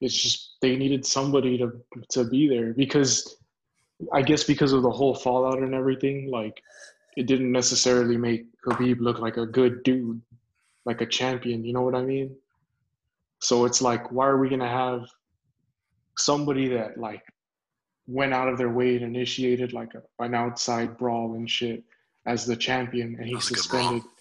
it's 0.00 0.14
just 0.14 0.56
they 0.60 0.76
needed 0.76 1.04
somebody 1.06 1.58
to 1.58 1.72
to 2.10 2.24
be 2.24 2.48
there 2.48 2.72
because 2.72 3.36
I 4.12 4.22
guess 4.22 4.44
because 4.44 4.72
of 4.72 4.82
the 4.82 4.90
whole 4.90 5.14
fallout 5.14 5.58
and 5.58 5.74
everything, 5.74 6.30
like 6.30 6.62
it 7.16 7.26
didn't 7.26 7.50
necessarily 7.50 8.16
make 8.16 8.46
Khabib 8.66 9.00
look 9.00 9.18
like 9.18 9.36
a 9.36 9.46
good 9.46 9.82
dude, 9.82 10.20
like 10.84 11.00
a 11.00 11.06
champion. 11.06 11.64
You 11.64 11.72
know 11.72 11.82
what 11.82 11.94
I 11.94 12.02
mean? 12.02 12.36
So 13.40 13.64
it's 13.64 13.82
like, 13.82 14.12
why 14.12 14.26
are 14.26 14.38
we 14.38 14.48
gonna 14.48 14.68
have 14.68 15.08
somebody 16.18 16.68
that 16.68 16.98
like 16.98 17.22
went 18.06 18.32
out 18.32 18.48
of 18.48 18.58
their 18.58 18.70
way 18.70 18.96
and 18.96 19.04
initiated 19.04 19.72
like 19.72 19.92
a, 19.94 20.02
an 20.22 20.34
outside 20.34 20.96
brawl 20.96 21.34
and 21.34 21.50
shit 21.50 21.82
as 22.26 22.46
the 22.46 22.56
champion, 22.56 23.16
and 23.18 23.26
he's 23.26 23.48
suspended 23.48 24.02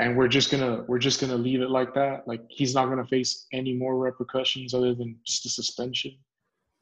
and 0.00 0.16
we're 0.16 0.28
just 0.28 0.50
gonna 0.50 0.82
we're 0.88 0.98
just 0.98 1.20
gonna 1.20 1.36
leave 1.36 1.60
it 1.60 1.70
like 1.70 1.94
that 1.94 2.26
like 2.26 2.42
he's 2.48 2.74
not 2.74 2.88
gonna 2.88 3.06
face 3.06 3.46
any 3.52 3.74
more 3.74 3.98
repercussions 3.98 4.74
other 4.74 4.94
than 4.94 5.16
just 5.24 5.46
a 5.46 5.48
suspension 5.48 6.16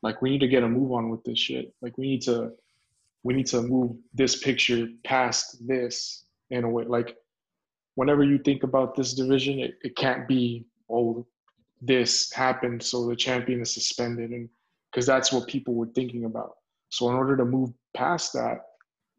like 0.03 0.23
we 0.23 0.31
need 0.31 0.39
to 0.39 0.49
get 0.49 0.63
a 0.63 0.69
move 0.69 0.93
on 0.93 1.11
with 1.11 1.23
this 1.25 1.39
shit 1.39 1.75
like 1.83 1.99
we 1.99 2.07
need 2.07 2.23
to 2.23 2.53
we 3.23 3.35
need 3.35 3.47
to 3.47 3.63
move 3.63 3.97
this 4.15 4.37
picture 4.37 4.89
past 5.05 5.57
this 5.67 6.25
in 6.51 6.65
a 6.65 6.69
way 6.69 6.85
like 6.85 7.17
whenever 7.97 8.23
you 8.23 8.39
think 8.39 8.63
about 8.63 8.95
this 8.95 9.15
division 9.15 9.59
it, 9.59 9.75
it 9.83 9.97
can't 9.97 10.27
be 10.29 10.65
oh 10.91 11.27
this 11.81 12.33
happened 12.33 12.83
so 12.83 13.07
the 13.07 13.17
champion 13.17 13.61
is 13.61 13.73
suspended 13.73 14.31
and 14.31 14.49
because 14.91 15.07
that's 15.07 15.33
what 15.33 15.47
people 15.47 15.75
were 15.75 15.87
thinking 15.95 16.25
about. 16.25 16.57
So 16.91 17.09
in 17.09 17.15
order 17.15 17.37
to 17.37 17.45
move 17.45 17.71
past 17.95 18.33
that 18.33 18.63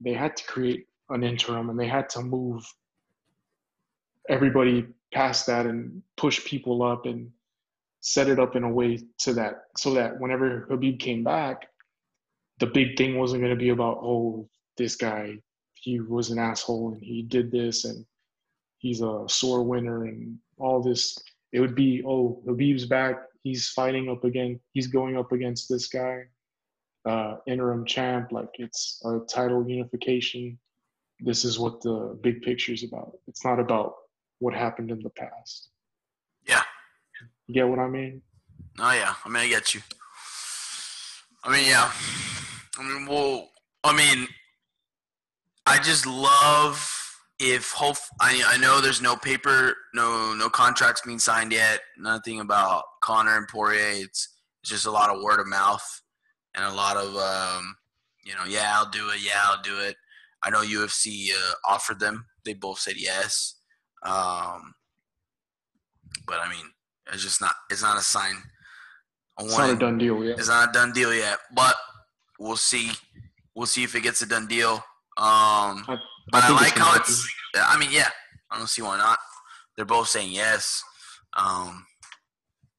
they 0.02 0.14
had 0.14 0.36
to 0.38 0.44
create 0.46 0.88
an 1.10 1.24
interim 1.24 1.70
and 1.70 1.80
they 1.80 1.88
had 1.88 2.10
to 2.10 2.22
move 2.22 2.66
everybody 4.28 4.88
past 5.14 5.48
that 5.48 5.66
and 5.66 6.02
push 6.18 6.44
people 6.46 6.84
up 6.84 7.06
and 7.06 7.32
set 8.02 8.30
it 8.30 8.40
up 8.40 8.56
in 8.56 8.64
a 8.64 8.70
way 8.70 9.00
to 9.20 9.34
that 9.34 9.64
so 9.78 9.94
that 9.94 10.20
whenever 10.20 10.68
Khabib 10.70 11.00
came 11.00 11.24
back, 11.24 11.69
the 12.60 12.68
big 12.68 12.98
thing 12.98 13.18
wasn't 13.18 13.42
going 13.42 13.54
to 13.54 13.64
be 13.64 13.70
about 13.70 14.00
oh 14.02 14.48
this 14.78 14.96
guy 14.96 15.38
he 15.82 16.00
was 16.00 16.30
an 16.30 16.40
asshole 16.40 16.94
and 16.94 17.02
he 17.02 17.22
did 17.22 17.52
this 17.52 17.86
and 17.86 18.06
he's 18.80 19.02
a 19.02 19.24
sore 19.28 19.64
winner 19.64 20.06
and 20.06 20.38
all 20.58 20.82
this. 20.82 21.18
It 21.52 21.60
would 21.60 21.76
be 21.76 22.04
oh 22.06 22.42
Khabib's 22.46 22.86
back. 22.86 23.18
He's 23.44 23.70
fighting 23.70 24.10
up 24.10 24.24
again. 24.26 24.60
He's 24.74 24.88
going 24.88 25.18
up 25.18 25.32
against 25.32 25.70
this 25.70 25.88
guy, 25.88 26.24
uh, 27.08 27.38
interim 27.48 27.86
champ. 27.86 28.32
Like 28.32 28.50
it's 28.56 29.02
a 29.06 29.20
title 29.30 29.68
unification. 29.68 30.60
This 31.22 31.46
is 31.46 31.60
what 31.60 31.82
the 31.82 32.18
big 32.22 32.42
picture 32.42 32.74
is 32.74 32.84
about. 32.84 33.18
It's 33.28 33.44
not 33.46 33.60
about 33.60 33.94
what 34.40 34.54
happened 34.54 34.92
in 34.92 35.02
the 35.02 35.10
past. 35.12 35.70
Yeah. 36.48 36.64
You 37.48 37.54
get 37.54 37.68
what 37.68 37.80
I 37.80 37.88
mean? 37.88 38.22
Oh 38.80 38.92
yeah, 38.92 39.16
I 39.24 39.30
mean 39.30 39.44
I 39.44 39.48
get 39.48 39.74
you. 39.74 39.82
I 41.44 41.52
mean, 41.52 41.68
yeah. 41.68 41.92
I 42.80 42.84
mean, 42.84 43.06
well, 43.08 43.50
I 43.84 43.96
mean, 43.96 44.28
I 45.66 45.78
just 45.80 46.06
love 46.06 46.96
if 47.40 47.72
hope. 47.72 47.98
I 48.22 48.42
I 48.48 48.58
know 48.58 48.80
there's 48.80 49.02
no 49.02 49.16
paper, 49.16 49.76
no 49.94 50.34
no 50.34 50.50
contracts 50.50 51.02
being 51.06 51.20
signed 51.20 51.52
yet. 51.52 51.82
Nothing 51.98 52.40
about 52.40 52.84
Conor 53.02 53.38
and 53.38 53.48
Poirier. 53.48 54.04
It's 54.04 54.30
it's 54.62 54.70
just 54.70 54.86
a 54.86 54.92
lot 54.92 55.10
of 55.10 55.22
word 55.22 55.40
of 55.40 55.48
mouth 55.48 56.02
and 56.56 56.66
a 56.66 56.74
lot 56.74 56.98
of 56.98 57.16
um, 57.16 57.76
you 58.24 58.34
know, 58.34 58.46
yeah, 58.48 58.72
I'll 58.76 58.90
do 58.90 59.10
it. 59.10 59.22
Yeah, 59.22 59.40
I'll 59.44 59.62
do 59.62 59.80
it. 59.80 59.96
I 60.44 60.50
know 60.50 60.62
UFC 60.62 61.30
uh, 61.32 61.54
offered 61.68 62.00
them. 62.00 62.26
They 62.46 62.54
both 62.54 62.80
said 62.80 62.96
yes. 62.98 63.56
Um, 64.04 64.74
but 66.26 66.40
I 66.40 66.50
mean, 66.50 66.66
it's 67.12 67.24
just 67.24 67.42
not. 67.42 67.54
It's 67.70 67.82
not 67.82 67.98
a 67.98 68.02
sign. 68.02 68.36
It's 69.40 69.58
not 69.58 69.70
a 69.70 69.76
done 69.76 69.98
deal 69.98 70.24
yet. 70.24 70.38
It's 70.38 70.50
not 70.50 70.70
a 70.70 70.72
done 70.72 70.92
deal 70.92 71.14
yet, 71.14 71.40
but 71.56 71.76
we'll 72.40 72.58
see. 72.58 72.92
We'll 73.56 73.68
see 73.68 73.84
if 73.84 73.94
it 73.96 74.02
gets 74.02 74.22
a 74.22 74.26
done 74.26 74.48
deal. 74.48 74.76
Um, 75.18 75.86
I, 75.88 75.98
but 76.32 76.44
I, 76.44 76.48
I 76.48 76.52
like 76.52 76.78
how 76.78 76.96
it's. 76.96 77.28
I 77.56 77.78
mean, 77.78 77.90
yeah, 77.92 78.10
I 78.50 78.58
don't 78.58 78.70
see 78.70 78.82
why 78.82 78.98
not. 78.98 79.20
They're 79.76 79.86
both 79.86 80.08
saying 80.08 80.32
yes. 80.32 80.84
Um, 81.38 81.86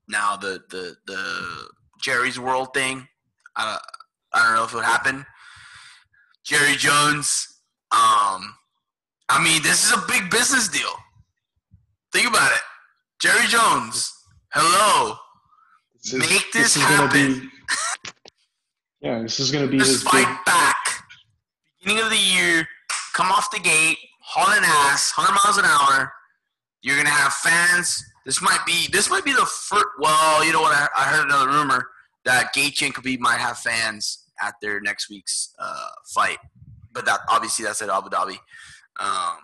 now 0.08 0.36
the 0.36 0.62
the 0.70 0.96
the 1.06 1.68
Jerry's 2.02 2.40
World 2.40 2.74
thing. 2.74 3.06
I 3.56 3.78
I 4.32 4.42
don't 4.42 4.54
know 4.56 4.64
if 4.64 4.72
it 4.72 4.76
would 4.76 4.84
happen. 4.84 5.26
Jerry 6.44 6.76
Jones. 6.76 7.46
Um, 7.92 8.54
I 9.28 9.42
mean, 9.42 9.62
this 9.62 9.84
is 9.84 9.92
a 9.92 10.04
big 10.08 10.30
business 10.30 10.68
deal. 10.68 10.90
Think 12.12 12.28
about 12.28 12.50
it. 12.52 12.60
Jerry 13.20 13.46
Jones. 13.46 14.12
Hello. 14.52 15.16
This 16.02 16.14
is, 16.14 16.18
Make 16.18 16.52
this, 16.52 16.74
this 16.74 16.76
happen. 16.76 17.50
Yeah, 19.00 19.22
this 19.22 19.40
is 19.40 19.50
going 19.50 19.64
to 19.64 19.70
be 19.70 19.78
Just 19.78 19.90
his 19.90 20.02
fight 20.02 20.26
big... 20.26 20.44
back. 20.44 20.76
Beginning 21.82 22.04
of 22.04 22.10
the 22.10 22.16
year, 22.16 22.66
come 23.14 23.30
off 23.32 23.50
the 23.50 23.60
gate, 23.60 23.96
hauling 24.20 24.62
ass, 24.62 25.12
100 25.16 25.38
miles 25.44 25.56
an 25.58 25.64
hour. 25.64 26.12
You're 26.82 26.96
going 26.96 27.06
to 27.06 27.12
have 27.12 27.32
fans. 27.34 28.04
This 28.26 28.42
might 28.42 28.60
be 28.66 28.88
this 28.92 29.08
might 29.10 29.24
be 29.24 29.32
the 29.32 29.46
first. 29.46 29.86
Well, 29.98 30.44
you 30.44 30.52
know 30.52 30.62
what? 30.62 30.74
I, 30.74 30.88
I 30.96 31.04
heard 31.04 31.24
another 31.26 31.48
rumor 31.48 31.88
that 32.24 32.54
Gaethje 32.54 32.86
and 32.86 32.94
Khabib 32.94 33.18
might 33.18 33.40
have 33.40 33.58
fans 33.58 34.26
at 34.42 34.54
their 34.60 34.80
next 34.80 35.08
week's 35.10 35.54
uh, 35.58 35.88
fight, 36.14 36.38
but 36.92 37.04
that 37.06 37.20
obviously 37.28 37.64
that's 37.64 37.82
at 37.82 37.88
Abu 37.88 38.10
Dhabi. 38.10 38.36
Um, 38.98 39.38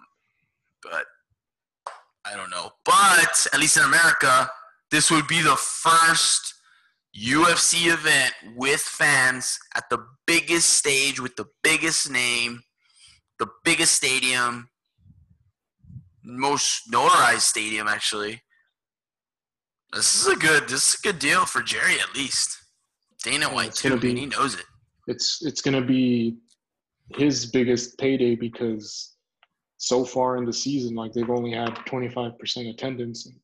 but 0.82 1.04
I 2.26 2.36
don't 2.36 2.50
know. 2.50 2.70
But 2.84 3.46
at 3.52 3.61
least 3.61 3.76
in 3.76 3.84
America, 3.84 4.48
this 4.90 5.11
would 5.11 5.26
be 5.26 5.40
the 5.42 5.57
first 5.57 6.54
UFC 7.18 7.92
event 7.92 8.34
with 8.56 8.80
fans 8.80 9.58
at 9.74 9.84
the 9.90 10.04
biggest 10.26 10.70
stage 10.70 11.20
with 11.20 11.36
the 11.36 11.46
biggest 11.62 12.10
name, 12.10 12.62
the 13.38 13.48
biggest 13.64 13.94
stadium, 13.94 14.68
most 16.22 16.90
notarized 16.92 17.40
stadium 17.40 17.88
actually. 17.88 18.42
This 19.92 20.20
is 20.20 20.26
a 20.26 20.36
good 20.36 20.68
this 20.68 20.90
is 20.90 21.00
a 21.00 21.02
good 21.02 21.18
deal 21.18 21.46
for 21.46 21.62
Jerry 21.62 22.00
at 22.00 22.14
least. 22.14 22.58
Dana 23.22 23.46
White 23.46 23.74
too. 23.74 23.98
Be, 23.98 24.14
he 24.14 24.26
knows 24.26 24.54
it. 24.54 24.66
It's 25.06 25.44
it's 25.44 25.62
gonna 25.62 25.84
be 25.84 26.36
his 27.14 27.46
biggest 27.46 27.96
payday 27.98 28.34
because 28.34 29.14
so 29.78 30.04
far 30.04 30.36
in 30.36 30.44
the 30.44 30.52
season, 30.52 30.94
like 30.94 31.12
they've 31.12 31.30
only 31.30 31.52
had 31.52 31.74
25% 31.86 32.70
attendance. 32.70 33.26
And 33.26 33.36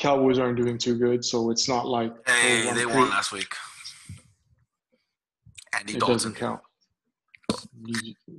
Cowboys 0.00 0.38
aren't 0.38 0.56
doing 0.56 0.78
too 0.78 0.96
good, 0.96 1.22
so 1.22 1.50
it's 1.50 1.68
not 1.68 1.86
like 1.86 2.14
hey, 2.26 2.72
they 2.74 2.86
won 2.86 3.10
last 3.10 3.32
week. 3.32 3.54
Andy 5.78 5.92
it 5.92 5.98
Dalton. 6.00 6.14
doesn't 6.14 6.36
count. 6.36 6.60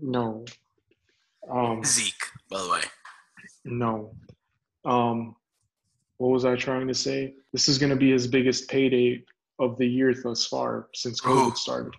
No. 0.01 0.43
Um, 1.47 1.83
Zeke, 1.83 2.13
by 2.49 2.63
the 2.63 2.69
way. 2.69 2.81
No. 3.63 4.15
Um, 4.85 5.35
what 6.17 6.31
was 6.31 6.45
I 6.45 6.55
trying 6.55 6.87
to 6.87 6.95
say? 6.95 7.35
This 7.53 7.69
is 7.69 7.77
going 7.77 7.91
to 7.91 7.95
be 7.95 8.11
his 8.11 8.25
biggest 8.25 8.67
payday 8.67 9.23
of 9.59 9.77
the 9.77 9.85
year 9.85 10.15
thus 10.15 10.47
far 10.47 10.87
since 10.95 11.21
COVID 11.21 11.51
Ooh. 11.51 11.55
started. 11.55 11.93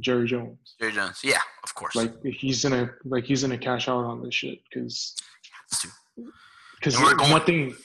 Jerry 0.00 0.26
Jones. 0.26 0.74
Jerry 0.80 0.92
Jones, 0.92 1.20
yeah, 1.22 1.38
of 1.62 1.72
course. 1.76 1.94
Like 1.94 2.20
he's 2.24 2.64
gonna 2.64 2.90
like 3.04 3.24
he's 3.24 3.42
gonna 3.42 3.58
cash 3.58 3.88
out 3.88 4.04
on 4.04 4.22
this 4.22 4.34
shit 4.34 4.58
because 4.64 5.14
because 6.80 6.98
nothing 7.00 7.76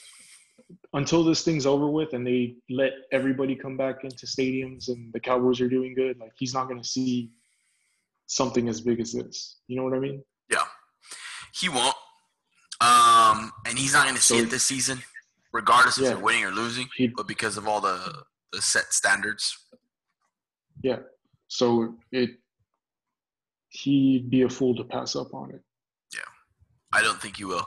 until 0.94 1.24
this 1.24 1.42
thing's 1.42 1.66
over 1.66 1.88
with 1.88 2.12
and 2.12 2.26
they 2.26 2.54
let 2.70 2.92
everybody 3.12 3.54
come 3.54 3.76
back 3.76 4.04
into 4.04 4.26
stadiums 4.26 4.88
and 4.88 5.12
the 5.12 5.20
Cowboys 5.20 5.60
are 5.60 5.68
doing 5.68 5.94
good. 5.94 6.18
Like 6.18 6.32
he's 6.38 6.54
not 6.54 6.68
gonna 6.68 6.84
see 6.84 7.30
something 8.26 8.68
as 8.68 8.80
big 8.80 9.00
as 9.00 9.12
this. 9.12 9.58
You 9.66 9.76
know 9.76 9.84
what 9.84 9.94
I 9.94 9.98
mean? 9.98 10.22
Yeah, 10.50 10.64
he 11.52 11.68
won't. 11.68 11.96
Um, 12.80 13.52
and 13.66 13.76
he's 13.76 13.92
not 13.92 14.06
gonna 14.06 14.18
see 14.18 14.38
so, 14.38 14.44
it 14.44 14.50
this 14.50 14.64
season, 14.64 15.02
regardless 15.52 15.98
yeah, 15.98 16.08
if 16.08 16.14
they're 16.14 16.22
winning 16.22 16.44
or 16.44 16.50
losing. 16.50 16.88
But 17.16 17.26
because 17.26 17.56
of 17.56 17.66
all 17.66 17.80
the 17.80 18.24
the 18.52 18.62
set 18.62 18.92
standards. 18.92 19.58
Yeah, 20.82 20.98
so 21.48 21.96
it 22.12 22.30
he'd 23.70 24.30
be 24.30 24.42
a 24.42 24.48
fool 24.48 24.76
to 24.76 24.84
pass 24.84 25.16
up 25.16 25.34
on 25.34 25.50
it. 25.50 25.62
Yeah, 26.14 26.20
I 26.92 27.02
don't 27.02 27.20
think 27.20 27.38
he 27.38 27.44
will. 27.44 27.66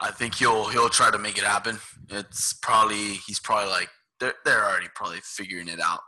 I 0.00 0.10
think 0.10 0.34
he'll 0.36 0.68
he'll 0.68 0.88
try 0.88 1.10
to 1.10 1.18
make 1.18 1.36
it 1.36 1.44
happen. 1.44 1.78
It's 2.10 2.52
probably 2.54 3.14
he's 3.26 3.40
probably 3.40 3.70
like 3.70 3.88
they're 4.20 4.34
they're 4.44 4.64
already 4.64 4.88
probably 4.94 5.20
figuring 5.22 5.68
it 5.68 5.80
out. 5.80 6.00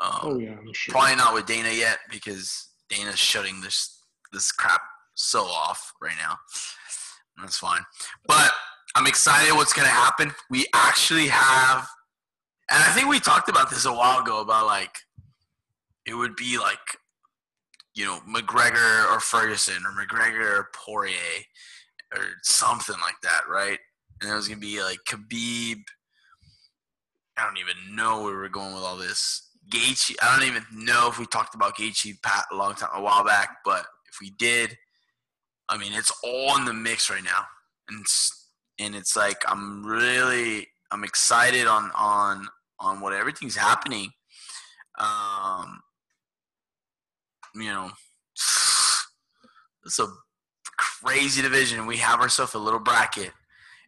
Um, 0.00 0.18
oh 0.22 0.38
yeah, 0.38 0.56
sure. 0.72 0.92
Probably 0.92 1.16
not 1.16 1.34
with 1.34 1.46
Dana 1.46 1.70
yet 1.70 1.98
because 2.10 2.68
Dana's 2.88 3.18
shutting 3.18 3.60
this 3.60 4.02
this 4.32 4.52
crap 4.52 4.80
so 5.14 5.42
off 5.44 5.92
right 6.02 6.16
now. 6.18 6.36
That's 7.38 7.58
fine, 7.58 7.82
but 8.26 8.50
I'm 8.94 9.06
excited 9.06 9.54
what's 9.54 9.72
gonna 9.72 9.88
happen. 9.88 10.32
We 10.50 10.66
actually 10.74 11.28
have, 11.28 11.86
and 12.70 12.82
I 12.82 12.92
think 12.92 13.08
we 13.08 13.20
talked 13.20 13.48
about 13.48 13.68
this 13.68 13.84
a 13.84 13.92
while 13.92 14.20
ago 14.20 14.40
about 14.40 14.66
like 14.66 14.96
it 16.06 16.14
would 16.14 16.36
be 16.36 16.58
like 16.58 16.78
you 17.94 18.04
know 18.04 18.20
McGregor 18.28 19.10
or 19.10 19.20
Ferguson 19.20 19.82
or 19.84 19.92
McGregor 19.92 20.60
or 20.60 20.68
Poirier 20.74 21.44
or 22.14 22.22
something 22.42 22.96
like 23.02 23.16
that, 23.22 23.42
right? 23.48 23.78
And 24.20 24.30
it 24.30 24.34
was 24.34 24.48
gonna 24.48 24.60
be 24.60 24.82
like 24.82 24.98
Khabib. 25.08 25.82
I 27.36 27.44
don't 27.44 27.58
even 27.58 27.94
know 27.94 28.22
where 28.22 28.34
we're 28.34 28.48
going 28.48 28.74
with 28.74 28.82
all 28.82 28.96
this. 28.96 29.50
Gaethje. 29.68 30.14
I 30.22 30.36
don't 30.36 30.48
even 30.48 30.64
know 30.72 31.08
if 31.08 31.18
we 31.18 31.26
talked 31.26 31.54
about 31.54 31.76
Gaethje 31.76 32.22
Pat 32.22 32.44
a 32.52 32.56
long 32.56 32.74
time, 32.74 32.90
a 32.94 33.02
while 33.02 33.24
back, 33.24 33.58
but 33.64 33.84
if 34.08 34.18
we 34.20 34.30
did, 34.38 34.76
I 35.68 35.76
mean, 35.76 35.92
it's 35.92 36.12
all 36.22 36.56
in 36.56 36.64
the 36.64 36.72
mix 36.72 37.10
right 37.10 37.24
now, 37.24 37.44
and 37.88 38.00
it's, 38.00 38.50
and 38.78 38.94
it's 38.94 39.16
like 39.16 39.42
I'm 39.48 39.84
really 39.84 40.68
I'm 40.90 41.04
excited 41.04 41.66
on 41.66 41.90
on 41.94 42.46
on 42.78 43.00
what 43.00 43.12
everything's 43.12 43.56
happening. 43.56 44.10
Um, 44.98 45.80
you 47.54 47.64
know, 47.64 47.90
it's 49.84 49.98
a 49.98 50.06
crazy 50.76 51.42
division. 51.42 51.86
We 51.86 51.96
have 51.98 52.20
ourselves 52.20 52.54
a 52.54 52.58
little 52.58 52.80
bracket. 52.80 53.32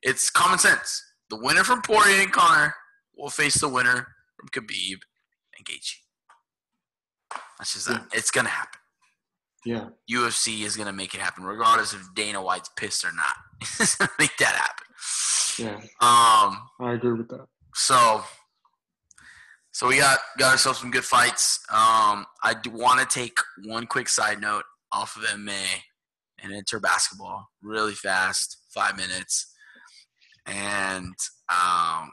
It's 0.03 0.31
common 0.31 0.59
sense. 0.59 1.03
The 1.31 1.37
winner 1.37 1.65
from 1.65 1.83
Poirier 1.83 2.23
and 2.23 2.33
Conor 2.33 2.75
will 3.17 3.31
face 3.31 3.61
the 3.61 3.69
winner 3.69 4.09
from 4.37 4.49
Khabib 4.51 4.99
and 5.57 5.67
Gaethje. 5.67 5.95
That's 7.59 7.75
just 7.75 7.89
that. 7.89 8.07
It's 8.13 8.31
gonna 8.31 8.49
happen. 8.49 8.81
Yeah. 9.65 9.89
UFC 10.11 10.65
is 10.65 10.77
gonna 10.77 10.93
make 10.93 11.15
it 11.15 11.21
happen, 11.21 11.45
regardless 11.45 11.93
if 11.93 12.03
Dana 12.15 12.43
White's 12.43 12.71
pissed 12.77 13.05
or 13.05 13.13
not. 13.13 13.35
He's 13.79 13.97
gonna 13.97 14.11
make 14.19 14.37
that 14.39 14.55
happen. 14.55 14.87
Yeah. 15.59 15.77
Um. 16.01 16.69
I 16.81 16.93
agree 16.95 17.13
with 17.13 17.29
that. 17.29 17.47
So 17.75 18.23
so 19.79 19.87
we 19.87 19.99
got 19.99 20.19
got 20.39 20.51
ourselves 20.51 20.81
some 20.81 20.91
good 20.91 21.05
fights. 21.05 21.61
Um, 21.71 22.27
I 22.43 22.57
want 22.73 22.99
to 22.99 23.07
take 23.07 23.39
one 23.65 23.87
quick 23.87 24.09
side 24.09 24.41
note 24.41 24.65
off 24.91 25.15
of 25.15 25.23
MMA 25.23 25.63
and 26.43 26.53
enter 26.53 26.81
basketball 26.81 27.47
really 27.63 27.95
fast, 27.95 28.57
five 28.75 28.97
minutes. 28.97 29.55
And 30.49 31.15
um, 31.51 32.11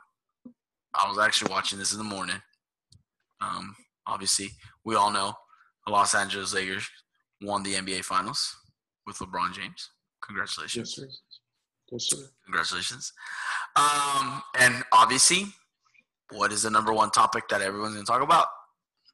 I 0.93 1.07
was 1.07 1.19
actually 1.19 1.51
watching 1.51 1.79
this 1.79 1.93
in 1.93 1.97
the 1.97 2.03
morning. 2.03 2.41
Um, 3.41 3.75
obviously, 4.07 4.49
we 4.83 4.95
all 4.95 5.11
know 5.11 5.33
the 5.85 5.93
Los 5.93 6.13
Angeles 6.15 6.53
Lakers 6.53 6.87
won 7.41 7.63
the 7.63 7.73
NBA 7.73 8.03
Finals 8.03 8.55
with 9.05 9.17
LeBron 9.17 9.53
James. 9.53 9.89
Congratulations. 10.25 10.95
Yes, 10.97 11.09
sir. 11.09 11.17
Yes, 11.91 12.09
sir. 12.09 12.27
Congratulations. 12.45 13.13
Um, 13.75 14.41
and 14.59 14.83
obviously, 14.91 15.45
what 16.31 16.51
is 16.51 16.63
the 16.63 16.69
number 16.69 16.93
one 16.93 17.11
topic 17.11 17.47
that 17.49 17.61
everyone's 17.61 17.93
going 17.93 18.05
to 18.05 18.11
talk 18.11 18.21
about? 18.21 18.47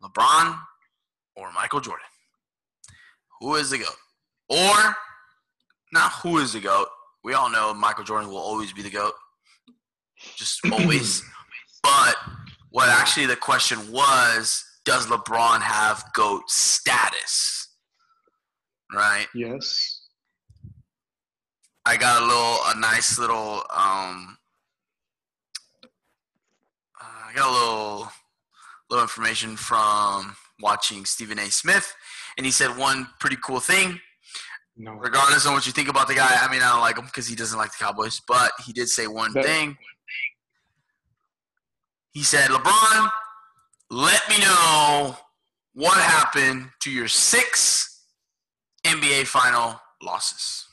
LeBron 0.04 0.58
or 1.36 1.52
Michael 1.52 1.82
Jordan? 1.82 2.06
Who 3.40 3.56
is 3.56 3.70
the 3.72 3.80
GOAT? 3.80 3.96
Or, 4.50 4.96
not 5.94 6.12
who 6.24 6.38
is 6.38 6.54
the 6.54 6.60
GOAT. 6.60 6.88
We 7.24 7.34
all 7.34 7.50
know 7.50 7.74
Michael 7.74 8.04
Jordan 8.04 8.30
will 8.30 8.38
always 8.38 8.74
be 8.74 8.82
the 8.82 8.90
GOAT. 8.90 9.14
Just 10.36 10.60
always. 10.72 11.24
but 11.84 12.16
what 12.70 12.90
actually 12.90 13.26
the 13.26 13.36
question 13.36 13.92
was 13.92 14.64
does 14.86 15.08
LeBron 15.08 15.62
have 15.62 16.04
GOAT 16.14 16.50
status? 16.50 17.70
Right? 18.94 19.28
Yes. 19.36 20.02
I 21.86 21.98
got 21.98 22.22
a 22.22 22.26
little, 22.26 22.58
a 22.68 22.80
nice 22.80 23.18
little, 23.18 23.64
um, 23.76 24.38
uh, 27.02 27.28
I 27.28 27.34
got 27.36 27.50
a 27.50 27.52
little, 27.52 28.12
little 28.90 29.04
information 29.04 29.56
from 29.56 30.36
watching 30.62 31.06
Stephen 31.06 31.40
A. 31.40 31.50
Smith, 31.50 31.96
and 32.38 32.46
he 32.46 32.52
said 32.52 32.78
one 32.78 33.08
pretty 33.20 33.38
cool 33.44 33.60
thing. 33.60 34.00
No. 34.78 34.94
Regardless 34.94 35.46
of 35.46 35.52
what 35.52 35.66
you 35.68 35.72
think 35.74 35.90
about 35.90 36.08
the 36.08 36.16
guy, 36.16 36.38
I 36.42 36.50
mean, 36.52 36.62
I 36.64 36.70
don't 36.70 36.80
like 36.80 36.98
him 36.98 37.06
because 37.06 37.28
he 37.28 37.36
doesn't 37.36 37.58
like 37.58 37.72
the 37.72 37.84
Cowboys, 37.84 38.22
but 38.28 38.52
he 38.66 38.74
did 38.74 38.88
say 38.90 39.08
one 39.08 39.34
That- 39.34 39.46
thing. 39.46 39.78
He 42.12 42.24
said, 42.24 42.50
LeBron, 42.50 43.10
let 43.90 44.28
me 44.30 44.40
know 44.40 45.16
what 45.74 45.98
happened 45.98 46.70
to 46.82 46.92
your 46.92 47.08
six 47.08 48.06
NBA 48.84 49.28
final 49.28 49.80
losses. 50.02 50.68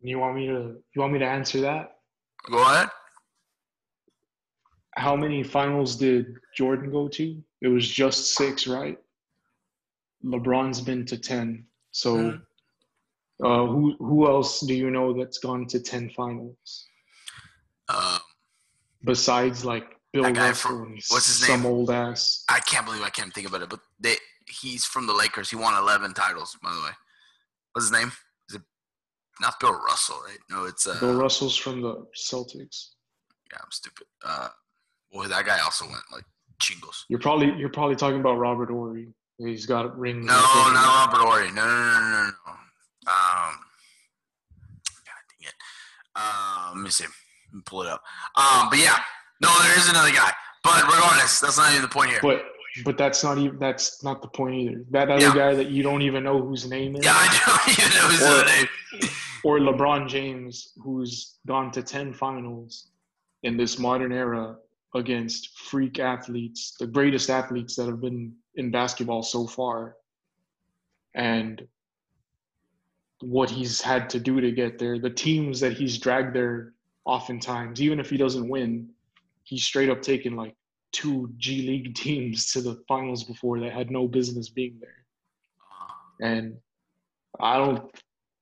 You 0.00 0.18
want 0.20 0.36
me 0.36 0.46
to? 0.46 0.76
You 0.94 1.00
want 1.00 1.12
me 1.12 1.18
to 1.18 1.26
answer 1.26 1.60
that? 1.62 1.98
Go 2.48 2.62
ahead. 2.62 2.88
How 4.96 5.16
many 5.16 5.42
finals 5.42 5.96
did 5.96 6.34
Jordan 6.56 6.90
go 6.90 7.08
to? 7.08 7.42
It 7.60 7.68
was 7.68 7.86
just 7.88 8.34
six, 8.34 8.66
right? 8.66 8.96
LeBron's 10.24 10.80
been 10.80 11.04
to 11.06 11.18
ten. 11.18 11.66
So, 11.90 12.16
Mhm. 12.16 12.42
uh, 13.44 13.66
who 13.66 13.96
who 13.98 14.26
else 14.28 14.60
do 14.60 14.74
you 14.74 14.90
know 14.90 15.12
that's 15.12 15.38
gone 15.38 15.66
to 15.68 15.80
ten 15.80 16.10
finals 16.10 16.86
Uh, 17.88 18.18
besides 19.04 19.64
like 19.64 19.98
Bill 20.12 20.24
Russell 20.32 20.54
from- 20.54 20.82
and 20.84 21.02
what's 21.08 21.26
his 21.26 21.46
some 21.46 21.62
name? 21.62 21.66
old 21.72 21.90
ass? 21.90 22.44
I 22.48 22.60
can't 22.60 22.84
believe 22.86 23.02
I 23.02 23.10
can't 23.10 23.32
think 23.32 23.46
about 23.48 23.62
it, 23.62 23.68
but 23.70 23.80
they, 23.98 24.16
he's 24.46 24.84
from 24.84 25.06
the 25.06 25.14
Lakers. 25.14 25.50
He 25.50 25.56
won 25.56 25.74
11 25.74 26.14
titles, 26.14 26.56
by 26.62 26.72
the 26.74 26.80
way. 26.80 26.92
What's 27.72 27.86
his 27.86 27.92
name? 27.92 28.12
Is 28.48 28.56
it 28.56 28.62
not 29.40 29.58
Bill 29.60 29.72
Russell, 29.74 30.20
right? 30.26 30.38
No, 30.50 30.64
it's 30.64 30.86
uh, 30.86 30.98
Bill 31.00 31.18
Russell's 31.18 31.56
from 31.56 31.80
the 31.80 32.06
Celtics. 32.16 32.90
yeah, 33.50 33.58
I'm 33.62 33.70
stupid. 33.70 34.06
Uh, 34.22 34.48
well, 35.12 35.28
that 35.28 35.46
guy 35.46 35.58
also 35.60 35.86
went 35.86 36.02
like 36.12 36.24
chingos. 36.60 37.04
You're 37.08 37.20
probably 37.20 37.52
you're 37.58 37.70
probably 37.70 37.96
talking 37.96 38.20
about 38.20 38.38
Robert 38.38 38.68
Horry. 38.70 39.08
He's 39.38 39.66
got 39.66 39.84
a 39.86 39.88
ring. 39.88 40.24
No, 40.26 40.32
not 40.32 41.10
Robert 41.12 41.24
Horry. 41.24 41.52
No, 41.52 41.64
no, 41.64 41.70
no, 41.70 42.00
no, 42.00 42.10
no, 42.10 42.30
no. 42.46 42.52
Um, 43.10 43.54
God 45.06 45.22
dang 45.30 45.48
it. 45.48 45.54
Um, 46.16 46.78
let 46.78 46.84
me 46.84 46.90
see. 46.90 47.04
Let 47.04 47.54
me 47.56 47.62
pull 47.64 47.82
it 47.82 47.88
up. 47.88 48.02
Um, 48.36 48.68
but 48.68 48.78
yeah, 48.80 48.98
no, 49.40 49.48
there 49.62 49.78
is 49.78 49.88
another 49.88 50.10
guy. 50.10 50.32
But 50.64 50.82
regardless, 50.84 51.38
that's 51.40 51.56
not 51.56 51.70
even 51.70 51.82
the 51.82 51.88
point 51.88 52.10
here. 52.10 52.18
But 52.20 52.42
but 52.84 52.98
that's 52.98 53.22
not 53.24 53.38
even 53.38 53.58
that's 53.58 54.02
not 54.02 54.22
the 54.22 54.28
point 54.28 54.54
either. 54.56 54.84
That 54.90 55.10
other 55.10 55.22
Yeah. 55.26 55.34
guy 55.34 55.54
that 55.54 55.70
you 55.70 55.82
don't 55.84 56.02
even 56.02 56.24
know 56.24 56.40
whose 56.42 56.68
name 56.68 56.96
is, 56.96 57.04
yeah, 57.04 57.14
I 57.14 57.40
don't 57.46 57.78
even 57.78 57.96
know 57.96 58.08
his 58.08 58.22
Or- 58.22 58.44
name. 58.44 59.10
or 59.44 59.58
LeBron 59.60 60.08
James, 60.08 60.72
who's 60.82 61.36
gone 61.46 61.70
to 61.72 61.82
ten 61.82 62.12
finals 62.12 62.88
in 63.44 63.56
this 63.56 63.78
modern 63.78 64.12
era 64.12 64.56
against 64.94 65.58
freak 65.58 65.98
athletes, 65.98 66.74
the 66.78 66.86
greatest 66.86 67.30
athletes 67.30 67.76
that 67.76 67.86
have 67.86 68.00
been 68.00 68.34
in 68.54 68.70
basketball 68.70 69.22
so 69.22 69.46
far, 69.46 69.96
and 71.14 71.66
what 73.20 73.50
he's 73.50 73.80
had 73.80 74.08
to 74.10 74.20
do 74.20 74.40
to 74.40 74.52
get 74.52 74.78
there, 74.78 74.98
the 74.98 75.10
teams 75.10 75.60
that 75.60 75.72
he's 75.72 75.98
dragged 75.98 76.34
there, 76.34 76.74
oftentimes, 77.04 77.82
even 77.82 77.98
if 77.98 78.10
he 78.10 78.16
doesn't 78.16 78.48
win, 78.48 78.88
he's 79.42 79.64
straight 79.64 79.90
up 79.90 80.02
taken 80.02 80.36
like 80.36 80.54
two 80.92 81.30
G 81.36 81.66
League 81.66 81.94
teams 81.96 82.52
to 82.52 82.60
the 82.60 82.82
finals 82.86 83.24
before 83.24 83.60
that 83.60 83.72
had 83.72 83.90
no 83.90 84.06
business 84.06 84.48
being 84.48 84.78
there. 84.80 85.04
And 86.20 86.56
I 87.40 87.56
don't. 87.58 87.90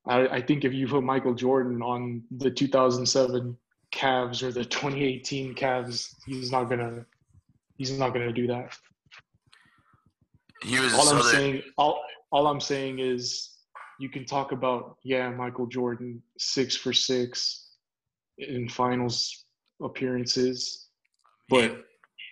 I, 0.06 0.28
I 0.28 0.40
think 0.40 0.64
if 0.64 0.72
you 0.72 0.86
put 0.86 1.02
Michael 1.02 1.34
Jordan 1.34 1.82
on 1.82 2.22
the 2.38 2.50
2007 2.50 3.56
Cavs 3.96 4.42
or 4.42 4.52
the 4.52 4.64
2018 4.64 5.54
Cavs, 5.54 6.14
he's 6.26 6.52
not 6.52 6.64
gonna. 6.64 7.06
He's 7.78 7.98
not 7.98 8.10
gonna 8.10 8.32
do 8.32 8.46
that. 8.46 8.76
He 10.62 10.78
was 10.78 10.92
All 10.94 11.08
I'm 11.08 11.22
saying, 11.22 11.62
all 11.78 12.02
all 12.30 12.46
I'm 12.46 12.60
saying 12.60 12.98
is, 12.98 13.50
you 13.98 14.08
can 14.08 14.24
talk 14.24 14.52
about 14.52 14.96
yeah, 15.02 15.30
Michael 15.30 15.66
Jordan 15.66 16.22
six 16.38 16.76
for 16.76 16.92
six 16.92 17.70
in 18.38 18.68
finals 18.68 19.44
appearances, 19.82 20.88
but 21.48 21.84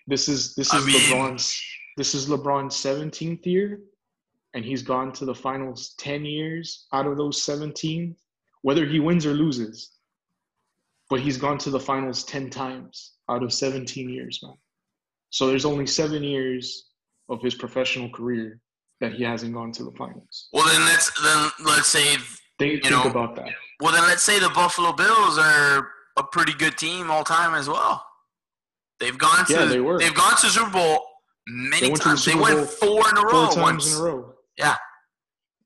this 0.07 0.29
is 0.29 0.55
this 0.55 0.73
I 0.75 0.79
is 0.79 0.87
mean- 0.87 0.97
LeBron's 0.97 1.61
this 1.97 2.15
is 2.15 2.27
LeBron's 2.27 2.75
17th 2.75 3.47
year, 3.47 3.81
and 4.55 4.65
he's 4.65 4.83
gone 4.83 5.13
to 5.13 5.25
the 5.25 5.35
finals 5.35 5.95
10 5.99 6.25
years 6.25 6.87
out 6.93 7.07
of 7.07 7.17
those 7.17 7.41
17, 7.41 8.17
whether 8.63 8.85
he 8.85 8.99
wins 8.99 9.25
or 9.25 9.33
loses. 9.33 9.94
But 11.15 11.21
he's 11.23 11.37
gone 11.39 11.59
to 11.59 11.71
the 11.71 11.79
finals 11.79 12.25
10 12.25 12.51
times 12.51 13.13
out 13.31 13.45
of 13.45 13.53
17 13.53 14.09
years, 14.09 14.41
man. 14.43 14.55
So 15.31 15.47
there's 15.47 15.65
only 15.65 15.87
seven 15.87 16.25
years 16.25 16.87
of 17.29 17.41
his 17.41 17.55
professional 17.55 18.11
career 18.11 18.61
that 19.01 19.13
he 19.13 19.23
hasn't 19.23 19.55
gone 19.55 19.71
to 19.75 19.85
the 19.85 19.93
finals. 19.93 20.49
Well, 20.53 20.67
then 20.67 20.81
let's 20.81 21.13
then 21.23 21.51
let's 21.67 21.87
say 21.87 22.17
Think, 22.59 22.83
think 22.83 22.91
know, 22.91 23.05
about 23.05 23.37
that. 23.37 23.51
well 23.81 23.93
then 23.93 24.03
let's 24.03 24.25
say 24.25 24.41
the 24.41 24.49
Buffalo 24.49 24.93
Bills 24.93 25.39
are 25.39 25.89
a 26.17 26.25
pretty 26.33 26.53
good 26.55 26.77
team 26.79 27.13
all 27.13 27.23
time 27.23 27.55
as 27.55 27.69
well. 27.69 28.05
They've 28.99 29.17
gone 29.17 29.47
to 29.47 29.53
Yeah, 29.53 29.65
they 29.67 29.79
were. 29.81 30.01
they've 30.01 30.13
gone 30.13 30.33
to 30.39 30.49
Super 30.49 30.69
Bowl 30.71 30.99
many 31.47 31.81
They 31.81 31.87
to 31.93 31.93
the 31.97 31.99
times. 32.03 32.25
They 32.25 32.35
went 32.35 32.69
four 32.69 33.09
in 33.09 33.17
a 33.19 33.23
row 33.23 33.47
Four 33.47 33.55
times 33.55 33.85
once. 33.85 33.95
in 33.95 34.01
a 34.01 34.05
row. 34.05 34.35
Yeah. 34.59 34.77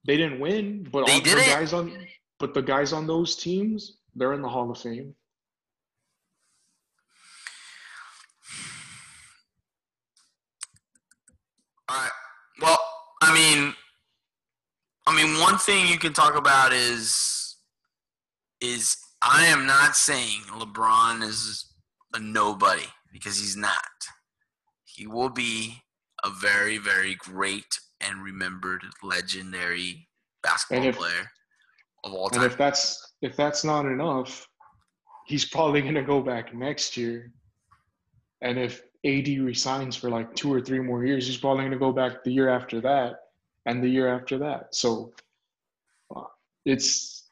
They 0.07 0.18
didn't 0.18 0.40
win, 0.40 0.86
but 0.92 1.07
They 1.07 1.14
all 1.14 1.20
did 1.20 1.38
the 1.38 1.40
it. 1.40 1.46
guys 1.46 1.72
on 1.72 2.07
but 2.38 2.53
the 2.53 2.61
guys 2.61 2.92
on 2.92 3.07
those 3.07 3.34
teams, 3.36 3.96
they're 4.14 4.34
in 4.34 4.42
the 4.42 4.49
Hall 4.51 4.70
of 4.70 4.76
Fame. 4.78 5.14
All 11.89 11.97
right. 11.97 12.11
Well, 12.61 12.78
I 13.22 13.34
mean, 13.34 13.74
I 15.07 15.14
mean, 15.16 15.41
one 15.41 15.59
thing 15.59 15.86
you 15.89 15.99
can 15.99 16.12
talk 16.12 16.36
about 16.36 16.72
is 16.72 17.57
is 18.61 18.97
I 19.22 19.47
am 19.47 19.66
not 19.66 19.97
saying 19.97 20.43
LeBron 20.51 21.22
is 21.22 21.72
a 22.14 22.20
nobody 22.20 22.86
because 23.12 23.39
he's 23.39 23.57
not. 23.57 23.72
He 24.84 25.07
will 25.07 25.30
be 25.30 25.82
a 26.24 26.30
very, 26.30 26.78
very 26.78 27.14
great 27.14 27.78
and 28.01 28.22
remembered 28.22 28.82
legendary 29.03 30.09
basketball 30.43 30.89
if- 30.89 30.97
player 30.97 31.30
of 32.05 32.12
all 32.12 32.28
time. 32.30 32.43
And 32.43 32.53
if 32.53 32.59
that's 32.59 33.14
if 33.22 33.36
that's 33.36 33.64
not 33.64 33.86
enough, 33.86 34.47
he's 35.26 35.45
probably 35.45 35.82
gonna 35.82 36.03
go 36.03 36.20
back 36.20 36.55
next 36.55 36.97
year. 36.97 37.32
And 38.41 38.59
if 38.59 38.82
AD 39.07 39.28
resigns 39.40 39.96
for 39.96 40.11
like 40.11 40.34
two 40.34 40.53
or 40.53 40.61
three 40.61 40.80
more 40.80 41.05
years, 41.05 41.26
he's 41.26 41.36
probably 41.36 41.64
gonna 41.64 41.78
go 41.78 41.92
back 41.92 42.24
the 42.24 42.32
year 42.32 42.49
after 42.49 42.80
that 42.80 43.20
and 43.66 43.82
the 43.82 43.88
year 43.88 44.12
after 44.12 44.38
that. 44.38 44.74
So 44.74 45.12
uh, 46.14 46.24
it's 46.64 47.28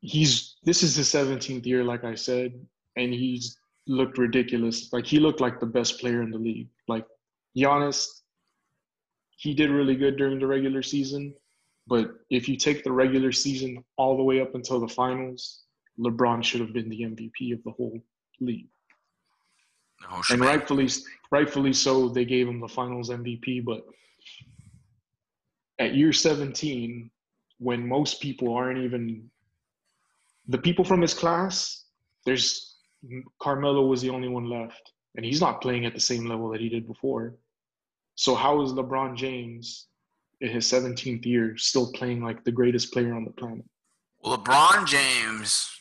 he's 0.00 0.56
this 0.64 0.82
is 0.82 0.96
his 0.96 1.08
17th 1.08 1.64
year, 1.66 1.84
like 1.84 2.04
I 2.04 2.14
said, 2.14 2.52
and 2.96 3.12
he's 3.12 3.56
looked 3.86 4.18
ridiculous. 4.18 4.92
Like 4.92 5.06
he 5.06 5.18
looked 5.18 5.40
like 5.40 5.58
the 5.58 5.66
best 5.66 6.00
player 6.00 6.22
in 6.22 6.30
the 6.30 6.38
league. 6.38 6.68
Like 6.86 7.06
Giannis, 7.56 8.06
he 9.36 9.54
did 9.54 9.70
really 9.70 9.96
good 9.96 10.16
during 10.16 10.38
the 10.38 10.46
regular 10.46 10.82
season. 10.82 11.34
But 11.86 12.12
if 12.30 12.48
you 12.48 12.56
take 12.56 12.84
the 12.84 12.92
regular 12.92 13.32
season 13.32 13.82
all 13.96 14.16
the 14.16 14.22
way 14.22 14.40
up 14.40 14.54
until 14.54 14.80
the 14.80 14.88
finals, 14.88 15.62
LeBron 15.98 16.44
should 16.44 16.60
have 16.60 16.72
been 16.72 16.88
the 16.88 17.02
MVP 17.02 17.52
of 17.52 17.62
the 17.64 17.72
whole 17.72 18.00
league. 18.40 18.68
Oh, 20.08 20.22
And 20.30 20.40
rightfully, 20.40 20.88
rightfully 21.30 21.72
so, 21.72 22.08
they 22.08 22.24
gave 22.24 22.48
him 22.48 22.60
the 22.60 22.68
finals 22.68 23.10
MVP. 23.10 23.64
But 23.64 23.84
at 25.78 25.94
year 25.94 26.12
17, 26.12 27.10
when 27.58 27.86
most 27.86 28.20
people 28.20 28.54
aren't 28.54 28.78
even 28.78 29.30
the 30.48 30.58
people 30.58 30.84
from 30.84 31.00
his 31.00 31.14
class, 31.14 31.84
there's 32.24 32.76
Carmelo 33.40 33.86
was 33.86 34.02
the 34.02 34.10
only 34.10 34.28
one 34.28 34.48
left, 34.48 34.92
and 35.16 35.24
he's 35.24 35.40
not 35.40 35.60
playing 35.60 35.86
at 35.86 35.94
the 35.94 36.00
same 36.00 36.26
level 36.26 36.50
that 36.50 36.60
he 36.60 36.68
did 36.68 36.86
before. 36.86 37.36
So 38.14 38.34
how 38.34 38.60
is 38.62 38.72
LeBron 38.72 39.16
James 39.16 39.86
in 40.40 40.50
his 40.50 40.66
17th 40.66 41.24
year 41.24 41.56
still 41.56 41.92
playing 41.92 42.22
like 42.22 42.44
the 42.44 42.52
greatest 42.52 42.92
player 42.92 43.14
on 43.14 43.24
the 43.24 43.30
planet? 43.30 43.64
Well, 44.22 44.36
LeBron 44.38 44.86
James. 44.86 45.79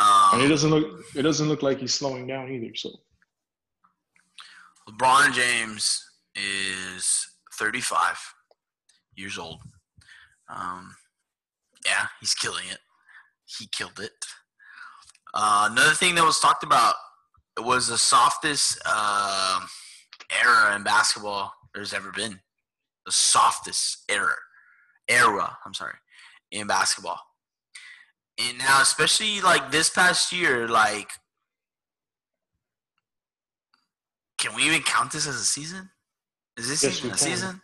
And 0.00 0.40
it 0.40 0.44
Um, 0.44 0.50
doesn't 0.50 0.70
look 0.70 1.04
it 1.14 1.22
doesn't 1.22 1.48
look 1.48 1.62
like 1.62 1.78
he's 1.78 1.94
slowing 1.94 2.26
down 2.26 2.50
either. 2.50 2.74
So 2.74 2.90
LeBron 4.88 5.32
James 5.32 6.04
is 6.34 7.26
35 7.58 8.18
years 9.16 9.38
old. 9.38 9.62
Um, 10.48 10.94
yeah, 11.86 12.06
he's 12.20 12.34
killing 12.34 12.64
it. 12.70 12.78
He 13.46 13.68
killed 13.68 14.00
it. 14.00 14.12
Uh, 15.32 15.68
another 15.70 15.94
thing 15.94 16.14
that 16.14 16.24
was 16.24 16.40
talked 16.40 16.64
about 16.64 16.94
was 17.58 17.86
the 17.88 17.98
softest 17.98 18.80
uh, 18.84 19.60
era 20.42 20.74
in 20.76 20.82
basketball 20.82 21.52
there's 21.74 21.92
ever 21.94 22.10
been. 22.12 22.40
The 23.06 23.12
softest 23.12 24.04
era, 24.10 24.34
era. 25.08 25.56
I'm 25.64 25.74
sorry, 25.74 25.94
in 26.50 26.66
basketball. 26.66 27.20
And 28.38 28.58
now, 28.58 28.82
especially 28.82 29.40
like 29.40 29.70
this 29.70 29.88
past 29.90 30.32
year, 30.32 30.66
like, 30.68 31.10
can 34.38 34.54
we 34.54 34.64
even 34.64 34.82
count 34.82 35.12
this 35.12 35.26
as 35.26 35.36
a 35.36 35.44
season? 35.44 35.90
Is 36.56 36.68
this 36.68 36.82
Yes, 36.82 36.98
even 36.98 37.10
a 37.10 37.14
can. 37.14 37.18
season? 37.18 37.62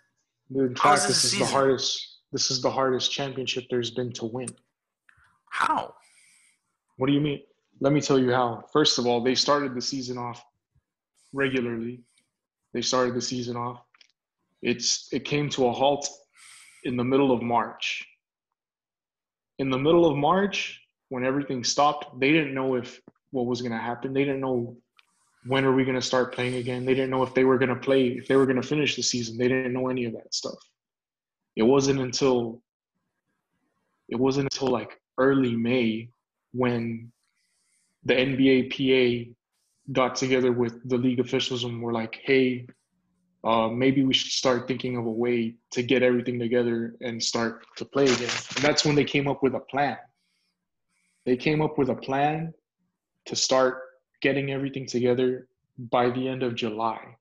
In 0.55 0.75
fact, 0.77 1.03
this 1.03 1.23
this 1.23 1.33
is 1.33 1.39
the 1.39 1.45
hardest. 1.47 2.19
This 2.33 2.51
is 2.51 2.63
the 2.63 2.71
hardest 2.71 3.11
championship 3.11 3.65
there's 3.71 3.91
been 3.91 4.13
to 4.15 4.27
win. 4.27 4.49
How? 5.51 5.95
What 6.97 7.09
do 7.09 7.13
you 7.13 7.21
mean? 7.21 7.41
Let 7.81 7.93
me 7.93 8.01
tell 8.01 8.19
you 8.19 8.31
how. 8.33 8.65
First 8.73 8.99
of 8.99 9.07
all, 9.07 9.21
they 9.23 9.35
started 9.35 9.75
the 9.75 9.81
season 9.81 10.19
off 10.19 10.45
regularly. 11.33 12.03
They 12.73 12.83
started 12.83 13.15
the 13.15 13.23
season 13.23 13.57
off. 13.57 13.83
It's 14.63 15.09
it 15.13 15.25
came 15.25 15.49
to 15.51 15.67
a 15.67 15.73
halt 15.73 16.09
in 16.85 16.97
the 16.97 17.05
middle 17.05 17.33
of 17.33 17.43
March. 17.43 18.07
In 19.61 19.69
the 19.69 19.77
middle 19.77 20.07
of 20.07 20.17
March, 20.17 20.81
when 21.11 21.23
everything 21.23 21.63
stopped, 21.65 22.19
they 22.19 22.33
didn't 22.33 22.55
know 22.55 22.77
if 22.77 22.99
what 23.31 23.45
was 23.45 23.61
going 23.61 23.73
to 23.73 23.79
happen. 23.79 24.15
They 24.15 24.25
didn't 24.25 24.41
know 24.41 24.75
when 25.45 25.67
are 25.67 25.75
we 25.75 25.85
going 25.85 26.01
to 26.01 26.03
start 26.03 26.35
playing 26.35 26.55
again. 26.55 26.87
They 26.87 26.95
didn't 26.95 27.11
know 27.11 27.23
if 27.23 27.35
they 27.35 27.45
were 27.45 27.59
going 27.59 27.69
to 27.69 27.77
play, 27.77 28.07
if 28.07 28.27
they 28.27 28.37
were 28.37 28.47
going 28.47 28.61
to 28.61 28.67
finish 28.67 28.97
the 28.97 29.03
season. 29.03 29.37
They 29.37 29.49
didn't 29.49 29.75
know 29.75 29.89
any 29.89 30.07
of 30.07 30.15
that 30.15 30.33
stuff. 30.33 30.59
It 31.57 31.63
wasn't 31.63 32.01
until 32.01 32.63
it 34.09 34.19
wasn't 34.19 34.49
until 34.51 34.69
like 34.69 34.99
early 35.19 35.55
May 35.55 36.09
when 36.53 37.13
the 38.05 38.15
NBA 38.15 38.71
PA 38.73 39.31
got 39.93 40.17
together 40.17 40.53
with 40.53 40.89
the 40.89 40.97
league 40.97 41.21
officials 41.21 41.65
and 41.65 41.83
were 41.83 41.93
like, 41.93 42.19
hey, 42.25 42.67
uh, 43.43 43.69
maybe 43.69 44.03
we 44.03 44.13
should 44.13 44.31
start 44.31 44.69
thinking 44.69 44.97
of 44.97 45.07
a 45.07 45.11
way 45.11 45.55
to 45.73 45.83
get 45.83 46.03
everything 46.03 46.39
together 46.39 46.95
and 47.01 47.23
start 47.23 47.65
to 47.77 47.85
play 47.85 48.05
again. 48.05 48.31
And 48.57 48.65
that's 48.65 48.85
when 48.85 48.95
they 48.95 49.05
came 49.05 49.29
up 49.29 49.43
with 49.43 49.55
a 49.55 49.61
plan. 49.61 49.97
They 51.25 51.37
came 51.37 51.63
up 51.63 51.79
with 51.79 51.89
a 51.89 51.95
plan 51.95 52.53
to 53.27 53.37
start 53.37 53.83
getting 54.21 54.51
everything 54.51 54.87
together 54.87 55.49
by 55.79 56.11
the 56.11 56.29
end 56.29 56.43
of 56.43 56.55
July. 56.55 57.17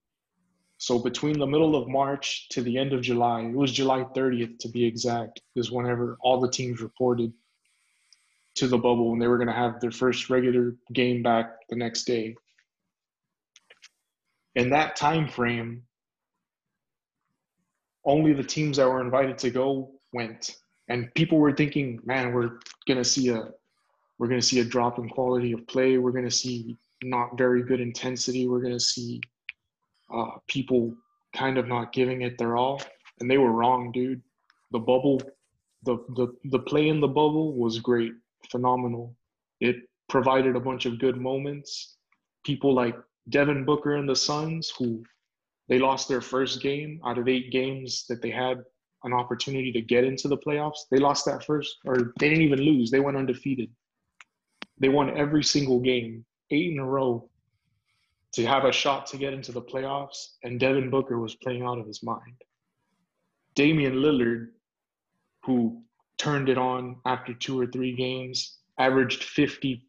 So 0.77 0.99
between 0.99 1.39
the 1.39 1.47
middle 1.47 1.75
of 1.75 1.89
March 1.89 2.47
to 2.49 2.61
the 2.61 2.77
end 2.77 2.93
of 2.93 3.01
July, 3.01 3.41
it 3.41 3.53
was 3.53 3.71
July 3.71 4.05
30th 4.15 4.59
to 4.59 4.69
be 4.69 4.85
exact, 4.85 5.41
is 5.55 5.71
whenever 5.71 6.17
all 6.21 6.39
the 6.39 6.49
teams 6.49 6.81
reported 6.81 7.33
to 8.55 8.67
the 8.67 8.77
bubble 8.77 9.13
and 9.13 9.21
they 9.21 9.27
were 9.27 9.37
going 9.37 9.47
to 9.47 9.53
have 9.53 9.79
their 9.79 9.91
first 9.91 10.29
regular 10.29 10.75
game 10.93 11.21
back 11.21 11.51
the 11.69 11.75
next 11.75 12.03
day. 12.05 12.35
In 14.55 14.69
that 14.71 14.95
time 14.95 15.27
frame, 15.27 15.83
only 18.09 18.33
the 18.33 18.43
teams 18.43 18.77
that 18.77 18.89
were 18.89 19.01
invited 19.01 19.37
to 19.37 19.51
go 19.51 19.91
went, 20.13 20.57
and 20.87 21.13
people 21.13 21.37
were 21.37 21.53
thinking, 21.53 21.99
"Man, 22.03 22.33
we're 22.33 22.59
to 23.03 23.05
see 23.05 23.29
a 23.29 23.53
we're 24.17 24.27
to 24.41 24.49
see 24.51 24.59
a 24.59 24.65
drop 24.65 24.99
in 24.99 25.07
quality 25.07 25.53
of 25.53 25.65
play. 25.67 25.97
We're 25.97 26.11
to 26.25 26.39
see 26.43 26.77
not 27.03 27.37
very 27.37 27.61
good 27.63 27.79
intensity. 27.79 28.47
We're 28.47 28.61
to 28.73 28.87
see 28.95 29.21
uh, 30.13 30.31
people 30.47 30.93
kind 31.33 31.57
of 31.57 31.67
not 31.67 31.93
giving 31.93 32.23
it 32.23 32.37
their 32.37 32.57
all." 32.57 32.81
And 33.19 33.29
they 33.29 33.37
were 33.37 33.51
wrong, 33.51 33.91
dude. 33.91 34.21
The 34.71 34.79
bubble, 34.79 35.21
the 35.83 35.97
the 36.17 36.27
the 36.45 36.59
play 36.59 36.87
in 36.89 36.99
the 36.99 37.07
bubble 37.07 37.53
was 37.53 37.79
great 37.79 38.13
phenomenal. 38.51 39.15
It 39.59 39.77
provided 40.07 40.55
a 40.55 40.59
bunch 40.59 40.85
of 40.85 40.99
good 40.99 41.17
moments. 41.17 41.97
People 42.43 42.73
like 42.73 42.97
Devin 43.29 43.65
Booker 43.65 43.95
and 43.95 44.09
the 44.09 44.15
Suns, 44.15 44.73
who 44.77 45.03
they 45.69 45.77
lost 45.79 46.09
their 46.09 46.19
first 46.19 46.61
game 46.61 46.99
out 47.05 47.19
of 47.19 47.27
eight 47.27 47.51
games 47.51 48.05
that 48.09 48.21
they 48.21 48.31
had 48.31 48.63
an 49.03 49.13
opportunity 49.13 49.71
to 49.71 49.81
get 49.81 50.03
into 50.03 50.27
the 50.27 50.37
playoffs. 50.37 50.87
They 50.91 50.97
lost 50.97 51.25
that 51.25 51.45
first, 51.45 51.77
or 51.85 52.11
they 52.19 52.27
didn't 52.27 52.43
even 52.43 52.59
lose. 52.59 52.91
They 52.91 52.99
went 52.99 53.15
undefeated. 53.15 53.69
They 54.79 54.89
won 54.89 55.15
every 55.15 55.43
single 55.43 55.79
game, 55.79 56.25
eight 56.51 56.73
in 56.73 56.79
a 56.79 56.85
row, 56.85 57.29
to 58.33 58.45
have 58.45 58.65
a 58.65 58.71
shot 58.71 59.05
to 59.07 59.17
get 59.17 59.33
into 59.33 59.51
the 59.51 59.61
playoffs. 59.61 60.33
And 60.43 60.59
Devin 60.59 60.89
Booker 60.89 61.19
was 61.19 61.35
playing 61.35 61.63
out 61.63 61.77
of 61.77 61.85
his 61.85 62.03
mind. 62.03 62.41
Damian 63.55 63.95
Lillard, 63.95 64.47
who 65.45 65.83
turned 66.17 66.49
it 66.49 66.57
on 66.57 66.97
after 67.05 67.33
two 67.33 67.59
or 67.59 67.67
three 67.67 67.95
games, 67.95 68.57
averaged 68.79 69.23
50 69.23 69.85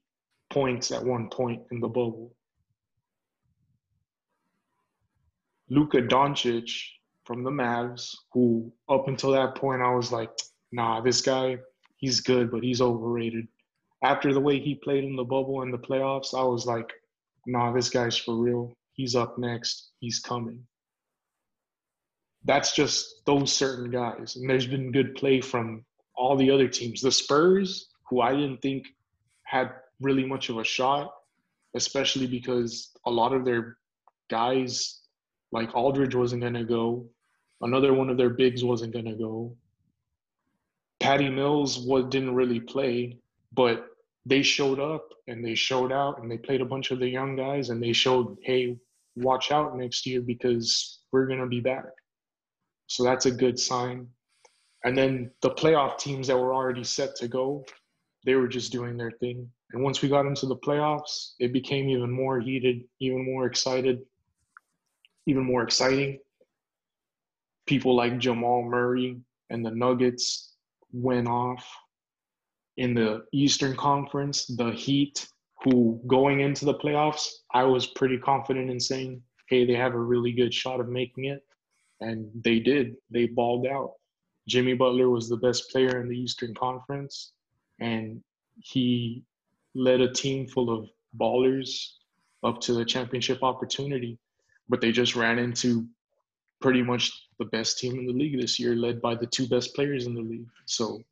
points 0.51 0.91
at 0.91 1.05
one 1.05 1.28
point 1.31 1.62
in 1.70 1.81
the 1.81 1.89
bubble. 1.89 2.35
Luka 5.70 6.02
Doncic 6.02 6.70
from 7.24 7.44
the 7.44 7.50
Mavs, 7.50 8.16
who 8.32 8.72
up 8.88 9.08
until 9.08 9.30
that 9.32 9.54
point 9.54 9.82
I 9.82 9.94
was 9.94 10.10
like, 10.10 10.30
nah, 10.72 11.00
this 11.00 11.20
guy, 11.20 11.58
he's 11.96 12.20
good, 12.20 12.50
but 12.50 12.62
he's 12.62 12.80
overrated. 12.80 13.46
After 14.02 14.32
the 14.32 14.40
way 14.40 14.58
he 14.58 14.74
played 14.74 15.04
in 15.04 15.14
the 15.14 15.24
bubble 15.24 15.62
and 15.62 15.72
the 15.72 15.78
playoffs, 15.78 16.34
I 16.34 16.42
was 16.42 16.66
like, 16.66 16.90
nah, 17.46 17.72
this 17.72 17.88
guy's 17.88 18.16
for 18.16 18.34
real. 18.36 18.72
He's 18.94 19.14
up 19.14 19.38
next. 19.38 19.90
He's 20.00 20.18
coming. 20.18 20.66
That's 22.44 22.72
just 22.72 23.24
those 23.26 23.52
certain 23.52 23.90
guys. 23.90 24.36
And 24.36 24.48
there's 24.48 24.66
been 24.66 24.92
good 24.92 25.14
play 25.14 25.40
from 25.40 25.84
all 26.16 26.36
the 26.36 26.50
other 26.50 26.68
teams. 26.68 27.00
The 27.00 27.12
Spurs, 27.12 27.90
who 28.08 28.20
I 28.20 28.32
didn't 28.32 28.62
think 28.62 28.88
had 29.44 29.70
really 30.00 30.24
much 30.24 30.48
of 30.48 30.58
a 30.58 30.64
shot, 30.64 31.12
especially 31.76 32.26
because 32.26 32.90
a 33.06 33.10
lot 33.10 33.32
of 33.32 33.44
their 33.44 33.76
guys, 34.30 34.99
like 35.53 35.74
Aldridge, 35.74 36.14
wasn't 36.14 36.42
going 36.42 36.55
to 36.55 36.64
go. 36.64 37.07
Another 37.61 37.92
one 37.92 38.09
of 38.09 38.16
their 38.16 38.30
bigs 38.30 38.64
wasn't 38.64 38.92
going 38.92 39.05
to 39.07 39.14
go. 39.14 39.57
Patty 41.01 41.28
Mills 41.28 41.78
was, 41.78 42.05
didn't 42.07 42.34
really 42.34 42.61
play, 42.61 43.18
but 43.53 43.86
they 44.26 44.42
showed 44.42 44.78
up 44.78 45.09
and 45.28 45.44
they 45.44 45.55
showed 45.55 45.92
out 45.92 46.20
and 46.20 46.30
they 46.30 46.38
played 46.38 46.61
a 46.61 46.66
bunch 46.66 46.90
of 46.90 46.98
the 46.98 47.09
young 47.09 47.36
guys 47.36 47.70
and 47.70 47.82
they 47.82 47.92
showed, 47.92 48.36
hey, 48.42 48.76
watch 49.16 49.51
out 49.51 49.76
next 49.76 50.07
year 50.07 50.20
because 50.20 51.01
we're 51.11 51.26
going 51.26 51.40
to 51.40 51.46
be 51.46 51.61
back. 51.61 51.84
So 52.86 53.03
that's 53.03 53.26
a 53.26 53.30
good 53.30 53.59
sign. 53.59 54.09
And 54.84 54.96
then 54.96 55.30
the 55.42 55.51
playoff 55.51 55.98
teams 55.98 56.26
that 56.26 56.38
were 56.38 56.55
already 56.55 56.84
set 56.84 57.16
to 57.16 57.28
go, 57.28 57.64
they 58.24 58.34
were 58.34 58.48
just 58.48 58.72
doing 58.72 58.96
their 58.96 59.11
thing. 59.11 59.48
And 59.72 59.82
once 59.82 60.03
we 60.03 60.09
got 60.09 60.26
into 60.26 60.46
the 60.46 60.57
playoffs, 60.57 61.32
it 61.38 61.53
became 61.53 61.88
even 61.88 62.11
more 62.11 62.40
heated, 62.40 62.82
even 62.98 63.24
more 63.24 63.46
excited, 63.46 64.01
even 65.26 65.44
more 65.44 65.62
exciting. 65.62 66.18
People 67.66 67.94
like 67.94 68.18
Jamal 68.18 68.62
Murray 68.62 69.18
and 69.50 69.64
the 69.64 69.70
Nuggets 69.70 70.54
went 70.92 71.28
off. 71.28 71.66
In 72.76 72.94
the 72.94 73.24
Eastern 73.32 73.76
Conference, 73.76 74.46
the 74.46 74.70
Heat, 74.70 75.28
who 75.62 76.00
going 76.06 76.40
into 76.40 76.64
the 76.64 76.74
playoffs, 76.74 77.28
I 77.52 77.64
was 77.64 77.86
pretty 77.86 78.16
confident 78.16 78.70
in 78.70 78.80
saying, 78.80 79.22
hey, 79.48 79.66
they 79.66 79.74
have 79.74 79.94
a 79.94 79.98
really 79.98 80.32
good 80.32 80.54
shot 80.54 80.80
of 80.80 80.88
making 80.88 81.26
it. 81.26 81.44
And 82.00 82.30
they 82.42 82.60
did. 82.60 82.96
They 83.10 83.26
balled 83.26 83.66
out. 83.66 83.92
Jimmy 84.48 84.74
Butler 84.74 85.10
was 85.10 85.28
the 85.28 85.36
best 85.36 85.70
player 85.70 86.00
in 86.00 86.08
the 86.08 86.18
Eastern 86.18 86.54
Conference, 86.54 87.32
and 87.78 88.22
he 88.58 89.22
led 89.74 90.00
a 90.00 90.12
team 90.12 90.46
full 90.46 90.70
of 90.70 90.88
ballers 91.18 91.96
up 92.42 92.60
to 92.62 92.72
the 92.72 92.84
championship 92.84 93.42
opportunity. 93.42 94.18
But 94.70 94.80
they 94.80 94.92
just 94.92 95.16
ran 95.16 95.38
into 95.38 95.86
pretty 96.60 96.82
much 96.82 97.10
the 97.38 97.46
best 97.46 97.78
team 97.78 97.98
in 97.98 98.06
the 98.06 98.12
league 98.12 98.40
this 98.40 98.58
year, 98.58 98.74
led 98.74 99.02
by 99.02 99.14
the 99.14 99.26
two 99.26 99.48
best 99.48 99.74
players 99.74 100.06
in 100.06 100.14
the 100.14 100.22
league. 100.22 100.48
So 100.66 101.02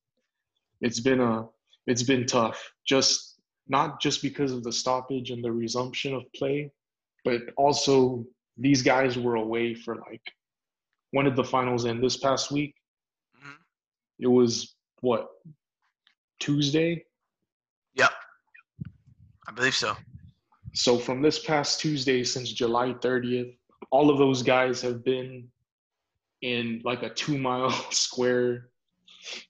it's 0.80 1.00
been 1.00 1.20
a 1.20 1.46
it's 1.86 2.02
been 2.02 2.26
tough. 2.26 2.72
Just 2.86 3.40
not 3.66 4.00
just 4.00 4.22
because 4.22 4.52
of 4.52 4.62
the 4.62 4.72
stoppage 4.72 5.30
and 5.30 5.44
the 5.44 5.52
resumption 5.52 6.14
of 6.14 6.22
play, 6.34 6.70
but 7.24 7.42
also 7.56 8.24
these 8.56 8.82
guys 8.82 9.18
were 9.18 9.36
away 9.36 9.74
for 9.74 9.96
like 9.96 10.22
when 11.10 11.24
did 11.24 11.36
the 11.36 11.44
finals 11.44 11.84
end 11.84 12.02
this 12.02 12.16
past 12.16 12.52
week? 12.52 12.74
Mhm. 13.36 13.56
It 14.20 14.28
was 14.28 14.76
what 15.00 15.28
Tuesday. 16.38 17.04
Yep. 17.94 18.12
I 19.48 19.52
believe 19.52 19.74
so. 19.74 19.96
So 20.78 20.96
from 20.96 21.20
this 21.20 21.40
past 21.40 21.80
Tuesday, 21.80 22.22
since 22.22 22.52
July 22.52 22.94
30th, 23.00 23.52
all 23.90 24.10
of 24.10 24.18
those 24.18 24.44
guys 24.44 24.80
have 24.82 25.02
been 25.02 25.48
in 26.42 26.82
like 26.84 27.02
a 27.02 27.10
two 27.10 27.36
mile 27.36 27.70
square 27.90 28.68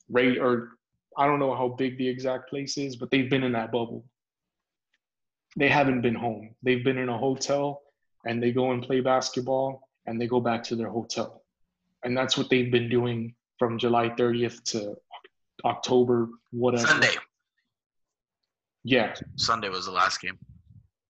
rate, 0.09 0.39
or 0.39 0.71
I 1.19 1.27
don't 1.27 1.39
know 1.39 1.55
how 1.55 1.69
big 1.69 1.99
the 1.99 2.09
exact 2.09 2.49
place 2.49 2.79
is, 2.79 2.97
but 2.97 3.11
they've 3.11 3.29
been 3.29 3.43
in 3.43 3.53
that 3.53 3.71
bubble. 3.71 4.07
They 5.55 5.69
haven't 5.69 6.01
been 6.01 6.15
home. 6.15 6.55
They've 6.63 6.83
been 6.83 6.97
in 6.97 7.11
a 7.11 7.19
hotel 7.19 7.83
and 8.25 8.43
they 8.43 8.51
go 8.51 8.73
and 8.73 8.83
play 8.83 9.01
basketball 9.01 9.87
and 10.07 10.19
they 10.19 10.27
go 10.27 10.41
back 10.41 10.63
to 10.65 10.77
their 10.77 10.89
hotel. 10.89 11.43
And 12.05 12.17
that's 12.17 12.39
what 12.39 12.49
they've 12.49 12.73
been 12.73 12.89
doing 12.89 13.35
from 13.59 13.79
July 13.79 14.09
30th 14.09 14.63
to 14.73 14.97
October, 15.67 16.31
whatever. 16.53 16.87
Sunday. 16.87 17.13
Yeah. 18.83 19.15
Sunday 19.37 19.69
was 19.69 19.85
the 19.85 19.93
last 19.93 20.23
game. 20.23 20.39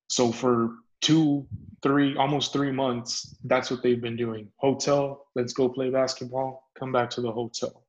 So 0.09 0.33
for 0.33 0.71
two 1.01 1.47
three 1.83 2.17
almost 2.17 2.53
three 2.53 2.73
months, 2.73 3.37
that's 3.45 3.71
what 3.71 3.83
they've 3.83 4.01
been 4.01 4.17
doing. 4.17 4.49
Hotel, 4.57 5.27
let's 5.35 5.53
go 5.53 5.69
play 5.69 5.91
basketball. 5.91 6.69
Come 6.79 6.93
back 6.93 7.11
to 7.11 7.21
the 7.21 7.31
hotel. 7.31 7.85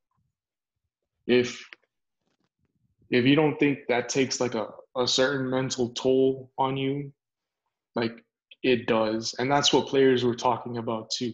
If 1.26 1.68
if 3.10 3.24
you 3.24 3.34
don't 3.34 3.58
think 3.58 3.80
that 3.88 4.08
takes 4.08 4.40
like 4.40 4.54
a, 4.54 4.68
a 4.96 5.08
certain 5.08 5.50
mental 5.50 5.88
toll 5.90 6.52
on 6.56 6.76
you, 6.76 7.12
like 7.96 8.24
it 8.62 8.86
does. 8.86 9.34
And 9.38 9.50
that's 9.50 9.72
what 9.72 9.88
players 9.88 10.24
were 10.24 10.34
talking 10.34 10.78
about 10.78 11.10
too. 11.10 11.32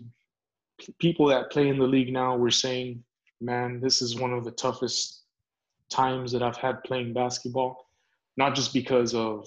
People 0.99 1.26
that 1.26 1.51
play 1.51 1.68
in 1.68 1.78
the 1.78 1.87
league 1.87 2.12
now 2.12 2.37
were 2.37 2.51
saying, 2.51 3.03
man, 3.41 3.80
this 3.80 4.01
is 4.01 4.18
one 4.18 4.32
of 4.32 4.45
the 4.45 4.53
toughest 4.53 5.22
times 5.91 6.32
that 6.32 6.43
I've 6.43 6.57
had 6.57 6.82
playing 6.84 7.12
basketball, 7.12 7.89
not 8.37 8.55
just 8.55 8.72
because 8.72 9.14
of 9.14 9.47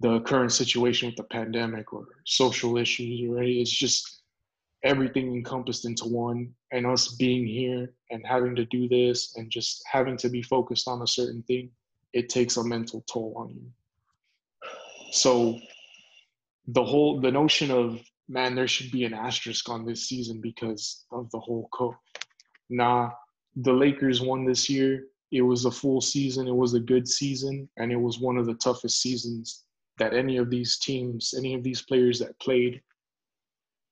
the 0.00 0.20
current 0.20 0.52
situation 0.52 1.08
with 1.08 1.16
the 1.16 1.24
pandemic 1.24 1.92
or 1.92 2.06
social 2.24 2.78
issues 2.78 3.20
or 3.28 3.38
any, 3.38 3.60
it's 3.60 3.70
just 3.70 4.22
everything 4.82 5.34
encompassed 5.34 5.84
into 5.84 6.06
one 6.06 6.50
and 6.72 6.86
us 6.86 7.14
being 7.16 7.46
here 7.46 7.92
and 8.10 8.26
having 8.26 8.56
to 8.56 8.64
do 8.66 8.88
this 8.88 9.36
and 9.36 9.50
just 9.50 9.82
having 9.90 10.16
to 10.16 10.30
be 10.30 10.40
focused 10.42 10.88
on 10.88 11.02
a 11.02 11.06
certain 11.06 11.42
thing 11.42 11.70
it 12.12 12.28
takes 12.28 12.56
a 12.56 12.64
mental 12.64 13.04
toll 13.10 13.34
on 13.36 13.50
you. 13.50 13.62
So 15.12 15.58
the 16.68 16.84
whole 16.84 17.20
the 17.20 17.30
notion 17.30 17.70
of 17.70 18.00
man 18.28 18.54
there 18.54 18.68
should 18.68 18.90
be 18.90 19.04
an 19.04 19.14
asterisk 19.14 19.68
on 19.68 19.84
this 19.84 20.08
season 20.08 20.40
because 20.40 21.04
of 21.12 21.30
the 21.30 21.38
whole 21.38 21.68
co 21.72 21.94
nah 22.68 23.10
the 23.56 23.72
lakers 23.72 24.20
won 24.20 24.44
this 24.44 24.70
year. 24.70 25.04
It 25.32 25.42
was 25.42 25.64
a 25.64 25.70
full 25.70 26.00
season. 26.00 26.48
It 26.48 26.54
was 26.54 26.74
a 26.74 26.80
good 26.80 27.06
season 27.06 27.68
and 27.76 27.92
it 27.92 28.00
was 28.00 28.18
one 28.18 28.36
of 28.36 28.46
the 28.46 28.54
toughest 28.54 29.00
seasons 29.00 29.64
that 30.00 30.14
any 30.14 30.38
of 30.38 30.50
these 30.50 30.78
teams, 30.78 31.34
any 31.36 31.54
of 31.54 31.62
these 31.62 31.82
players 31.82 32.18
that 32.18 32.38
played 32.40 32.80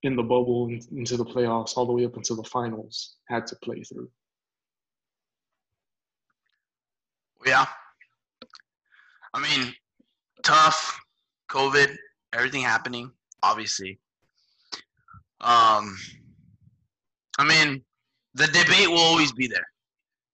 in 0.03 0.17
the 0.17 0.23
bubble 0.23 0.67
and 0.67 0.83
into 0.91 1.17
the 1.17 1.25
playoffs 1.25 1.77
all 1.77 1.87
the 1.87 1.93
way 1.93 2.05
up 2.05 2.17
until 2.17 2.37
the 2.37 2.49
finals 2.49 3.17
had 3.29 3.47
to 3.47 3.57
play 3.63 3.83
through. 3.83 4.11
Yeah. 7.47 7.67
I 9.35 9.41
mean, 9.41 9.75
tough, 10.43 10.99
COVID, 11.51 11.95
everything 12.35 12.63
happening, 12.63 13.11
obviously. 13.43 14.01
Um, 15.43 15.95
I 17.39 17.45
mean, 17.47 17.83
the 18.35 18.47
debate 18.47 18.89
will 18.89 18.99
always 18.99 19.33
be 19.33 19.47
there. 19.47 19.67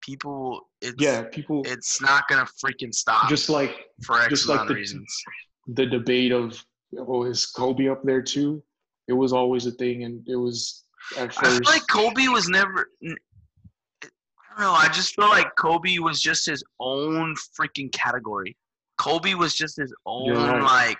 People, 0.01 0.69
it's, 0.81 1.01
yeah, 1.01 1.23
people, 1.23 1.63
it's 1.65 2.01
not 2.01 2.27
gonna 2.29 2.47
freaking 2.63 2.93
stop. 2.93 3.27
Just 3.27 3.49
like 3.49 3.75
for 4.03 4.21
X 4.21 4.29
just 4.29 4.45
amount 4.45 4.59
like 4.59 4.63
of 4.65 4.69
the, 4.69 4.75
reasons 4.75 5.23
the 5.67 5.85
debate 5.85 6.31
of 6.31 6.63
oh 6.97 7.23
is 7.23 7.45
Kobe 7.45 7.87
up 7.89 8.03
there 8.03 8.21
too? 8.21 8.61
It 9.07 9.13
was 9.13 9.33
always 9.33 9.65
a 9.65 9.71
thing, 9.71 10.03
and 10.03 10.27
it 10.27 10.35
was 10.35 10.83
at 11.17 11.33
first. 11.33 11.45
I 11.45 11.51
feel 11.57 11.61
like 11.73 11.87
Kobe 11.87 12.27
was 12.27 12.47
never. 12.49 12.89
I 13.03 14.07
don't 14.57 14.59
know. 14.59 14.71
I 14.71 14.87
just 14.89 15.15
feel 15.15 15.27
like 15.27 15.47
Kobe 15.57 15.97
was 15.99 16.21
just 16.21 16.45
his 16.45 16.63
own 16.79 17.35
freaking 17.59 17.91
category. 17.91 18.55
Kobe 18.97 19.33
was 19.33 19.53
just 19.53 19.77
his 19.77 19.93
own 20.05 20.31
right. 20.35 20.61
like. 20.61 20.99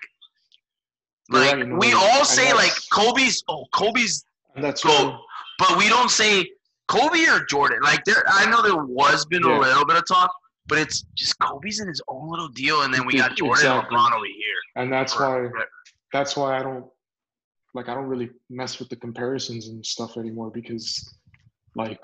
Like 1.32 1.56
right, 1.56 1.78
we 1.80 1.94
all 1.94 2.24
say, 2.24 2.54
like 2.54 2.74
Kobe's. 2.92 3.44
Oh, 3.48 3.66
Kobe's 3.74 4.26
that's 4.56 4.86
why 4.86 5.18
but 5.58 5.78
we 5.78 5.90
don't 5.90 6.12
say 6.12 6.48
Kobe 6.88 7.26
or 7.26 7.46
Jordan. 7.46 7.80
Like 7.82 8.04
there, 8.06 8.24
I 8.28 8.50
know 8.50 8.62
there 8.62 8.84
was 8.86 9.26
been 9.26 9.44
Yeah. 9.44 9.58
a 9.58 9.60
little 9.60 9.86
bit 9.86 9.98
of 9.98 10.08
talk, 10.08 10.30
but 10.68 10.78
it's 10.78 11.04
just 11.16 11.38
Kobe's 11.40 11.80
in 11.80 11.88
his 11.88 12.02
own 12.08 12.30
little 12.30 12.50
deal, 12.50 12.84
and 12.84 12.94
then 12.94 13.06
we 13.08 13.14
got 13.18 13.36
Jordan 13.38 13.66
Exactly. 13.66 13.96
and 13.96 14.06
LeBron 14.06 14.16
over 14.16 14.26
here. 14.26 14.45
And 14.76 14.92
that's 14.92 15.18
why 15.20 15.50
that's 16.12 16.36
why 16.36 16.58
I 16.58 16.64
don't 16.64 16.86
like 17.74 17.90
I 17.90 17.94
don't 17.94 18.08
really 18.08 18.30
mess 18.50 18.80
with 18.80 18.90
the 18.90 18.96
comparisons 18.96 19.68
and 19.68 19.86
stuff 19.86 20.18
anymore 20.18 20.52
because 20.52 21.18
like 21.76 22.00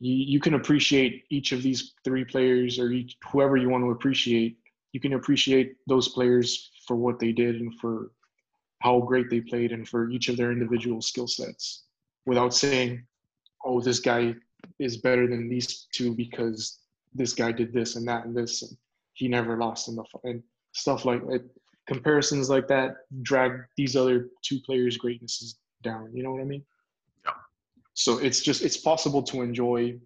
you 0.00 0.14
you 0.14 0.40
can 0.40 0.54
appreciate 0.54 1.24
each 1.30 1.52
of 1.52 1.62
these 1.62 1.94
three 2.04 2.24
players 2.24 2.78
or 2.78 2.90
each, 2.90 3.16
whoever 3.30 3.56
you 3.56 3.68
want 3.68 3.84
to 3.84 3.90
appreciate. 3.90 4.58
You 4.92 5.00
can 5.00 5.12
appreciate 5.12 5.76
those 5.86 6.08
players 6.08 6.72
for 6.86 6.96
what 6.96 7.20
they 7.20 7.32
did 7.32 7.60
and 7.60 7.72
for 7.78 8.10
how 8.80 9.00
great 9.00 9.30
they 9.30 9.40
played 9.40 9.72
and 9.72 9.86
for 9.86 10.10
each 10.10 10.28
of 10.28 10.36
their 10.36 10.50
individual 10.50 11.00
skill 11.00 11.28
sets 11.28 11.84
without 12.26 12.52
saying 12.52 13.04
oh 13.64 13.80
this 13.80 14.00
guy 14.00 14.34
is 14.78 14.96
better 14.96 15.26
than 15.26 15.48
these 15.48 15.86
two 15.92 16.14
because 16.14 16.80
this 17.14 17.32
guy 17.32 17.52
did 17.52 17.72
this 17.72 17.96
and 17.96 18.08
that 18.08 18.24
and 18.24 18.36
this 18.36 18.62
and 18.62 18.76
he 19.12 19.28
never 19.28 19.56
lost 19.56 19.88
in 19.88 19.96
the 19.96 20.04
and 20.24 20.42
stuff 20.72 21.04
like 21.04 21.22
it 21.30 21.42
comparisons 21.86 22.48
like 22.48 22.68
that 22.68 22.94
drag 23.22 23.52
these 23.76 23.96
other 23.96 24.28
two 24.42 24.60
players 24.60 24.96
greatnesses 24.96 25.56
down 25.82 26.10
you 26.14 26.22
know 26.22 26.30
what 26.32 26.40
i 26.40 26.44
mean 26.44 26.64
Yeah. 27.24 27.32
so 27.94 28.18
it's 28.18 28.40
just 28.40 28.62
it's 28.62 28.76
possible 28.76 29.22
to 29.24 29.42
enjoy 29.42 29.98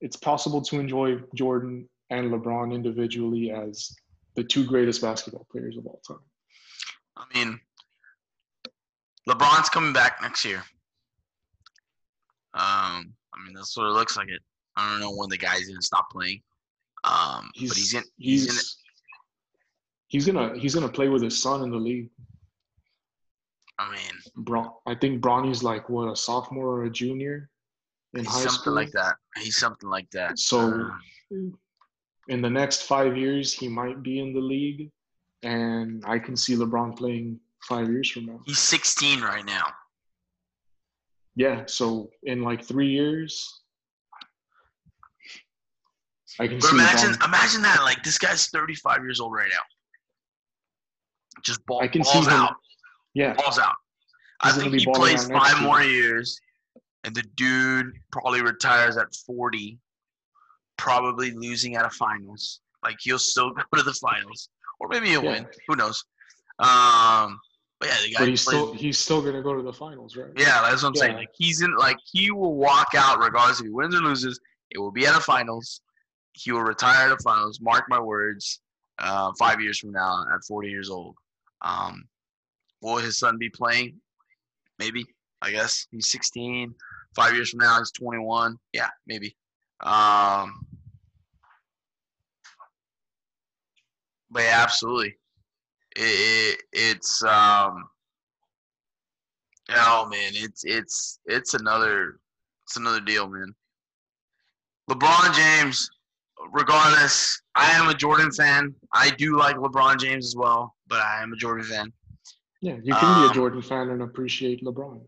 it's 0.00 0.16
possible 0.16 0.62
to 0.62 0.78
enjoy 0.78 1.18
jordan 1.34 1.88
and 2.10 2.30
lebron 2.30 2.72
individually 2.74 3.50
as 3.50 3.94
the 4.36 4.44
two 4.44 4.64
greatest 4.64 5.00
basketball 5.02 5.46
players 5.50 5.76
of 5.76 5.86
all 5.86 6.00
time 6.06 6.18
I 7.16 7.24
mean, 7.34 7.60
LeBron's 9.28 9.68
coming 9.68 9.92
back 9.92 10.18
next 10.22 10.44
year. 10.44 10.64
Um, 12.54 13.14
I 13.34 13.44
mean 13.44 13.54
that's 13.54 13.76
what 13.76 13.86
it 13.86 13.90
looks 13.92 14.16
like. 14.16 14.28
It. 14.28 14.40
I 14.76 14.90
don't 14.90 15.00
know 15.00 15.14
when 15.14 15.28
the 15.28 15.38
guy's 15.38 15.68
gonna 15.68 15.82
stop 15.82 16.10
playing. 16.10 16.42
Um, 17.04 17.50
he's 17.54 17.70
but 17.70 17.76
he's 17.78 17.94
in. 17.94 18.02
he's 18.16 18.44
He's 18.44 18.58
in. 18.58 18.64
he's 20.08 20.26
gonna 20.26 20.58
he's 20.58 20.74
gonna 20.74 20.88
play 20.88 21.08
with 21.08 21.22
his 21.22 21.40
son 21.40 21.62
in 21.62 21.70
the 21.70 21.76
league 21.76 22.10
I 23.78 23.90
mean, 23.90 24.12
Bron, 24.36 24.70
i 24.86 24.94
think 24.94 25.20
bronny's 25.20 25.62
like 25.64 25.88
what 25.88 26.12
a 26.12 26.14
sophomore 26.16 26.68
or 26.68 26.84
a 26.84 26.90
junior 26.90 27.48
in 28.14 28.24
high 28.24 28.40
something 28.40 28.50
school 28.52 28.74
like 28.74 28.92
that. 28.92 29.16
He's 29.36 29.56
something 29.56 29.88
like 29.88 30.10
that. 30.10 30.38
So 30.38 30.58
Um, 31.30 31.58
in 32.28 32.42
the 32.42 32.50
next 32.50 32.82
five 32.82 33.16
years, 33.16 33.52
he 33.52 33.68
might 33.68 34.02
be 34.02 34.20
in 34.20 34.32
the 34.34 34.40
league, 34.40 34.90
and 35.42 36.04
I 36.06 36.18
can 36.18 36.36
see 36.36 36.54
LeBron 36.54 36.96
playing 36.96 37.40
five 37.62 37.88
years 37.88 38.10
from 38.10 38.26
now. 38.26 38.40
he's 38.44 38.58
16 38.58 39.22
right 39.22 39.44
now. 39.44 39.64
Yeah, 41.34 41.64
so 41.66 42.10
in 42.24 42.42
like 42.42 42.62
three 42.62 42.90
years, 42.90 43.61
I 46.40 46.48
can 46.48 46.58
But 46.58 46.66
see 46.68 46.76
imagine, 46.76 47.14
imagine 47.24 47.62
that. 47.62 47.82
Like 47.82 48.02
this 48.02 48.18
guy's 48.18 48.46
35 48.48 49.02
years 49.02 49.20
old 49.20 49.32
right 49.32 49.48
now. 49.50 49.60
Just 51.44 51.64
ball, 51.66 51.80
I 51.82 51.88
can 51.88 52.04
see 52.04 52.12
balls 52.12 52.26
him. 52.26 52.32
out. 52.34 52.54
Yeah, 53.14 53.34
balls 53.34 53.58
out. 53.58 53.74
I 54.40 54.48
He's 54.48 54.56
gonna 54.58 54.70
think 54.70 54.82
he 54.82 54.92
plays 54.92 55.28
five 55.30 55.58
year. 55.58 55.66
more 55.68 55.82
years, 55.82 56.40
and 57.04 57.14
the 57.14 57.22
dude 57.36 57.92
probably 58.10 58.42
retires 58.42 58.96
at 58.96 59.08
40, 59.26 59.78
probably 60.76 61.32
losing 61.32 61.76
at 61.76 61.84
a 61.84 61.90
finals. 61.90 62.60
Like 62.84 62.96
he'll 63.00 63.18
still 63.18 63.50
go 63.54 63.62
to 63.76 63.82
the 63.82 63.92
finals, 63.94 64.48
or 64.80 64.88
maybe 64.88 65.08
he'll 65.08 65.22
Yeah. 65.24 65.32
win. 65.32 65.46
Who 65.68 65.76
knows? 65.76 66.04
Um, 66.58 67.38
but 67.80 67.88
yeah, 67.88 67.96
the 68.04 68.10
guy 68.12 68.18
but 68.20 68.28
he's 68.28 68.44
plays. 68.44 68.56
still 68.60 68.74
he's 68.74 68.98
still 68.98 69.22
gonna 69.22 69.42
go 69.42 69.54
to 69.54 69.62
the 69.62 69.72
finals, 69.72 70.16
right? 70.16 70.30
yeah, 70.36 70.62
that's 70.62 70.82
what 70.82 70.90
I'm 70.90 70.94
saying. 70.96 71.16
Like 71.16 71.30
he's 71.34 71.62
in. 71.62 71.74
Like 71.76 71.98
he 72.12 72.30
will 72.30 72.54
walk 72.56 72.88
out 72.96 73.18
regardless 73.20 73.60
if 73.60 73.66
he 73.66 73.70
wins 73.70 73.94
or 73.94 74.00
loses. 74.00 74.38
It 74.70 74.78
will 74.78 74.92
be 74.92 75.06
at 75.06 75.16
a 75.16 75.20
finals. 75.20 75.80
He 76.32 76.52
will 76.52 76.62
retire 76.62 77.12
a 77.12 77.18
finals. 77.18 77.60
Mark 77.60 77.84
my 77.88 78.00
words. 78.00 78.60
Uh, 78.98 79.32
five 79.38 79.60
years 79.60 79.78
from 79.78 79.90
now, 79.90 80.24
at 80.32 80.44
40 80.44 80.68
years 80.68 80.90
old, 80.90 81.16
um, 81.62 82.04
will 82.82 82.98
his 82.98 83.18
son 83.18 83.36
be 83.38 83.48
playing? 83.48 83.96
Maybe. 84.78 85.04
I 85.40 85.50
guess 85.50 85.86
he's 85.90 86.08
16. 86.08 86.74
Five 87.16 87.34
years 87.34 87.50
from 87.50 87.60
now, 87.60 87.78
he's 87.78 87.90
21. 87.92 88.56
Yeah, 88.72 88.88
maybe. 89.06 89.34
Um, 89.80 90.66
but 94.30 94.44
yeah, 94.44 94.60
absolutely. 94.62 95.16
It, 95.96 96.02
it, 96.02 96.62
it's 96.72 97.22
um, 97.24 97.84
oh 99.70 100.06
man, 100.08 100.32
it's 100.34 100.64
it's 100.64 101.18
it's 101.26 101.54
another 101.54 102.20
it's 102.64 102.76
another 102.76 103.00
deal, 103.00 103.28
man. 103.28 103.54
LeBron 104.90 105.34
James, 105.34 105.90
regardless, 106.50 107.42
I 107.54 107.70
am 107.72 107.88
a 107.88 107.94
Jordan 107.94 108.30
fan. 108.32 108.74
I 108.92 109.10
do 109.10 109.36
like 109.38 109.56
LeBron 109.56 109.98
James 109.98 110.26
as 110.26 110.36
well, 110.36 110.74
but 110.88 111.00
I 111.00 111.22
am 111.22 111.32
a 111.32 111.36
Jordan 111.36 111.64
fan. 111.66 111.92
Yeah, 112.60 112.76
you 112.82 112.94
can 112.94 113.20
be 113.20 113.24
Um, 113.26 113.30
a 113.30 113.34
Jordan 113.34 113.62
fan 113.62 113.88
and 113.90 114.02
appreciate 114.02 114.64
LeBron. 114.64 115.00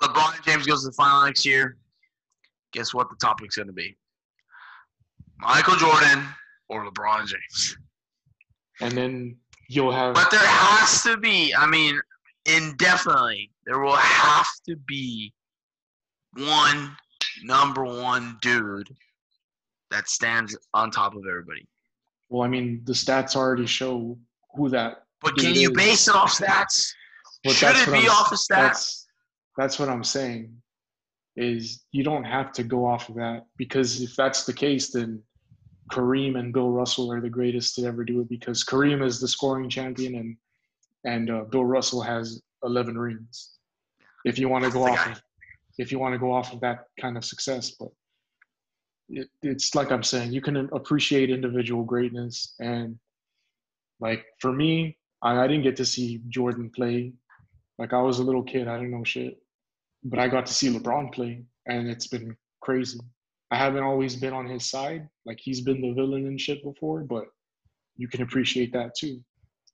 LeBron 0.00 0.44
James 0.44 0.66
goes 0.66 0.82
to 0.82 0.88
the 0.88 0.94
final 0.94 1.24
next 1.24 1.46
year. 1.46 1.76
Guess 2.72 2.92
what 2.92 3.08
the 3.08 3.16
topic's 3.16 3.56
going 3.56 3.68
to 3.68 3.72
be? 3.72 3.96
Michael 5.38 5.76
Jordan 5.76 6.24
or 6.68 6.84
LeBron 6.90 7.26
James. 7.26 7.76
And 8.80 8.92
then 8.92 9.36
you'll 9.68 9.92
have 9.92 10.14
But 10.14 10.30
there 10.30 10.40
has 10.40 11.02
to 11.04 11.16
be, 11.16 11.54
I 11.54 11.66
mean, 11.66 12.00
indefinitely, 12.46 13.50
there 13.64 13.78
will 13.78 13.94
have 13.96 14.48
to 14.68 14.76
be 14.76 15.32
one 16.34 16.96
number 17.42 17.84
one 17.84 18.38
dude 18.40 18.88
that 19.90 20.08
stands 20.08 20.56
on 20.74 20.90
top 20.90 21.14
of 21.14 21.26
everybody. 21.28 21.66
well, 22.28 22.42
I 22.42 22.48
mean, 22.48 22.80
the 22.84 22.92
stats 22.92 23.36
already 23.36 23.66
show 23.66 24.16
who 24.54 24.68
that. 24.70 25.04
But 25.20 25.36
can 25.36 25.54
you 25.54 25.70
is. 25.70 25.76
base 25.76 26.08
it 26.08 26.14
off 26.14 26.32
stats? 26.32 26.92
But 27.44 27.52
Should 27.54 27.76
it 27.76 27.86
be 27.86 27.98
I'm- 28.08 28.10
off 28.10 28.32
of 28.32 28.38
stats? 28.38 28.48
That's 28.48 29.06
that's 29.56 29.78
what 29.78 29.88
I'm 29.88 30.04
saying. 30.04 30.56
Is 31.36 31.84
you 31.92 32.04
don't 32.04 32.24
have 32.24 32.52
to 32.52 32.62
go 32.62 32.86
off 32.86 33.08
of 33.08 33.14
that 33.16 33.46
because 33.56 34.00
if 34.02 34.14
that's 34.16 34.44
the 34.44 34.52
case, 34.52 34.90
then 34.90 35.22
Kareem 35.90 36.38
and 36.38 36.52
Bill 36.52 36.70
Russell 36.70 37.10
are 37.12 37.20
the 37.20 37.30
greatest 37.30 37.74
to 37.76 37.84
ever 37.86 38.04
do 38.04 38.20
it 38.20 38.28
because 38.28 38.64
Kareem 38.64 39.02
is 39.04 39.18
the 39.20 39.28
scoring 39.28 39.68
champion 39.68 40.14
and 40.16 40.36
and 41.04 41.30
uh, 41.30 41.44
Bill 41.44 41.64
Russell 41.64 42.00
has 42.02 42.40
11 42.64 42.96
rings. 42.96 43.50
If 44.24 44.38
you 44.38 44.48
want 44.48 44.64
to 44.64 44.70
go 44.70 44.86
off 44.86 45.06
of 45.06 45.22
if 45.78 45.90
you 45.92 45.98
want 45.98 46.14
to 46.14 46.18
go 46.18 46.32
off 46.32 46.52
of 46.52 46.60
that 46.60 46.84
kind 47.00 47.16
of 47.16 47.24
success, 47.24 47.72
but 47.78 47.88
it, 49.08 49.28
it's 49.42 49.74
like 49.74 49.90
I'm 49.90 50.02
saying, 50.02 50.32
you 50.32 50.40
can 50.40 50.56
appreciate 50.72 51.30
individual 51.30 51.84
greatness 51.84 52.54
and 52.60 52.98
like 54.00 54.24
for 54.40 54.52
me, 54.52 54.98
I, 55.22 55.38
I 55.38 55.46
didn't 55.46 55.62
get 55.62 55.76
to 55.76 55.84
see 55.84 56.20
Jordan 56.28 56.70
play. 56.74 57.12
Like 57.78 57.92
I 57.92 58.02
was 58.02 58.18
a 58.18 58.24
little 58.24 58.42
kid, 58.42 58.68
I 58.68 58.76
didn't 58.76 58.90
know 58.90 59.04
shit, 59.04 59.38
but 60.04 60.18
I 60.18 60.28
got 60.28 60.46
to 60.46 60.52
see 60.52 60.68
LeBron 60.68 61.12
play, 61.12 61.44
and 61.66 61.88
it's 61.88 62.08
been 62.08 62.36
crazy. 62.60 62.98
I 63.50 63.56
haven't 63.56 63.82
always 63.82 64.16
been 64.16 64.32
on 64.32 64.46
his 64.46 64.68
side, 64.68 65.08
like 65.24 65.38
he's 65.40 65.60
been 65.60 65.80
the 65.80 65.92
villain 65.92 66.26
and 66.26 66.40
shit 66.40 66.62
before, 66.64 67.00
but 67.04 67.26
you 67.96 68.08
can 68.08 68.22
appreciate 68.22 68.72
that 68.72 68.94
too. 68.96 69.22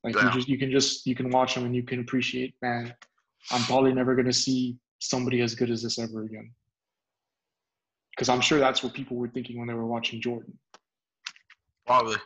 Like 0.05 0.15
Yeah. 0.15 0.27
you 0.27 0.31
just 0.33 0.49
you 0.49 0.59
can 0.59 0.71
just 0.71 1.07
you 1.07 1.15
can 1.15 1.31
watch 1.31 1.55
him 1.57 1.65
and 1.65 1.75
you 1.75 1.83
can 1.83 2.01
appreciate, 2.01 2.55
man. 2.63 2.95
I'm 3.51 3.63
probably 3.63 3.95
never 3.95 4.15
gonna 4.15 4.33
see 4.33 4.77
somebody 4.99 5.41
as 5.41 5.55
good 5.55 5.71
as 5.71 5.83
this 5.83 5.99
ever 5.99 6.23
again. 6.23 6.51
Because 8.11 8.29
I'm 8.29 8.41
sure 8.41 8.59
that's 8.59 8.83
what 8.83 8.95
people 8.95 9.17
were 9.17 9.29
thinking 9.29 9.59
when 9.59 9.69
they 9.69 9.75
were 9.75 9.87
watching 9.87 10.21
Jordan. 10.21 10.59
Probably. 11.87 12.17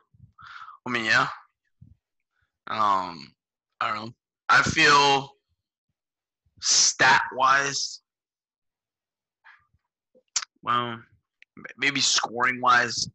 I 0.86 0.90
mean, 0.90 1.04
yeah. 1.04 1.28
Um, 2.68 3.32
I 3.80 3.88
don't 3.88 4.06
know. 4.06 4.12
I 4.48 4.62
feel 4.62 5.30
stat 6.60 7.22
wise, 7.34 8.00
well, 10.62 10.98
maybe 11.76 12.00
scoring 12.00 12.60
wise, 12.60 13.08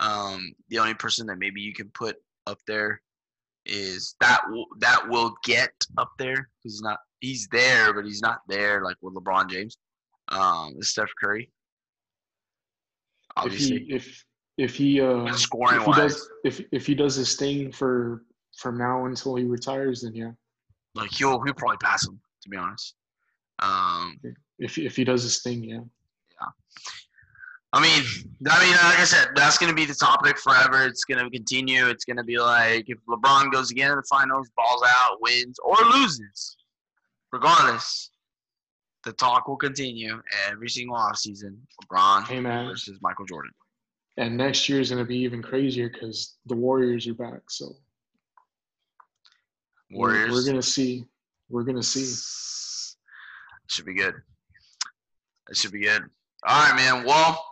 um, 0.00 0.52
the 0.68 0.78
only 0.78 0.94
person 0.94 1.26
that 1.26 1.38
maybe 1.38 1.60
you 1.60 1.74
can 1.74 1.90
put 1.90 2.16
up 2.46 2.58
there 2.66 3.02
is 3.66 4.16
that 4.20 4.42
will, 4.48 4.66
that 4.78 5.08
will 5.08 5.34
get 5.44 5.72
up 5.98 6.12
there. 6.18 6.48
He's 6.62 6.80
not. 6.80 6.98
He's 7.20 7.48
there, 7.52 7.92
but 7.92 8.04
he's 8.04 8.22
not 8.22 8.40
there 8.48 8.82
like 8.82 8.96
with 9.02 9.14
LeBron 9.14 9.50
James. 9.50 9.76
Um, 10.28 10.74
is 10.78 10.90
Steph 10.90 11.10
Curry. 11.20 11.50
Obviously, 13.36 13.76
If 13.76 13.86
he 13.88 13.94
if 13.94 14.24
if 14.58 14.74
he 14.74 15.00
uh 15.00 15.32
scoring 15.32 15.76
if 15.76 15.82
he 15.84 15.88
wise. 15.90 15.96
does 15.96 16.30
if 16.44 16.60
if 16.72 16.86
he 16.86 16.94
does 16.94 17.14
his 17.14 17.36
thing 17.36 17.72
for 17.72 18.24
from 18.56 18.76
now 18.76 19.06
until 19.06 19.36
he 19.36 19.44
retires, 19.44 20.02
then 20.02 20.14
yeah. 20.14 20.32
like 20.94 21.10
he'll 21.12 21.40
he'll 21.42 21.54
probably 21.54 21.78
pass 21.78 22.06
him. 22.06 22.20
To 22.42 22.48
be 22.48 22.56
honest. 22.56 22.94
Um, 23.60 24.18
If 24.58 24.78
if 24.78 24.96
he 24.96 25.04
does 25.04 25.22
his 25.22 25.42
thing, 25.42 25.62
yeah. 25.64 25.80
Yeah. 26.40 26.48
I 27.72 27.80
mean, 27.80 28.02
I 28.50 28.64
mean, 28.64 28.72
like 28.72 28.98
I 28.98 29.04
said, 29.04 29.28
that's 29.36 29.56
gonna 29.58 29.74
be 29.74 29.84
the 29.84 29.94
topic 29.94 30.38
forever. 30.38 30.84
It's 30.86 31.04
gonna 31.04 31.30
continue. 31.30 31.86
It's 31.88 32.04
gonna 32.04 32.24
be 32.24 32.38
like 32.38 32.88
if 32.88 32.98
LeBron 33.08 33.52
goes 33.52 33.70
again 33.70 33.90
in 33.92 33.96
the 33.98 34.02
finals, 34.10 34.50
balls 34.56 34.82
out, 34.86 35.18
wins 35.20 35.58
or 35.60 35.76
loses, 35.92 36.56
regardless, 37.32 38.10
the 39.04 39.12
talk 39.14 39.48
will 39.48 39.56
continue 39.56 40.20
every 40.48 40.68
single 40.68 40.96
offseason. 40.96 41.56
LeBron 41.84 42.24
Hey 42.26 42.40
man, 42.40 42.66
versus 42.66 42.98
Michael 43.00 43.24
Jordan. 43.24 43.52
and 44.16 44.36
next 44.36 44.68
year 44.68 44.80
is 44.80 44.90
gonna 44.90 45.04
be 45.04 45.16
even 45.18 45.42
crazier 45.42 45.88
because 45.88 46.36
the 46.46 46.54
Warriors 46.56 47.06
are 47.08 47.14
back. 47.14 47.40
So 47.48 47.76
we're- 49.90 50.12
Warriors. 50.18 50.30
We're 50.32 50.44
gonna 50.46 50.62
see. 50.62 51.04
We're 51.48 51.64
gonna 51.64 51.82
see. 51.82 52.04
Should 53.68 53.86
be 53.86 53.94
good. 53.94 54.14
That 55.46 55.56
should 55.56 55.72
be 55.72 55.80
good. 55.80 56.02
All 56.44 56.62
right, 56.68 56.74
man. 56.76 57.04
Well, 57.04 57.44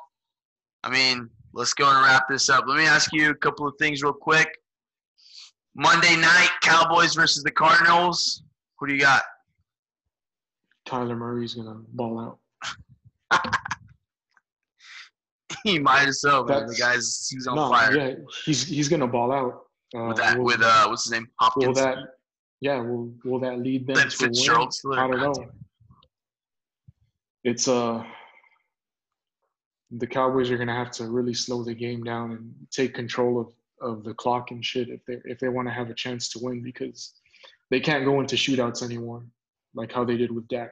I 0.82 0.90
mean, 0.90 1.30
let's 1.52 1.74
go 1.74 1.88
and 1.88 2.04
wrap 2.04 2.28
this 2.28 2.48
up. 2.48 2.64
Let 2.66 2.76
me 2.76 2.86
ask 2.86 3.12
you 3.12 3.30
a 3.30 3.34
couple 3.34 3.66
of 3.66 3.74
things 3.78 4.02
real 4.02 4.12
quick. 4.12 4.48
Monday 5.74 6.16
night, 6.16 6.50
Cowboys 6.60 7.14
versus 7.14 7.42
the 7.44 7.50
Cardinals. 7.50 8.42
Who 8.78 8.86
do 8.88 8.94
you 8.94 9.00
got? 9.00 9.22
Kyler 10.89 11.16
Murray's 11.16 11.55
gonna 11.55 11.80
ball 11.93 12.18
out. 12.18 12.39
he 15.64 15.78
might 15.78 16.09
as 16.09 16.22
well, 16.24 16.45
man. 16.45 16.66
The 16.66 16.74
guy's 16.74 17.28
he's 17.30 17.47
on 17.47 17.57
no, 17.57 17.68
fire. 17.68 17.95
yeah, 17.97 18.14
he's 18.45 18.66
he's 18.66 18.89
gonna 18.89 19.07
ball 19.07 19.32
out. 19.32 19.64
Uh, 19.97 20.09
With 20.09 20.16
that, 20.18 20.36
will- 20.39 20.45
with 20.45 20.61
uh, 20.62 20.86
what's 20.86 21.05
his 21.05 21.12
name? 21.12 21.28
Hopkins. 21.41 21.66
will 21.66 21.74
that 21.74 21.99
yeah 22.61 22.78
will 22.80 23.12
will 23.24 23.39
that 23.41 23.59
lead 23.61 23.86
them 23.86 23.97
Then 23.97 24.09
to 24.09 24.16
win? 24.20 24.34
Fitzgerald. 24.34 24.74
I 24.95 25.07
don't 25.09 25.20
know. 25.20 25.34
It's 27.45 27.68
uh 27.68 28.05
the 29.91 30.07
Cowboys 30.07 30.51
are 30.51 30.59
gonna 30.59 30.74
have 30.74 30.91
to 30.93 31.07
really 31.09 31.34
slow 31.34 31.62
the 31.62 31.74
game 31.74 32.03
down 32.03 32.32
and 32.32 32.55
take 32.70 32.95
control 32.95 33.41
of, 33.41 33.53
of 33.80 34.05
the 34.05 34.12
clock 34.14 34.51
and 34.51 34.64
shit 34.64 34.89
if 34.89 35.05
they 35.07 35.18
if 35.24 35.39
they 35.39 35.49
want 35.49 35.68
to 35.68 35.72
have 35.72 35.89
a 35.91 35.95
chance 35.95 36.28
to 36.30 36.39
win 36.41 36.62
because 36.62 37.14
they 37.70 37.80
can't 37.80 38.05
go 38.05 38.20
into 38.20 38.36
shootouts 38.36 38.82
anymore 38.82 39.22
like 39.74 39.92
how 39.92 40.04
they 40.04 40.16
did 40.16 40.30
with 40.30 40.46
Dak. 40.48 40.70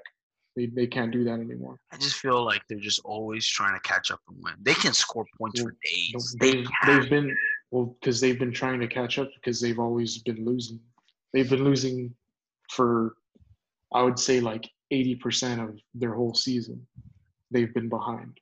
They 0.56 0.66
they 0.66 0.86
can't 0.86 1.12
do 1.12 1.22
that 1.24 1.38
anymore. 1.38 1.78
I 1.92 1.98
just 1.98 2.16
feel 2.16 2.42
like 2.44 2.62
they're 2.68 2.78
just 2.78 3.00
always 3.04 3.46
trying 3.46 3.74
to 3.74 3.80
catch 3.80 4.10
up 4.10 4.20
and 4.28 4.38
win. 4.42 4.54
They 4.62 4.74
can 4.74 4.94
score 4.94 5.26
points 5.38 5.60
for 5.60 5.74
days. 5.84 6.36
They 6.40 6.52
They 6.52 6.62
can. 6.62 6.72
they've 6.86 7.10
been 7.10 7.36
well 7.70 7.96
because 8.00 8.20
they've 8.20 8.38
been 8.38 8.52
trying 8.52 8.80
to 8.80 8.88
catch 8.88 9.18
up 9.18 9.28
because 9.34 9.60
they've 9.60 9.78
always 9.78 10.18
been 10.18 10.44
losing. 10.44 10.80
They've 11.32 11.48
been 11.48 11.64
losing 11.64 12.14
for 12.70 13.16
I 13.92 14.02
would 14.02 14.18
say 14.18 14.40
like 14.40 14.66
eighty 14.90 15.14
percent 15.14 15.60
of 15.60 15.78
their 15.94 16.14
whole 16.14 16.34
season. 16.34 16.86
They've 17.50 17.72
been 17.72 17.88
behind. 17.88 18.40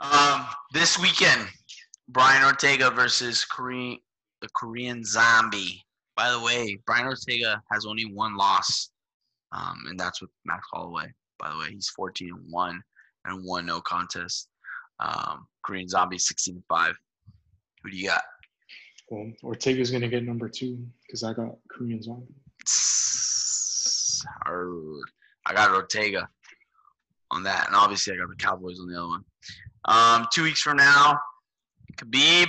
Um, 0.00 0.46
this 0.72 0.98
weekend, 0.98 1.46
Brian 2.08 2.42
Ortega 2.42 2.90
versus 2.90 3.44
Korean, 3.44 3.98
the 4.40 4.48
Korean 4.56 5.04
Zombie. 5.04 5.84
By 6.20 6.30
the 6.32 6.40
way, 6.40 6.78
Brian 6.84 7.06
Ortega 7.06 7.62
has 7.72 7.86
only 7.86 8.04
one 8.04 8.36
loss, 8.36 8.90
um, 9.52 9.84
and 9.88 9.98
that's 9.98 10.20
with 10.20 10.28
Max 10.44 10.66
Holloway. 10.70 11.06
By 11.38 11.50
the 11.50 11.56
way, 11.56 11.70
he's 11.70 11.88
14 11.96 12.28
and 12.28 12.52
one 12.52 12.82
and 13.24 13.42
one 13.42 13.64
no 13.64 13.80
contest. 13.80 14.48
Um, 14.98 15.46
Korean 15.64 15.88
Zombie 15.88 16.18
16 16.18 16.56
and 16.56 16.64
five. 16.68 16.94
Who 17.82 17.90
do 17.90 17.96
you 17.96 18.08
got? 18.08 18.20
Well, 19.08 19.32
Ortega's 19.42 19.90
gonna 19.90 20.08
get 20.08 20.22
number 20.22 20.50
two 20.50 20.86
because 21.06 21.24
I 21.24 21.32
got 21.32 21.56
Korean 21.70 22.02
Zombie. 22.02 22.34
I 25.46 25.54
got 25.54 25.70
Ortega 25.70 26.28
on 27.30 27.44
that, 27.44 27.68
and 27.68 27.74
obviously 27.74 28.12
I 28.12 28.18
got 28.18 28.28
the 28.28 28.36
Cowboys 28.36 28.78
on 28.78 28.92
the 28.92 28.98
other 28.98 29.08
one. 29.08 29.24
Um, 29.86 30.26
two 30.30 30.42
weeks 30.42 30.60
from 30.60 30.76
now, 30.76 31.18
Khabib 31.96 32.48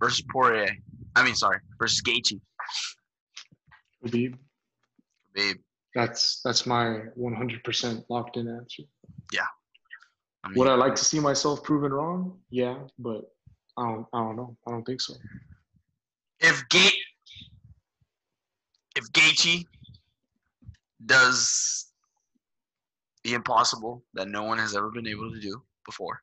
versus 0.00 0.24
Poirier. 0.32 0.76
I 1.14 1.22
mean, 1.22 1.36
sorry, 1.36 1.60
versus 1.78 2.02
Gaethje. 2.02 2.40
Khabib. 4.04 4.36
Khabib. 5.36 5.58
That's 5.94 6.40
that's 6.42 6.64
my 6.66 7.02
100% 7.18 8.04
locked 8.08 8.36
in 8.38 8.48
answer. 8.48 8.82
I 10.44 10.48
mean, 10.48 10.58
Would 10.58 10.68
I 10.68 10.74
like 10.74 10.94
to 10.96 11.04
see 11.04 11.20
myself 11.20 11.62
proven 11.62 11.92
wrong? 11.92 12.38
Yeah, 12.50 12.78
but 12.98 13.30
I 13.76 13.84
don't 13.84 14.06
I 14.12 14.18
don't 14.18 14.36
know. 14.36 14.56
I 14.66 14.72
don't 14.72 14.84
think 14.84 15.00
so. 15.00 15.14
if 16.40 16.68
Gate, 16.68 16.94
if 18.96 19.10
Gaethje 19.12 19.66
does 21.06 21.92
the 23.24 23.34
impossible 23.34 24.04
that 24.14 24.28
no 24.28 24.42
one 24.42 24.58
has 24.58 24.74
ever 24.74 24.90
been 24.90 25.06
able 25.06 25.30
to 25.30 25.40
do 25.40 25.62
before, 25.86 26.20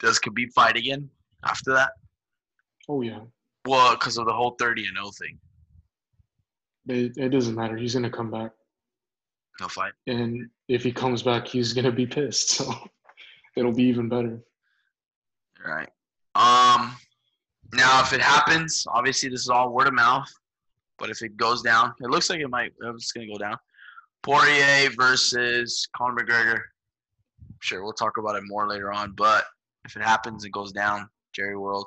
does 0.00 0.18
Khabib 0.18 0.52
fight 0.54 0.76
again 0.76 1.10
after 1.44 1.72
that? 1.74 1.90
Oh 2.88 3.02
yeah. 3.02 3.20
Well, 3.66 3.94
because 3.94 4.16
of 4.18 4.26
the 4.26 4.32
whole 4.32 4.56
30 4.58 4.86
and 4.86 4.96
0 4.96 5.10
thing, 5.18 5.38
It, 6.88 7.16
it 7.16 7.28
doesn't 7.30 7.54
matter. 7.54 7.76
He's 7.76 7.94
gonna 7.94 8.10
come 8.10 8.30
back. 8.30 8.52
he'll 9.58 9.68
fight. 9.68 9.92
And 10.06 10.48
if 10.68 10.82
he 10.82 10.92
comes 10.92 11.22
back, 11.22 11.46
he's 11.46 11.72
gonna 11.72 11.92
be 11.92 12.06
pissed. 12.06 12.60
So 13.56 13.62
it'll 13.64 13.72
be 13.74 13.84
even 13.84 14.08
better. 14.08 14.38
Right. 15.66 15.88
Um. 16.36 16.96
Now, 17.74 18.00
if 18.00 18.12
it 18.12 18.20
happens, 18.20 18.84
obviously 18.88 19.28
this 19.30 19.40
is 19.40 19.48
all 19.48 19.72
word 19.72 19.88
of 19.88 19.94
mouth. 19.94 20.28
But 20.98 21.10
if 21.10 21.22
it 21.22 21.36
goes 21.36 21.60
down, 21.62 21.92
it 22.00 22.08
looks 22.08 22.30
like 22.30 22.38
it 22.40 22.48
might. 22.48 22.72
It's 22.80 23.10
gonna 23.12 23.26
go 23.26 23.36
down. 23.36 23.56
Poirier 24.22 24.90
versus 24.96 25.88
Conor 25.96 26.22
McGregor. 26.24 26.60
Sure, 27.60 27.82
we'll 27.82 27.92
talk 27.92 28.16
about 28.16 28.36
it 28.36 28.44
more 28.46 28.68
later 28.68 28.92
on. 28.92 29.12
But 29.16 29.44
if 29.84 29.96
it 29.96 30.02
happens, 30.02 30.44
it 30.44 30.50
goes 30.50 30.70
down. 30.72 31.08
Jerry 31.32 31.56
World, 31.56 31.86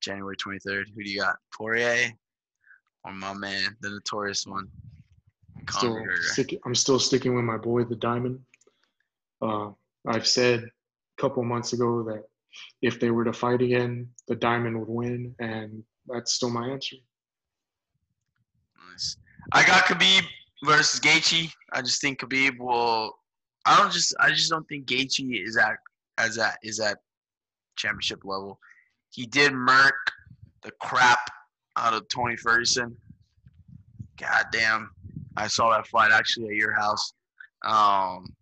January 0.00 0.36
twenty 0.36 0.58
third. 0.60 0.90
Who 0.94 1.02
do 1.02 1.10
you 1.10 1.20
got? 1.20 1.36
Poirier 1.56 2.12
or 3.04 3.12
my 3.12 3.32
man, 3.32 3.76
the 3.80 3.90
notorious 3.90 4.46
one, 4.46 4.68
Still 5.70 5.98
stick, 6.20 6.58
I'm 6.64 6.74
still 6.74 6.98
sticking 6.98 7.34
with 7.34 7.44
my 7.44 7.56
boy, 7.56 7.84
the 7.84 7.96
Diamond. 7.96 8.40
Uh, 9.42 9.70
I've 10.06 10.26
said 10.26 10.60
a 10.60 11.20
couple 11.20 11.42
months 11.44 11.72
ago 11.72 12.02
that 12.04 12.24
if 12.80 12.98
they 12.98 13.10
were 13.10 13.24
to 13.24 13.32
fight 13.32 13.60
again, 13.60 14.08
the 14.28 14.36
Diamond 14.36 14.78
would 14.78 14.88
win, 14.88 15.34
and 15.38 15.82
that's 16.06 16.32
still 16.32 16.50
my 16.50 16.68
answer. 16.68 16.96
Nice. 18.90 19.16
I 19.52 19.66
got 19.66 19.84
Khabib 19.84 20.24
versus 20.64 21.00
Gaethje. 21.00 21.52
I 21.72 21.82
just 21.82 22.00
think 22.00 22.20
Khabib 22.20 22.58
will. 22.58 23.12
I 23.66 23.76
don't 23.76 23.92
just. 23.92 24.14
I 24.20 24.30
just 24.30 24.50
don't 24.50 24.66
think 24.68 24.86
Gaethje 24.86 25.46
is 25.46 25.56
at 25.56 25.76
as 26.16 26.38
at 26.38 26.58
is 26.62 26.80
at 26.80 26.98
championship 27.76 28.24
level. 28.24 28.58
He 29.10 29.26
did 29.26 29.52
murk 29.52 29.94
the 30.62 30.70
crap 30.80 31.30
out 31.76 31.94
of 31.94 32.08
Tony 32.08 32.36
Ferguson. 32.36 32.96
God 34.18 34.46
damn. 34.52 34.90
I 35.36 35.46
saw 35.46 35.70
that 35.70 35.86
fight 35.86 36.10
actually 36.12 36.48
at 36.48 36.54
your 36.54 36.74
house. 36.74 37.12
Um, 37.64 38.34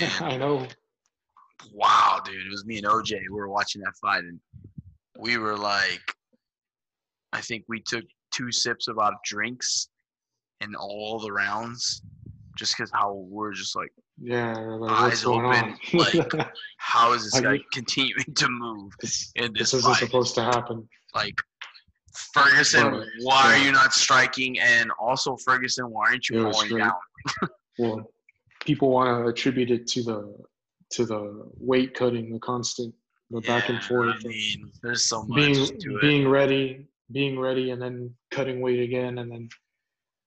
I 0.20 0.36
know. 0.36 0.66
Wow, 1.72 2.20
dude. 2.24 2.46
It 2.46 2.50
was 2.50 2.64
me 2.64 2.78
and 2.78 2.86
OJ. 2.86 3.12
We 3.30 3.36
were 3.36 3.48
watching 3.48 3.82
that 3.82 3.94
fight, 4.00 4.24
and 4.24 4.40
we 5.18 5.36
were 5.36 5.56
like, 5.56 6.00
I 7.32 7.40
think 7.40 7.64
we 7.68 7.82
took 7.86 8.04
two 8.32 8.50
sips 8.50 8.88
of 8.88 8.98
our 8.98 9.12
drinks 9.24 9.88
in 10.60 10.74
all 10.74 11.18
the 11.18 11.32
rounds 11.32 12.02
just 12.56 12.76
because 12.76 12.90
how 12.92 13.12
we're 13.28 13.52
just 13.52 13.76
like 13.76 13.92
yeah, 14.20 14.56
like, 14.56 14.90
eyes 14.90 15.24
open. 15.24 15.76
like, 15.92 16.32
how 16.78 17.12
is 17.12 17.30
this 17.30 17.40
guy 17.40 17.54
you- 17.54 17.64
continuing 17.72 18.34
to 18.34 18.48
move 18.48 18.92
this, 19.00 19.30
in 19.36 19.52
this, 19.52 19.72
this 19.72 19.74
isn't 19.74 19.92
fight? 19.92 20.00
supposed 20.00 20.34
to 20.36 20.42
happen. 20.42 20.88
like 21.14 21.34
Ferguson, 22.32 22.86
Right, 22.86 23.06
why 23.22 23.54
are 23.54 23.64
you 23.64 23.72
not 23.72 23.92
striking? 23.92 24.58
And 24.58 24.90
also 24.98 25.36
Ferguson, 25.36 25.90
why 25.90 26.06
aren't 26.10 26.28
you 26.28 26.42
going 26.42 26.76
down? 26.76 26.92
Well, 27.78 28.10
people 28.64 28.88
want 28.88 29.22
to 29.22 29.28
attribute 29.28 29.70
it 29.70 29.86
to 29.88 30.02
the 30.02 30.34
to 30.92 31.04
the 31.04 31.46
weight 31.58 31.92
cutting, 31.92 32.32
the 32.32 32.38
constant, 32.38 32.94
the 33.30 33.42
back 33.42 33.68
and 33.68 33.82
forth, 33.82 34.16
I 34.24 34.28
mean, 34.28 34.70
there's 34.82 35.02
so 35.02 35.24
much 35.24 35.36
being 35.36 35.98
being 36.00 36.28
ready, 36.28 36.86
being 37.12 37.38
ready, 37.38 37.70
and 37.72 37.82
then 37.82 38.14
cutting 38.30 38.62
weight 38.62 38.80
again, 38.80 39.18
and 39.18 39.30
then 39.30 39.50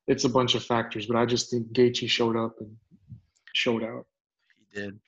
it's 0.07 0.25
a 0.25 0.29
bunch 0.29 0.53
of 0.53 0.63
factors. 0.63 1.07
But 1.07 1.17
I 1.17 1.25
just 1.25 1.49
think 1.49 1.71
Gaethje 1.71 2.07
showed 2.07 2.35
up 2.35 2.55
and 2.59 2.75
showed 3.59 3.83
out. 3.83 4.05
He 4.57 4.79
did. 4.79 4.99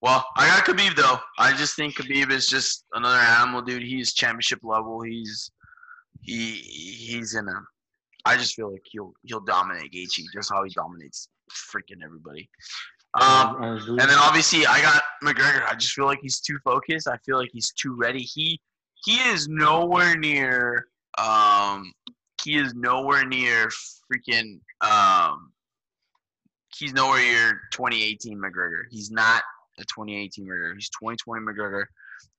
Well, 0.00 0.24
I 0.36 0.46
got 0.46 0.64
Khabib 0.64 0.94
though. 0.94 1.18
I 1.38 1.56
just 1.56 1.74
think 1.74 1.94
Khabib 1.94 2.30
is 2.30 2.46
just 2.46 2.84
another 2.92 3.18
animal, 3.18 3.62
dude. 3.62 3.82
He's 3.82 4.12
championship 4.12 4.60
level. 4.62 5.00
He's 5.02 5.50
he 6.22 6.52
he's 6.52 7.34
in 7.34 7.48
a. 7.48 7.60
I 8.24 8.36
just 8.36 8.54
feel 8.54 8.70
like 8.72 8.82
he'll 8.84 9.12
he'll 9.22 9.40
dominate 9.40 9.92
Gaethje 9.92 10.24
just 10.32 10.52
how 10.52 10.62
he 10.64 10.70
dominates 10.74 11.28
freaking 11.50 12.04
everybody. 12.04 12.48
Um, 13.20 13.56
and 13.62 13.98
then 13.98 14.18
obviously 14.18 14.66
I 14.66 14.82
got 14.82 15.02
McGregor. 15.24 15.66
I 15.66 15.74
just 15.74 15.94
feel 15.94 16.04
like 16.04 16.18
he's 16.20 16.40
too 16.40 16.58
focused. 16.64 17.08
I 17.08 17.16
feel 17.24 17.38
like 17.38 17.50
he's 17.52 17.72
too 17.72 17.96
ready. 17.96 18.20
He 18.20 18.60
he 19.04 19.16
is 19.30 19.48
nowhere 19.48 20.16
near. 20.16 20.88
Um, 21.18 21.92
he 22.42 22.56
is 22.58 22.74
nowhere 22.74 23.24
near 23.24 23.68
freaking. 24.12 24.60
Um, 24.82 25.52
he's 26.78 26.92
nowhere 26.92 27.20
near 27.20 27.60
2018 27.72 28.38
McGregor. 28.38 28.84
He's 28.90 29.10
not 29.10 29.42
a 29.78 29.82
2018 29.82 30.46
McGregor. 30.46 30.74
He's 30.74 30.90
2020 30.90 31.44
McGregor. 31.44 31.84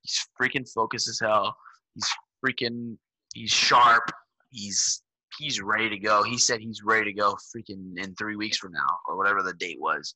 He's 0.02 0.26
freaking 0.40 0.70
focused 0.72 1.08
as 1.08 1.20
hell. 1.20 1.56
He's 1.94 2.08
freaking. 2.44 2.96
He's 3.34 3.50
sharp. 3.50 4.10
He's 4.50 5.02
he's 5.38 5.60
ready 5.60 5.88
to 5.90 5.98
go. 5.98 6.22
He 6.22 6.38
said 6.38 6.60
he's 6.60 6.82
ready 6.82 7.12
to 7.12 7.12
go 7.12 7.34
freaking 7.34 7.96
in 7.96 8.14
three 8.14 8.36
weeks 8.36 8.56
from 8.56 8.72
now 8.72 8.98
or 9.06 9.16
whatever 9.16 9.42
the 9.42 9.52
date 9.54 9.80
was. 9.80 10.14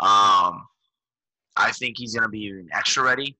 Um, 0.00 0.66
I 1.56 1.72
think 1.72 1.98
he's 1.98 2.14
gonna 2.14 2.28
be 2.28 2.40
even 2.40 2.68
extra 2.72 3.02
ready. 3.02 3.36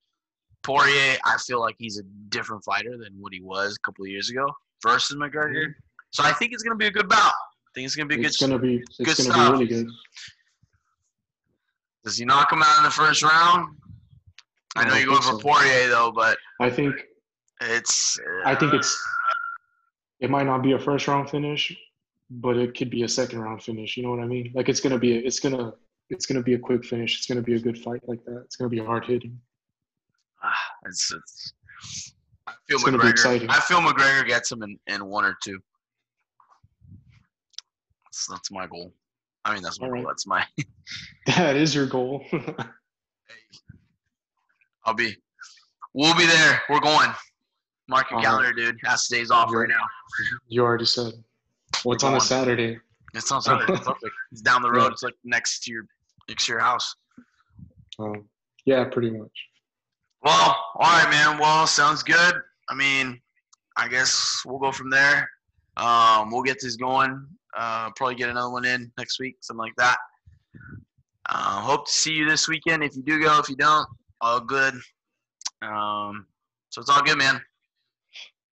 Poirier, 0.63 1.17
I 1.25 1.37
feel 1.39 1.61
like 1.61 1.77
he's 1.79 1.99
a 1.99 2.03
different 2.29 2.65
fighter 2.65 2.97
than 2.99 3.13
what 3.19 3.33
he 3.33 3.41
was 3.41 3.77
a 3.77 3.81
couple 3.87 4.05
of 4.05 4.11
years 4.11 4.31
ago 4.31 4.47
versus 4.83 5.17
McGregor. 5.17 5.75
So 6.11 6.23
I 6.23 6.33
think 6.33 6.53
it's 6.53 6.63
gonna 6.63 6.77
be 6.77 6.87
a 6.87 6.91
good 6.91 7.09
bout. 7.09 7.33
Think 7.77 7.85
it's 7.85 7.95
gonna 7.95 8.07
be 8.09 8.15
a 8.15 8.19
good. 8.19 8.27
it's 8.29 8.39
gonna 8.41 8.59
be 8.59 8.77
it's 8.77 8.97
good 8.97 9.05
gonna 9.05 9.15
stuff. 9.35 9.47
be 9.49 9.53
really 9.53 9.67
good. 9.67 9.87
Does 12.05 12.17
he 12.17 12.25
knock 12.25 12.51
him 12.51 12.63
out 12.63 12.79
in 12.79 12.85
the 12.85 12.91
first 12.91 13.23
round? 13.23 13.77
I 14.77 14.83
I 14.83 14.89
know 14.89 14.95
you're 14.97 15.09
going 15.09 15.21
for 15.21 15.33
so. 15.33 15.39
Poirier 15.39 15.89
though, 15.91 16.11
but 16.11 16.39
I 16.59 16.71
think 16.71 16.95
it's. 17.61 18.19
I 18.47 18.55
think 18.55 18.73
it's 18.73 18.99
it 20.21 20.31
might 20.31 20.47
not 20.47 20.63
be 20.63 20.73
a 20.73 20.79
first 20.79 21.07
round 21.07 21.29
finish, 21.29 21.77
but 22.31 22.57
it 22.57 22.75
could 22.75 22.89
be 22.89 23.03
a 23.03 23.09
second 23.09 23.41
round 23.41 23.63
finish. 23.63 23.99
You 23.99 24.05
know 24.05 24.11
what 24.11 24.21
I 24.21 24.27
mean? 24.27 24.53
Like 24.55 24.71
it's 24.71 24.81
gonna 24.81 24.99
be 24.99 25.19
a, 25.19 25.21
it's 25.21 25.39
gonna 25.41 25.75
it's 26.09 26.25
gonna 26.25 26.43
be 26.43 26.55
a 26.55 26.59
quick 26.59 26.83
finish. 26.83 27.19
It's 27.19 27.27
gonna 27.27 27.43
be 27.43 27.57
a 27.57 27.61
good 27.61 27.77
fight 27.77 28.01
like 28.09 28.25
that. 28.25 28.41
It's 28.47 28.57
gonna 28.57 28.71
be 28.71 28.79
hard 28.79 29.05
hitting. 29.05 29.39
Ah, 30.43 30.55
it's, 30.87 31.13
it's 31.13 31.53
I 32.47 32.53
feel 32.67 32.77
It's 32.77 32.85
gonna 32.85 32.97
be 32.97 33.05
McGregor. 33.05 33.11
exciting. 33.11 33.51
I 33.51 33.61
feel 33.61 33.81
McGregor 33.81 34.27
gets 34.27 34.51
him 34.51 34.63
in, 34.63 34.79
in 34.87 35.05
one 35.05 35.27
or 35.27 35.37
two. 35.45 35.59
That's, 38.17 38.29
that's 38.29 38.51
my 38.51 38.67
goal. 38.67 38.95
I 39.45 39.53
mean, 39.53 39.63
that's 39.63 39.79
my 39.81 39.87
All 39.89 39.93
goal. 39.95 40.05
That's 40.07 40.27
my. 40.27 40.45
That 41.27 41.57
is 41.57 41.75
your 41.75 41.87
goal. 41.87 42.25
I'll 44.85 44.95
be. 44.95 45.17
We'll 45.93 46.17
be 46.17 46.25
there. 46.25 46.63
We're 46.71 46.79
going. 46.81 47.11
Mark 47.89 48.11
your 48.11 48.19
All 48.19 48.25
calendar, 48.25 48.53
dude. 48.53 48.79
That's 48.85 49.09
the 49.09 49.17
days 49.17 49.33
off 49.33 49.53
right 49.53 49.69
now. 49.69 49.85
you 50.47 50.63
already 50.63 50.85
said. 50.85 51.13
What's 51.83 52.05
We're 52.05 52.11
on 52.11 52.17
a. 52.17 52.21
Saturday? 52.21 52.79
It's 53.13 53.33
on 53.33 53.43
Saturday. 53.43 53.73
It's 53.73 53.85
perfect. 53.87 54.13
It's 54.31 54.41
down 54.41 54.63
the 54.63 54.71
road. 54.71 54.85
Yeah. 54.85 54.91
It's 54.93 55.03
like 55.03 55.15
next 55.25 55.65
to 55.65 55.73
your 55.73 55.87
next 56.29 56.47
to 56.47 56.53
your 56.53 56.61
house. 56.61 56.95
Um, 57.99 58.29
yeah, 58.67 58.85
pretty 58.85 59.11
much. 59.11 59.33
Well, 60.23 60.57
all 60.77 60.93
right, 61.03 61.11
man. 61.11 61.39
Well, 61.39 61.67
sounds 61.67 62.05
good. 62.05 62.35
I 62.69 62.75
mean, 62.75 63.21
I 63.77 63.89
guess 63.89 64.43
we'll 64.47 64.61
go 64.61 64.71
from 64.71 64.91
there. 64.91 65.29
Um, 65.77 66.31
we'll 66.31 66.43
get 66.43 66.59
this 66.63 66.77
going. 66.77 67.27
Uh, 67.57 67.91
probably 67.97 68.15
get 68.15 68.29
another 68.29 68.51
one 68.51 68.65
in 68.65 68.93
next 68.99 69.19
week, 69.19 69.37
something 69.41 69.61
like 69.61 69.77
that. 69.77 69.97
Uh, 71.29 71.61
hope 71.61 71.87
to 71.87 71.93
see 71.93 72.13
you 72.13 72.29
this 72.29 72.49
weekend. 72.49 72.85
If 72.85 72.95
you 72.97 73.03
do 73.03 73.21
go, 73.21 73.39
if 73.39 73.49
you 73.49 73.57
don't, 73.57 73.89
all 74.21 74.41
good. 74.41 74.75
Um, 75.63 76.27
so 76.69 76.81
it's 76.81 76.91
all 76.91 77.03
good, 77.03 77.19
man. 77.19 77.41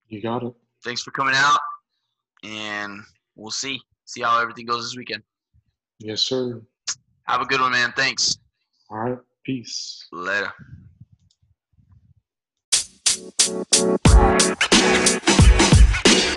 You 0.09 0.23
got 0.23 0.43
it. 0.43 0.55
Thanks 0.83 1.03
for 1.03 1.11
coming 1.11 1.35
out, 1.37 1.61
and 2.43 3.01
we'll 3.37 3.51
see 3.51 3.81
see 4.07 4.23
how 4.23 4.41
everything 4.41 4.67
goes 4.67 4.85
this 4.85 4.97
weekend. 4.97 5.23
Yes, 5.99 6.23
sir. 6.23 6.63
Have 7.27 7.41
a 7.41 7.47
good 7.47 7.61
one, 7.61 7.73
man. 7.73 7.93
Thanks. 7.97 8.39
All 8.91 8.99
right. 8.99 9.19
Peace. 9.45 10.07
Later. 10.13 10.53